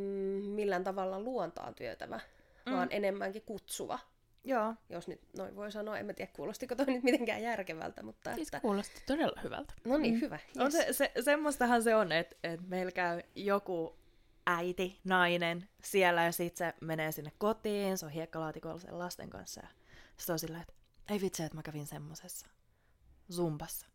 millään 0.45 0.83
tavalla 0.83 1.19
luontaan 1.19 1.75
työtävä, 1.75 2.19
mm. 2.65 2.71
vaan 2.71 2.87
enemmänkin 2.91 3.41
kutsuva 3.41 3.99
Joo. 4.43 4.75
Jos 4.89 5.07
nyt 5.07 5.21
noin 5.37 5.55
voi 5.55 5.71
sanoa, 5.71 5.97
en 5.97 6.05
mä 6.05 6.13
tiedä 6.13 6.31
kuulostiko 6.35 6.75
toi 6.75 6.85
nyt 6.85 7.03
mitenkään 7.03 7.41
järkevältä, 7.41 8.03
mutta... 8.03 8.35
Siis 8.35 8.47
että... 8.47 8.59
kuulosti 8.59 9.03
todella 9.05 9.41
hyvältä. 9.43 9.73
No 9.85 9.97
niin, 9.97 10.13
mm. 10.13 10.21
hyvä. 10.21 10.39
Yes. 10.47 10.57
On 10.57 10.71
se, 10.71 10.87
se, 10.91 11.11
semmoistahan 11.21 11.83
se 11.83 11.95
on, 11.95 12.11
että, 12.11 12.35
että 12.43 12.65
meillä 12.67 12.91
käy 12.91 13.21
joku 13.35 13.98
äiti, 14.49 14.99
nainen 15.03 15.69
siellä 15.83 16.23
ja 16.23 16.31
sitten 16.31 16.67
se 16.67 16.85
menee 16.85 17.11
sinne 17.11 17.31
kotiin, 17.37 17.97
se 17.97 18.05
on 18.05 18.11
hiekkalaatikolla 18.11 18.79
sen 18.79 18.99
lasten 18.99 19.29
kanssa 19.29 19.61
ja 19.61 19.67
sitten 20.17 20.33
on 20.33 20.39
silleen, 20.39 20.61
että 20.61 20.73
ei 21.09 21.21
vitsi, 21.21 21.43
että 21.43 21.55
mä 21.55 21.63
kävin 21.63 21.87
semmosessa 21.87 22.47
zumbassa. 23.31 23.87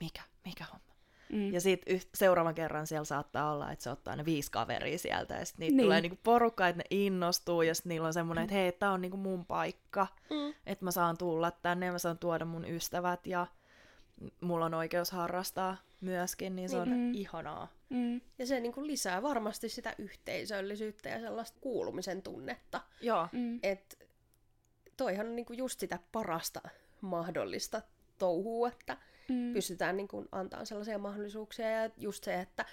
Mikä? 0.00 0.22
Mikä 0.44 0.64
homma? 0.64 0.94
Mm. 1.32 1.52
Ja 1.52 1.60
sitten 1.60 2.00
seuraavan 2.14 2.54
kerran 2.54 2.86
siellä 2.86 3.04
saattaa 3.04 3.52
olla, 3.52 3.72
että 3.72 3.82
se 3.82 3.90
ottaa 3.90 4.16
ne 4.16 4.24
viisi 4.24 4.50
kaveria 4.50 4.98
sieltä, 4.98 5.34
ja 5.34 5.44
sitten 5.44 5.60
niitä 5.60 5.76
niin. 5.76 5.84
tulee 5.84 6.00
niinku 6.00 6.18
porukka, 6.22 6.68
että 6.68 6.78
ne 6.78 6.84
innostuu, 6.90 7.62
ja 7.62 7.74
sitten 7.74 7.90
niillä 7.90 8.06
on 8.06 8.12
semmoinen, 8.12 8.44
että 8.44 8.54
hei, 8.54 8.72
tämä 8.72 8.92
on 8.92 9.00
niinku 9.00 9.16
mun 9.16 9.46
paikka, 9.46 10.06
mm. 10.30 10.54
että 10.66 10.84
mä 10.84 10.90
saan 10.90 11.18
tulla 11.18 11.50
tänne, 11.50 11.86
ja 11.86 11.92
mä 11.92 11.98
saan 11.98 12.18
tuoda 12.18 12.44
mun 12.44 12.64
ystävät, 12.64 13.26
ja 13.26 13.46
mulla 14.40 14.64
on 14.64 14.74
oikeus 14.74 15.10
harrastaa 15.10 15.76
myöskin, 16.00 16.56
niin 16.56 16.68
se 16.68 16.76
on 16.76 16.88
mm. 16.88 17.14
ihanaa. 17.14 17.72
Mm. 17.88 18.20
Ja 18.38 18.46
se 18.46 18.60
niinku 18.60 18.86
lisää 18.86 19.22
varmasti 19.22 19.68
sitä 19.68 19.94
yhteisöllisyyttä 19.98 21.08
ja 21.08 21.20
sellaista 21.20 21.58
kuulumisen 21.60 22.22
tunnetta. 22.22 22.80
Joo. 23.00 23.28
Mm. 23.32 23.58
Et 23.62 24.06
toihan 24.96 25.26
on 25.26 25.36
niinku 25.36 25.52
just 25.52 25.80
sitä 25.80 25.98
parasta 26.12 26.60
mahdollista 27.00 27.82
touhua, 28.18 28.68
että 28.68 28.96
Mm. 29.28 29.52
pystytään 29.52 29.96
niin 29.96 30.08
kuin 30.08 30.28
antamaan 30.32 30.66
sellaisia 30.66 30.98
mahdollisuuksia. 30.98 31.70
Ja 31.70 31.90
just 31.96 32.24
se, 32.24 32.40
että 32.40 32.64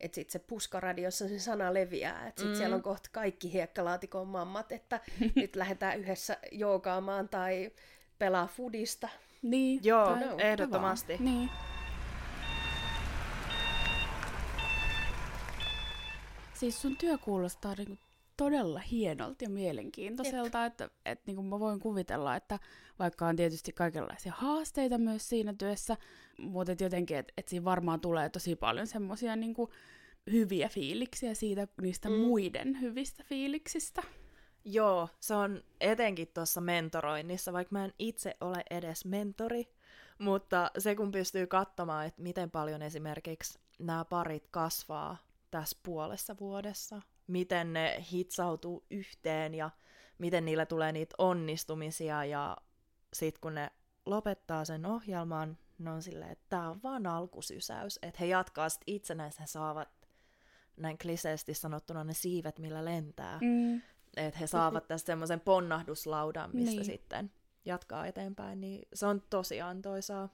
että 0.00 0.14
sitten 0.14 0.32
se 0.32 0.38
puskaradiossa 0.38 1.28
se 1.28 1.38
sana 1.38 1.74
leviää, 1.74 2.28
että 2.28 2.40
sitten 2.40 2.54
Mm. 2.54 2.58
siellä 2.58 2.76
on 2.76 2.82
kohta 2.82 3.08
kaikki 3.12 3.52
hiekkalaatikon 3.52 4.28
mammat, 4.28 4.72
että 4.72 5.00
nyt 5.36 5.56
lähdetään 5.56 5.98
yhdessä 6.00 6.36
joogaamaan 6.52 7.28
tai 7.28 7.70
pelaa 8.18 8.46
fudista. 8.46 9.08
Niin. 9.42 9.80
Joo, 9.84 10.06
tai- 10.06 10.26
no, 10.26 10.36
ehdottomasti. 10.38 11.16
Niin. 11.20 11.50
Siis 16.54 16.82
sun 16.82 16.96
työ 16.96 17.18
kuulostaa 17.18 17.74
niinku 17.74 17.98
todella 18.36 18.78
hienolta 18.78 19.44
ja 19.44 19.50
mielenkiintoiselta, 19.50 20.66
että, 20.66 20.90
että 21.04 21.22
niinku 21.26 21.42
mä 21.42 21.60
voin 21.60 21.80
kuvitella, 21.80 22.36
että 22.36 22.58
vaikka 22.98 23.26
on 23.26 23.36
tietysti 23.36 23.72
kaikenlaisia 23.72 24.32
haasteita 24.36 24.98
myös 24.98 25.28
siinä 25.28 25.54
työssä, 25.58 25.96
mutta 26.38 26.72
et 26.72 26.80
jotenkin, 26.80 27.16
että 27.16 27.32
et 27.36 27.48
siinä 27.48 27.64
varmaan 27.64 28.00
tulee 28.00 28.28
tosi 28.28 28.56
paljon 28.56 28.86
semmoisia 28.86 29.36
niinku 29.36 29.70
hyviä 30.32 30.68
fiiliksiä 30.68 31.34
siitä 31.34 31.68
niistä 31.82 32.08
mm. 32.08 32.14
muiden 32.14 32.80
hyvistä 32.80 33.24
fiiliksistä. 33.24 34.02
Joo, 34.64 35.08
se 35.20 35.34
on 35.34 35.62
etenkin 35.80 36.28
tuossa 36.34 36.60
mentoroinnissa, 36.60 37.52
vaikka 37.52 37.72
mä 37.72 37.84
en 37.84 37.92
itse 37.98 38.36
ole 38.40 38.62
edes 38.70 39.04
mentori, 39.04 39.68
mutta 40.18 40.70
se 40.78 40.94
kun 40.94 41.12
pystyy 41.12 41.46
katsomaan, 41.46 42.06
että 42.06 42.22
miten 42.22 42.50
paljon 42.50 42.82
esimerkiksi 42.82 43.58
nämä 43.78 44.04
parit 44.04 44.48
kasvaa 44.50 45.16
tässä 45.58 45.78
puolessa 45.82 46.36
vuodessa, 46.40 47.02
miten 47.26 47.72
ne 47.72 48.04
hitsautuu 48.12 48.84
yhteen 48.90 49.54
ja 49.54 49.70
miten 50.18 50.44
niillä 50.44 50.66
tulee 50.66 50.92
niitä 50.92 51.14
onnistumisia 51.18 52.24
ja 52.24 52.56
sitten 53.12 53.40
kun 53.40 53.54
ne 53.54 53.70
lopettaa 54.06 54.64
sen 54.64 54.86
ohjelman, 54.86 55.58
ne 55.78 55.90
on 55.90 56.02
silleen, 56.02 56.30
että 56.30 56.44
tämä 56.48 56.70
on 56.70 56.80
vaan 56.82 57.06
alkusysäys, 57.06 57.98
että 58.02 58.18
he 58.20 58.26
jatkaa 58.26 58.68
sitten 58.68 58.94
itsenäisen 58.94 59.40
he 59.40 59.46
saavat 59.46 59.88
näin 60.76 60.98
kliseesti 60.98 61.54
sanottuna 61.54 62.04
ne 62.04 62.14
siivet, 62.14 62.58
millä 62.58 62.84
lentää 62.84 63.38
Mm. 63.42 63.82
että 64.16 64.38
he 64.40 64.46
saavat 64.46 64.88
tästä 64.88 65.06
semmoisen 65.06 65.40
ponnahduslaudan, 65.40 66.50
mistä 66.52 66.70
Niin. 66.70 66.84
sitten 66.84 67.32
jatkaa 67.64 68.06
eteenpäin, 68.06 68.60
niin 68.60 68.88
se 68.94 69.06
on 69.06 69.22
tosi 69.30 69.60
antoisaa. 69.60 70.28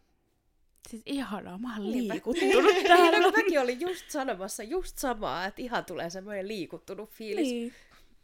Siis 0.89 1.03
ihanaa, 1.07 1.59
mä 1.59 1.77
oon 1.77 1.91
Niinpä. 1.91 2.15
liikuttunut 2.15 2.65
Niin, 2.65 2.87
täällä. 2.87 3.21
no, 3.21 3.31
mäkin 3.31 3.61
olin 3.61 3.81
just 3.81 4.11
sanomassa 4.11 4.63
just 4.63 4.99
samaa, 4.99 5.45
että 5.47 5.63
ihan 5.63 5.85
tulee 5.85 6.11
semmoinen 6.11 6.49
liikuttunut 6.49 7.11
fiilis. 7.11 7.49
Niin. 7.49 7.73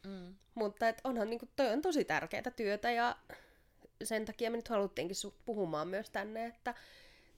Mm. 0.07 0.35
Mutta 0.55 0.89
et 0.89 1.01
onhan 1.05 1.31
niinku, 1.31 1.49
toi 1.57 1.73
on 1.73 1.83
tosi 1.83 2.05
tärkeää 2.05 2.51
työtä 2.57 2.91
ja 2.91 3.17
sen 4.05 4.25
takia 4.25 4.51
me 4.51 4.57
nyt 4.57 4.69
haluttiinkin 4.69 5.17
sut 5.17 5.35
puhumaan 5.45 5.89
myös 5.89 6.11
tänne, 6.11 6.47
että 6.47 6.75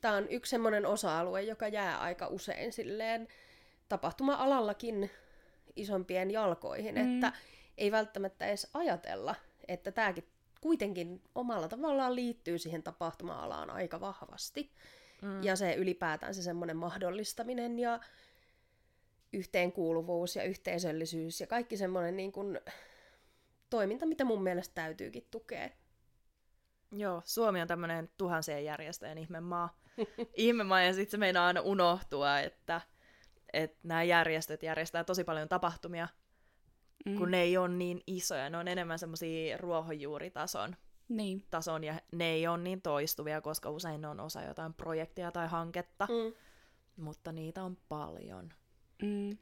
tämä 0.01 0.14
on 0.14 0.29
yksi 0.29 0.51
semmoinen 0.51 0.87
osa-alue, 0.87 1.43
joka 1.43 1.69
jää 1.69 2.01
aika 2.01 2.27
usein 2.27 2.73
silleen 2.73 3.29
tapahtuma-alallakin 3.89 5.11
isompien 5.77 6.31
jalkoihin, 6.31 6.95
mm. 6.95 7.14
että 7.14 7.33
ei 7.79 7.93
välttämättä 7.93 8.47
edes 8.47 8.71
ajatella, 8.75 9.35
että 9.69 9.93
tämäkin 9.93 10.25
kuitenkin 10.61 11.23
omalla 11.35 11.69
tavallaan 11.69 12.14
liittyy 12.14 12.59
siihen 12.59 12.83
tapahtuma-alaan 12.83 13.71
aika 13.71 14.01
vahvasti. 14.01 14.71
Mm. 15.23 15.43
Ja 15.43 15.57
se 15.57 15.75
ylipäätään 15.75 16.35
se 16.35 16.43
semmoinen 16.43 16.77
mahdollistaminen 16.77 17.79
ja 17.79 18.01
yhteenkuuluvuus 19.33 20.37
ja 20.37 20.43
yhteisöllisyys 20.43 21.41
ja 21.41 21.47
kaikki 21.47 21.77
semmoinen 21.77 22.16
niin 22.16 22.33
kuin 22.33 22.61
toiminta, 23.71 24.07
mitä 24.07 24.25
mun 24.25 24.43
mielestä 24.43 24.75
täytyykin 24.75 25.27
tukea. 25.31 25.69
Joo, 26.93 27.23
Suomi 27.25 27.61
on 27.61 27.69
tämmöinen 27.69 28.11
tuhansien 28.16 28.64
järjestöjen 28.64 29.19
ihmemaa. 29.19 29.81
ihmemaa 30.37 30.81
ja 30.81 30.93
sitten 30.93 31.11
se 31.11 31.16
meinaa 31.16 31.47
aina 31.47 31.61
unohtua, 31.61 32.41
että, 32.41 32.81
että 33.53 33.79
nämä 33.83 34.03
järjestöt 34.03 34.62
järjestää 34.62 35.05
tosi 35.05 35.25
paljon 35.25 35.49
tapahtumia, 35.49 36.09
Mm. 37.07 37.16
kun 37.19 37.31
ne 37.31 37.43
ei 37.43 37.57
ole 37.57 37.69
niin 37.69 38.01
isoja. 38.07 38.51
Ne 38.51 38.57
on 38.59 38.69
enemmän 38.69 38.99
semmoisia 38.99 39.57
ruohonjuuritason 39.57 40.77
Niin. 41.09 41.45
tason 41.51 41.85
ja 41.85 42.01
ne 42.13 42.31
ei 42.31 42.47
ole 42.47 42.59
niin 42.59 42.83
toistuvia, 42.83 43.41
koska 43.41 43.71
usein 43.71 44.01
ne 44.01 44.09
on 44.09 44.21
osa 44.21 44.43
jotain 44.43 44.75
projektia 44.75 45.33
tai 45.33 45.49
hanketta, 45.49 46.07
Mm. 46.07 46.35
mutta 47.05 47.33
niitä 47.33 47.65
on 47.65 47.77
paljon. 47.89 48.53
Mm. 49.03 49.39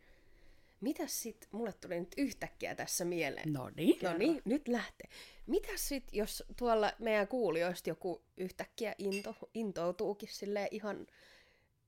Mitäs 0.81 1.23
sit, 1.23 1.49
mulle 1.53 1.73
tuli 1.73 2.01
nyt 2.01 2.15
yhtäkkiä 2.17 2.75
tässä 2.75 3.05
mieleen. 3.05 3.53
No 3.53 3.71
niin. 3.77 3.99
No 4.03 4.13
niin, 4.19 4.43
nyt 4.45 4.69
lähtee. 4.69 5.09
Mitäs 5.47 5.89
sit, 5.89 6.05
jos 6.13 6.45
tuolla 6.57 6.93
meidän 6.99 7.29
kuulijoista 7.29 7.91
joku 7.91 8.23
yhtäkkiä 8.37 8.95
into, 8.99 9.35
intoutuukin 9.55 10.29
sille 10.33 10.69
ihan 10.71 11.07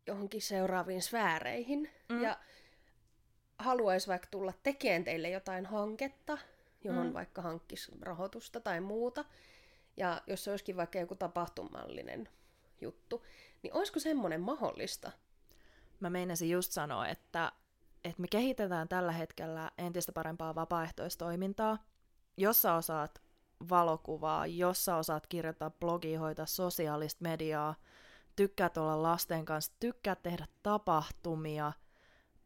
johonkin 0.07 0.43
seuraaviin 0.43 1.03
sfääreihin 1.03 1.91
Mm. 2.09 2.23
ja 2.23 2.39
haluaisi 3.59 4.09
vaikka 4.09 4.29
tulla 4.31 4.53
tekemään 4.63 5.05
teille 5.05 5.31
jotain 5.31 5.67
hanketta, 5.67 6.39
johon 6.85 7.07
mm. 7.07 7.13
vaikka 7.15 7.43
hankkisi 7.43 7.93
rahoitusta 8.01 8.61
tai 8.61 8.81
muuta, 8.81 9.25
ja 9.99 10.23
jos 10.27 10.45
se 10.45 10.51
olisikin 10.51 10.77
vaikka 10.77 10.99
joku 10.99 11.15
tapahtumallinen 11.15 12.29
juttu, 12.81 13.25
niin 13.63 13.75
olisiko 13.75 14.01
semmoinen 14.01 14.41
mahdollista? 14.41 15.13
Mä 16.01 16.11
meinasin 16.11 16.51
just 16.51 16.73
sanoa, 16.73 17.09
että, 17.09 17.53
että 18.05 18.23
me 18.23 18.29
kehitetään 18.31 18.89
tällä 18.89 19.13
hetkellä 19.13 19.71
entistä 19.79 20.13
parempaa 20.13 20.55
vapaaehtoistoimintaa. 20.55 21.79
Jos 22.37 22.63
sä 22.63 22.75
osaat 22.75 23.23
valokuvaa, 23.71 24.47
jos 24.47 24.85
sä 24.85 24.97
osaat 24.97 25.27
kirjoittaa 25.27 25.71
blogia, 25.71 26.21
hoitaa 26.21 26.47
sosiaalista 26.47 27.23
mediaa, 27.23 27.75
tykkäät 28.37 28.77
olla 28.77 29.03
lasten 29.03 29.45
kanssa, 29.45 29.73
tykkäät 29.81 30.23
tehdä 30.23 30.47
tapahtumia 30.63 31.73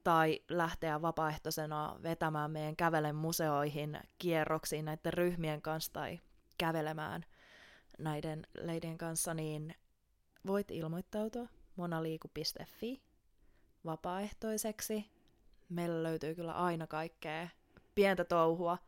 tai 0.05 0.41
lähteä 0.49 1.03
vapaaehtoisena 1.03 1.97
vetämään 2.03 2.51
meidän 2.51 2.77
kävelen 2.77 3.15
museoihin, 3.15 4.01
kierroksiin 4.19 4.85
näiden 4.85 5.13
ryhmien 5.13 5.63
kanssa 5.63 5.93
tai 5.93 6.21
kävelemään 6.59 7.25
näiden 8.03 8.47
leidien 8.55 8.99
kanssa, 8.99 9.35
niin 9.35 9.75
voit 10.47 10.71
ilmoittautua 10.71 11.49
monaliiku.fi 11.77 13.03
vapaaehtoiseksi. 13.85 15.11
Meillä 15.69 16.03
löytyy 16.03 16.35
kyllä 16.35 16.53
aina 16.53 16.87
kaikkea 16.87 17.49
pientä 17.95 18.25
touhua. 18.25 18.79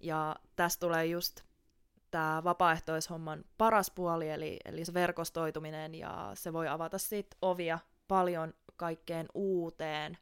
Ja 0.00 0.36
tästä 0.56 0.80
tulee 0.80 1.06
just 1.06 1.40
tämä 2.10 2.44
vapaaehtoishomman 2.44 3.44
paras 3.58 3.90
puoli, 3.90 4.30
eli, 4.30 4.58
eli 4.64 4.84
se 4.84 4.94
verkostoituminen, 4.94 5.94
ja 5.94 6.30
se 6.34 6.52
voi 6.52 6.68
avata 6.68 6.98
sit 6.98 7.26
ovia 7.42 7.78
paljon 8.08 8.54
kaikkeen 8.76 9.26
uuteen. 9.34 10.18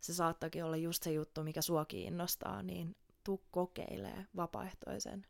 Se 0.00 0.14
saattakin 0.14 0.64
olla 0.64 0.76
just 0.76 1.02
se 1.02 1.12
juttu, 1.12 1.42
mikä 1.42 1.62
sua 1.62 1.84
kiinnostaa, 1.84 2.62
niin 2.62 2.96
tuu 3.24 3.44
kokeilee 3.50 4.26
vapaaehtoisen 4.36 5.26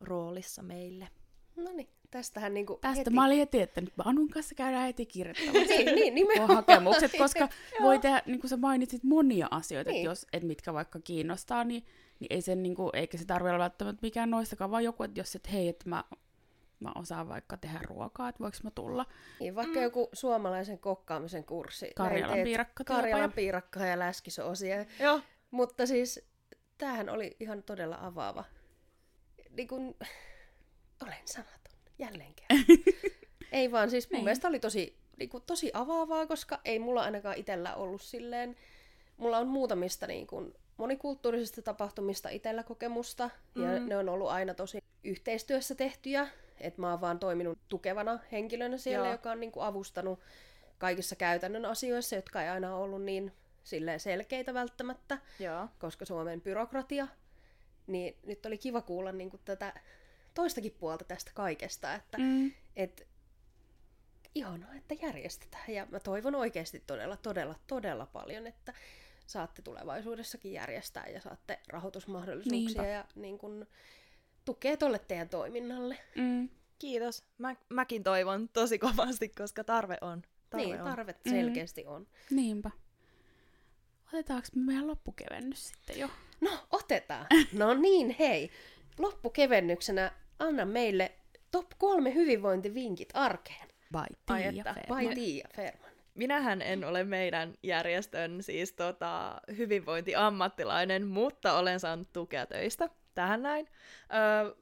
roolissa 0.00 0.62
meille. 0.62 1.08
No 1.56 1.72
niin, 1.72 1.88
tästähän 2.10 2.54
niinku 2.54 2.78
Tästä 2.80 2.98
heti... 2.98 3.10
mä 3.10 3.24
olin 3.24 3.38
heti, 3.38 3.60
että 3.60 3.80
nyt 3.80 3.92
Anun 4.04 4.28
kanssa 4.28 4.54
käydään 4.54 4.86
heti 4.86 5.06
kirjoittamassa 5.06 5.74
niin, 5.74 5.94
niin, 5.94 6.14
nimenomaan. 6.14 6.56
hakemukset, 6.56 7.12
koska 7.18 7.48
voi 7.82 7.98
tehdä, 7.98 8.22
niin 8.26 8.40
kuin 8.40 8.50
sä 8.50 8.56
mainitsit, 8.56 9.02
monia 9.04 9.48
asioita, 9.50 9.90
Niin. 9.90 10.00
että 10.00 10.10
jos, 10.10 10.26
et 10.32 10.42
mitkä 10.42 10.72
vaikka 10.74 11.00
kiinnostaa, 11.00 11.64
niin, 11.64 11.84
niin 12.20 12.26
ei 12.30 12.42
sen, 12.42 12.62
niin 12.62 12.74
kuin, 12.74 12.90
eikä 12.92 13.18
se 13.18 13.24
tarvitse 13.24 13.50
olla 13.50 13.62
välttämättä 13.62 14.02
mikään 14.02 14.30
noistakaan, 14.30 14.70
vaan 14.70 14.84
joku, 14.84 15.02
että 15.02 15.20
jos 15.20 15.36
et 15.36 15.52
hei, 15.52 15.68
että 15.68 15.88
mä, 15.88 16.04
mä 16.80 16.92
osaan 16.94 17.28
vaikka 17.28 17.56
tehdä 17.56 17.78
ruokaa, 17.82 18.28
että 18.28 18.42
voiko 18.42 18.56
mä 18.62 18.70
tulla 18.70 19.06
Niin, 19.40 19.54
vaikka 19.54 19.74
mm. 19.78 19.82
joku 19.82 20.08
suomalaisen 20.12 20.78
kokkaamisen 20.78 21.44
kurssi. 21.44 21.90
Karjalan 21.96 22.38
piirakkatyöpaja. 22.44 23.02
Karjalan 23.02 23.32
piirakkaa 23.32 23.86
ja 23.86 23.98
läskisosia. 23.98 24.84
Joo. 25.00 25.20
Mutta 25.50 25.86
siis 25.86 26.20
tämähän 26.78 27.08
oli 27.08 27.36
ihan 27.40 27.62
todella 27.62 27.98
avaava. 28.00 28.44
Niin 29.50 29.68
kun, 29.68 29.94
olen 31.04 31.16
sanaton, 31.24 31.72
jälleen 31.98 32.34
kerran. 32.34 32.64
ei 33.52 33.72
vaan 33.72 33.90
siis 33.90 34.10
mun 34.10 34.16
Niin. 34.16 34.24
mielestä 34.24 34.48
oli 34.48 34.60
tosi, 34.60 34.96
niin 35.18 35.28
kun, 35.28 35.42
tosi 35.46 35.70
avaavaa, 35.74 36.26
koska 36.26 36.60
ei 36.64 36.78
mulla 36.78 37.02
ainakaan 37.02 37.36
itsellä 37.38 37.74
ollut 37.74 38.02
silleen, 38.02 38.56
mulla 39.16 39.38
on 39.38 39.46
muutamista 39.48 40.06
niin 40.06 40.26
kun, 40.26 40.54
monikulttuurisista 40.76 41.62
tapahtumista 41.62 42.28
itsellä 42.28 42.62
kokemusta, 42.62 43.30
ja 43.54 43.80
Mm. 43.80 43.88
ne 43.88 43.96
on 43.96 44.08
ollut 44.08 44.28
aina 44.30 44.54
tosi 44.54 44.78
yhteistyössä 45.04 45.74
tehtyjä, 45.74 46.28
että 46.60 46.80
mä 46.80 46.90
oon 46.90 47.00
vaan 47.00 47.18
toiminut 47.18 47.58
tukevana 47.68 48.18
henkilönä 48.32 48.76
siellä, 48.78 49.06
Joo. 49.06 49.14
joka 49.14 49.30
on 49.30 49.40
niin 49.40 49.52
kun, 49.52 49.64
avustanut 49.64 50.20
kaikissa 50.78 51.16
käytännön 51.16 51.64
asioissa, 51.64 52.16
jotka 52.16 52.42
ei 52.42 52.48
aina 52.48 52.76
ollut 52.76 53.02
niin 53.02 53.32
silleen 53.64 54.00
selkeitä 54.00 54.54
välttämättä 54.54 55.18
Joo. 55.40 55.68
koska 55.78 56.04
Suomen 56.04 56.40
byrokratia, 56.40 57.08
niin 57.86 58.16
nyt 58.26 58.46
oli 58.46 58.58
kiva 58.58 58.80
kuulla 58.82 59.12
niin 59.12 59.30
kuin 59.30 59.40
tätä 59.44 59.72
toistakin 60.34 60.72
puolta 60.72 61.04
tästä 61.04 61.30
kaikesta, 61.34 61.94
että 61.94 62.18
Mm. 62.18 62.52
et, 62.76 63.06
ihanaa, 64.34 64.74
että 64.74 64.94
järjestetään. 65.02 65.64
Ja 65.68 65.86
mä 65.90 66.00
toivon 66.00 66.34
oikeasti 66.34 66.82
todella, 66.86 67.16
todella, 67.16 67.54
todella 67.66 68.06
paljon, 68.06 68.46
että 68.46 68.74
saatte 69.26 69.62
tulevaisuudessakin 69.62 70.52
järjestää 70.52 71.06
ja 71.06 71.20
saatte 71.20 71.60
rahoitusmahdollisuuksia 71.68 72.82
Niinpä. 72.82 72.86
ja 72.86 73.04
niin 73.14 73.38
kuin, 73.38 73.66
tukea 74.44 74.76
tolle 74.76 74.98
teidän 74.98 75.28
toiminnalle. 75.28 75.98
Mm. 76.14 76.48
Kiitos. 76.78 77.24
Mä, 77.38 77.56
mäkin 77.68 78.02
toivon 78.02 78.48
tosi 78.48 78.78
kovasti, 78.78 79.28
koska 79.28 79.64
tarve 79.64 79.98
on. 80.00 80.22
Tarve 80.50 80.66
niin, 80.66 80.80
on. 80.82 80.84
tarve 80.90 81.12
Mm. 81.12 81.30
selkeästi 81.30 81.86
on. 81.86 82.06
Niinpä. 82.30 82.70
Otetaanko 84.12 84.48
me 84.54 84.62
meidän 84.64 84.86
loppukevennys 84.86 85.68
sitten 85.68 85.98
jo? 85.98 86.08
No, 86.40 86.50
otetaan. 86.70 87.26
No 87.52 87.74
niin, 87.74 88.16
hei. 88.18 88.50
Loppukevennyksenä 88.98 90.12
anna 90.38 90.64
meille 90.64 91.12
top 91.50 91.66
kolme 91.78 92.14
hyvinvointivinkit 92.14 93.08
arkeen. 93.14 93.68
By 93.92 93.98
Ai 94.28 94.42
Tiia 94.42 94.60
että, 94.60 94.74
Ferman. 94.74 95.04
Vai 95.04 95.14
Tiia 95.14 95.48
Ferman? 95.56 95.90
Minähän 96.14 96.62
en 96.62 96.84
ole 96.84 97.04
meidän 97.04 97.54
järjestön 97.62 98.42
siis 98.42 98.72
tota, 98.72 99.40
hyvinvointiammattilainen, 99.56 101.06
mutta 101.06 101.58
olen 101.58 101.80
saanut 101.80 102.12
tukea 102.12 102.46
töistä 102.46 102.88
tähän 103.14 103.42
näin. 103.42 103.68
Öö, 104.14 104.54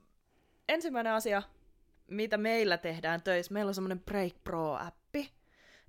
ensimmäinen 0.68 1.12
asia, 1.12 1.42
mitä 2.06 2.36
meillä 2.36 2.78
tehdään 2.78 3.22
töissä, 3.22 3.52
meillä 3.54 3.68
on 3.68 3.74
semmoinen 3.74 4.00
Break 4.00 4.32
Pro-appi, 4.44 5.01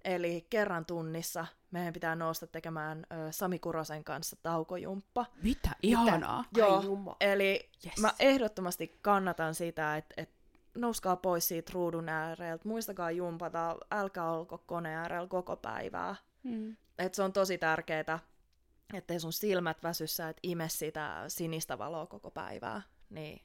eli 0.06 0.48
kerran 0.50 0.86
tunnissa 0.86 1.46
meidän 1.72 1.94
pitää 1.94 2.16
nousta 2.16 2.48
tekemään 2.48 3.06
ö, 3.12 3.32
Sami 3.32 3.60
Kurosen 3.60 4.04
kanssa 4.04 4.36
taukojumppa. 4.44 5.26
Mitä? 5.44 5.70
Ihanaa. 5.84 6.46
Joo, 6.58 6.78
Ai 6.78 7.16
eli 7.20 7.70
Yes. 7.86 7.98
mä 8.02 8.14
ehdottomasti 8.20 9.00
kannatan 9.02 9.56
sitä, 9.56 9.98
että, 9.98 10.14
että 10.18 10.36
nouskaa 10.76 11.16
pois 11.16 11.48
siitä 11.48 11.72
ruudun 11.74 12.10
ääreltä, 12.10 12.68
muistakaa 12.68 13.12
jumpata, 13.12 13.78
älkää 13.92 14.32
olko 14.32 14.58
koneen 14.58 14.98
äärellä 14.98 15.28
koko 15.28 15.56
päivää. 15.56 16.16
Mm. 16.44 16.76
Et 16.98 17.14
se 17.14 17.24
on 17.24 17.34
tosi 17.34 17.58
tärkeää, 17.58 18.20
ettei 18.94 19.20
sun 19.20 19.34
silmät 19.34 19.84
väsyssä, 19.84 20.30
et 20.30 20.38
ime 20.44 20.70
sitä 20.70 21.24
sinistä 21.28 21.78
valoa 21.78 22.06
koko 22.06 22.32
päivää. 22.32 22.82
Niin 23.10 23.42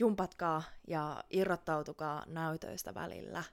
jumpatkaa 0.00 0.62
ja 0.88 1.24
irrottautukaa 1.30 2.22
näytöistä 2.26 2.94
välillä. 2.94 3.44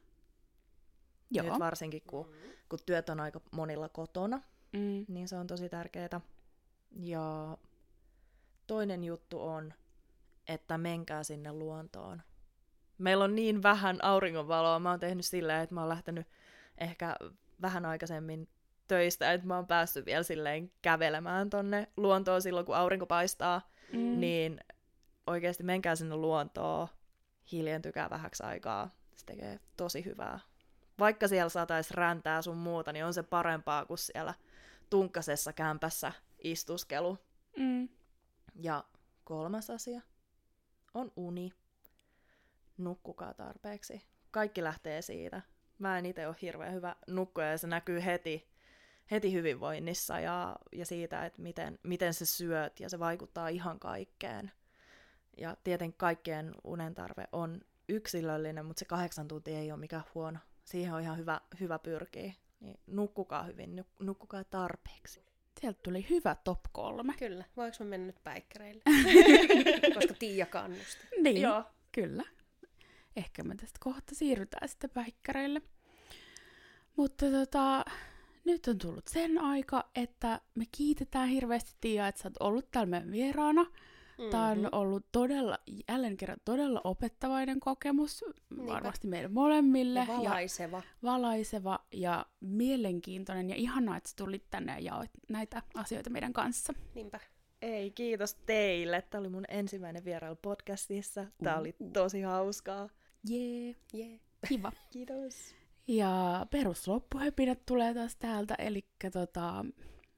Joo. 1.31 1.45
Nyt 1.45 1.59
varsinkin, 1.59 2.01
kun, 2.07 2.31
kun 2.69 2.79
työt 2.85 3.09
on 3.09 3.19
aika 3.19 3.41
monilla 3.51 3.89
kotona, 3.89 4.41
Mm. 4.73 5.05
niin 5.07 5.27
se 5.27 5.35
on 5.35 5.47
tosi 5.47 5.69
tärkeää. 5.69 6.21
Ja 6.99 7.57
toinen 8.67 9.03
juttu 9.03 9.41
on, 9.41 9.73
että 10.47 10.77
menkää 10.77 11.23
sinne 11.23 11.53
luontoon. 11.53 12.21
Meillä 12.97 13.23
on 13.23 13.35
niin 13.35 13.63
vähän 13.63 14.03
auringonvaloa. 14.03 14.79
Mä 14.79 14.89
oon 14.89 14.99
tehnyt 14.99 15.25
silleen, 15.25 15.61
että 15.61 15.75
mä 15.75 15.81
oon 15.81 15.89
lähtenyt 15.89 16.27
ehkä 16.77 17.15
vähän 17.61 17.85
aikaisemmin 17.85 18.49
töistä, 18.87 19.33
että 19.33 19.47
mä 19.47 19.55
oon 19.55 19.67
päässyt 19.67 20.05
vielä 20.05 20.23
silleen 20.23 20.71
kävelemään 20.81 21.49
tonne 21.49 21.87
luontoon 21.97 22.41
silloin, 22.41 22.65
kun 22.65 22.75
aurinko 22.75 23.05
paistaa. 23.05 23.69
Mm. 23.93 24.19
Niin 24.19 24.59
oikeasti 25.27 25.63
menkää 25.63 25.95
sinne 25.95 26.15
luontoon, 26.15 26.87
hiljentykää 27.51 28.09
vähäksi 28.09 28.43
aikaa. 28.43 28.89
Se 29.15 29.25
tekee 29.25 29.59
tosi 29.77 30.05
hyvää. 30.05 30.39
Vaikka 30.99 31.27
siellä 31.27 31.49
saataisi 31.49 31.93
räntää 31.93 32.41
sun 32.41 32.57
muuta, 32.57 32.93
niin 32.93 33.05
on 33.05 33.13
se 33.13 33.23
parempaa 33.23 33.85
kuin 33.85 33.97
siellä 33.97 34.33
tunkkasessa 34.89 35.53
kämpässä 35.53 36.11
istuskelu. 36.43 37.17
Mm. 37.57 37.89
Ja 38.55 38.83
kolmas 39.23 39.69
asia 39.69 40.01
on 40.93 41.11
uni. 41.15 41.53
Nukkukaa 42.77 43.33
tarpeeksi. 43.33 44.01
Kaikki 44.31 44.63
lähtee 44.63 45.01
siitä. 45.01 45.41
Mä 45.79 45.97
en 45.97 46.05
itse 46.05 46.27
ole 46.27 46.35
hirveän 46.41 46.73
hyvä 46.73 46.95
nukkuja 47.07 47.51
ja 47.51 47.57
se 47.57 47.67
näkyy 47.67 48.05
heti, 48.05 48.49
heti 49.11 49.33
hyvinvoinnissa 49.33 50.19
ja, 50.19 50.55
ja 50.71 50.85
siitä, 50.85 51.25
että 51.25 51.41
miten, 51.41 51.79
miten 51.83 52.13
se 52.13 52.25
syöt 52.25 52.79
ja 52.79 52.89
se 52.89 52.99
vaikuttaa 52.99 53.47
ihan 53.47 53.79
kaikkeen. 53.79 54.51
Ja 55.37 55.57
tietenkin 55.63 55.97
kaikkien 55.97 56.55
unen 56.63 56.95
tarve 56.95 57.27
on 57.31 57.61
yksilöllinen, 57.89 58.65
mutta 58.65 58.79
se 58.79 58.85
kahdeksan 58.85 59.27
tuntia 59.27 59.59
ei 59.59 59.71
ole 59.71 59.79
mikään 59.79 60.03
huono. 60.15 60.39
Siihen 60.65 60.93
on 60.93 61.01
ihan 61.01 61.17
hyvä, 61.17 61.41
hyvä 61.59 61.79
pyrkiä. 61.79 62.33
Niin 62.59 62.79
nukkukaa 62.87 63.43
hyvin, 63.43 63.79
nuk- 63.79 64.05
nukkukaa 64.05 64.43
tarpeeksi. 64.43 65.25
Sieltä 65.61 65.79
tuli 65.83 66.05
hyvä 66.09 66.35
top 66.43 66.59
kolme. 66.71 67.13
Kyllä. 67.19 67.45
Voinko 67.57 67.77
mä 67.79 67.85
mennä 67.85 68.07
nyt 68.07 68.23
päikkäreille? 68.23 68.83
Koska 69.95 70.13
Tiia 70.19 70.45
kannusti. 70.45 71.07
Niin, 71.21 71.41
Joo. 71.41 71.63
kyllä. 71.91 72.23
Ehkä 73.15 73.43
me 73.43 73.55
tästä 73.55 73.79
kohta 73.79 74.15
siirrytään 74.15 74.69
sitten 74.69 74.89
päikkäreille. 74.89 75.61
Mutta 76.95 77.25
tota, 77.31 77.85
nyt 78.45 78.67
on 78.67 78.77
tullut 78.77 79.07
sen 79.07 79.37
aika, 79.41 79.89
että 79.95 80.41
me 80.55 80.65
kiitetään 80.71 81.29
hirveästi 81.29 81.75
Tiia, 81.81 82.07
että 82.07 82.21
sä 82.21 82.27
oot 82.27 82.37
ollut 82.39 82.71
täällä 82.71 82.89
meidän 82.89 83.11
vieraana. 83.11 83.65
Mm-hmm. 84.17 84.31
Tämä 84.31 84.47
on 84.47 84.69
ollut 84.71 85.05
todella, 85.11 85.57
jälleen 85.89 86.17
kerran 86.17 86.37
todella 86.45 86.81
opettavainen 86.83 87.59
kokemus, 87.59 88.25
Niinpä. 88.49 88.73
varmasti 88.73 89.07
meille 89.07 89.27
molemmille. 89.27 89.99
Ja 89.99 90.07
valaiseva. 90.07 90.81
valaiseva 91.03 91.79
ja 91.93 92.25
mielenkiintoinen 92.39 93.49
ja 93.49 93.55
ihanaa, 93.55 93.97
että 93.97 94.09
sä 94.09 94.15
tulit 94.15 94.43
tänne 94.49 94.71
ja 94.73 94.79
jaoit 94.79 95.11
näitä 95.29 95.61
asioita 95.75 96.09
meidän 96.09 96.33
kanssa. 96.33 96.73
Niinpä. 96.95 97.19
Ei, 97.61 97.91
kiitos 97.91 98.33
teille. 98.33 99.01
Tämä 99.01 99.19
oli 99.19 99.29
mun 99.29 99.45
ensimmäinen 99.47 100.05
vierailu 100.05 100.35
podcastissa. 100.41 101.25
Tämä 101.43 101.57
oli 101.57 101.75
Uh. 101.79 101.91
tosi 101.91 102.21
hauskaa. 102.21 102.89
Jee, 103.29 103.75
Jee. 103.93 104.19
kiva. 104.47 104.71
Kiitos. 104.93 105.55
Ja 105.87 106.45
perusloppuhöpinät 106.51 107.65
tulee 107.65 107.93
taas 107.93 108.15
täältä, 108.15 108.55
eli 108.57 108.85
tota, 109.13 109.65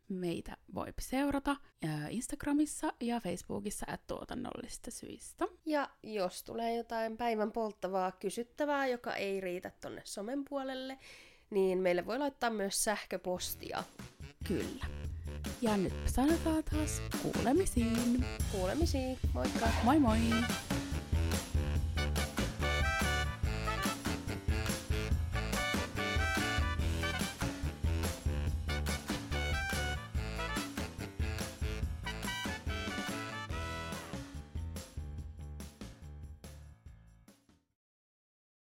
meitä 0.10 0.58
voi 0.74 0.94
seurata 1.00 1.56
Instagramissa 2.10 2.94
ja 3.00 3.20
Facebookissa 3.20 3.86
at 3.90 4.08
tuotannollisista 4.08 4.92
syistä. 4.92 5.46
Ja 5.66 5.90
jos 6.04 6.44
tulee 6.44 6.76
jotain 6.76 7.18
päivän 7.18 7.52
polttavaa 7.52 8.12
kysyttävää, 8.12 8.88
joka 8.88 9.16
ei 9.16 9.42
riitä 9.42 9.72
tonne 9.82 10.02
somen 10.06 10.46
puolelle, 10.50 10.98
niin 11.50 11.80
meille 11.80 12.06
voi 12.06 12.20
laittaa 12.20 12.50
myös 12.50 12.84
sähköpostia. 12.84 13.84
Kyllä. 14.48 14.86
Ja 15.62 15.78
nyt 15.78 15.94
sanotaan 16.06 16.64
taas 16.64 17.02
kuulemisiin. 17.22 18.26
Kuulemisiin. 18.52 19.18
Moikka! 19.34 19.68
Moi 19.84 20.00
moi! 20.00 20.18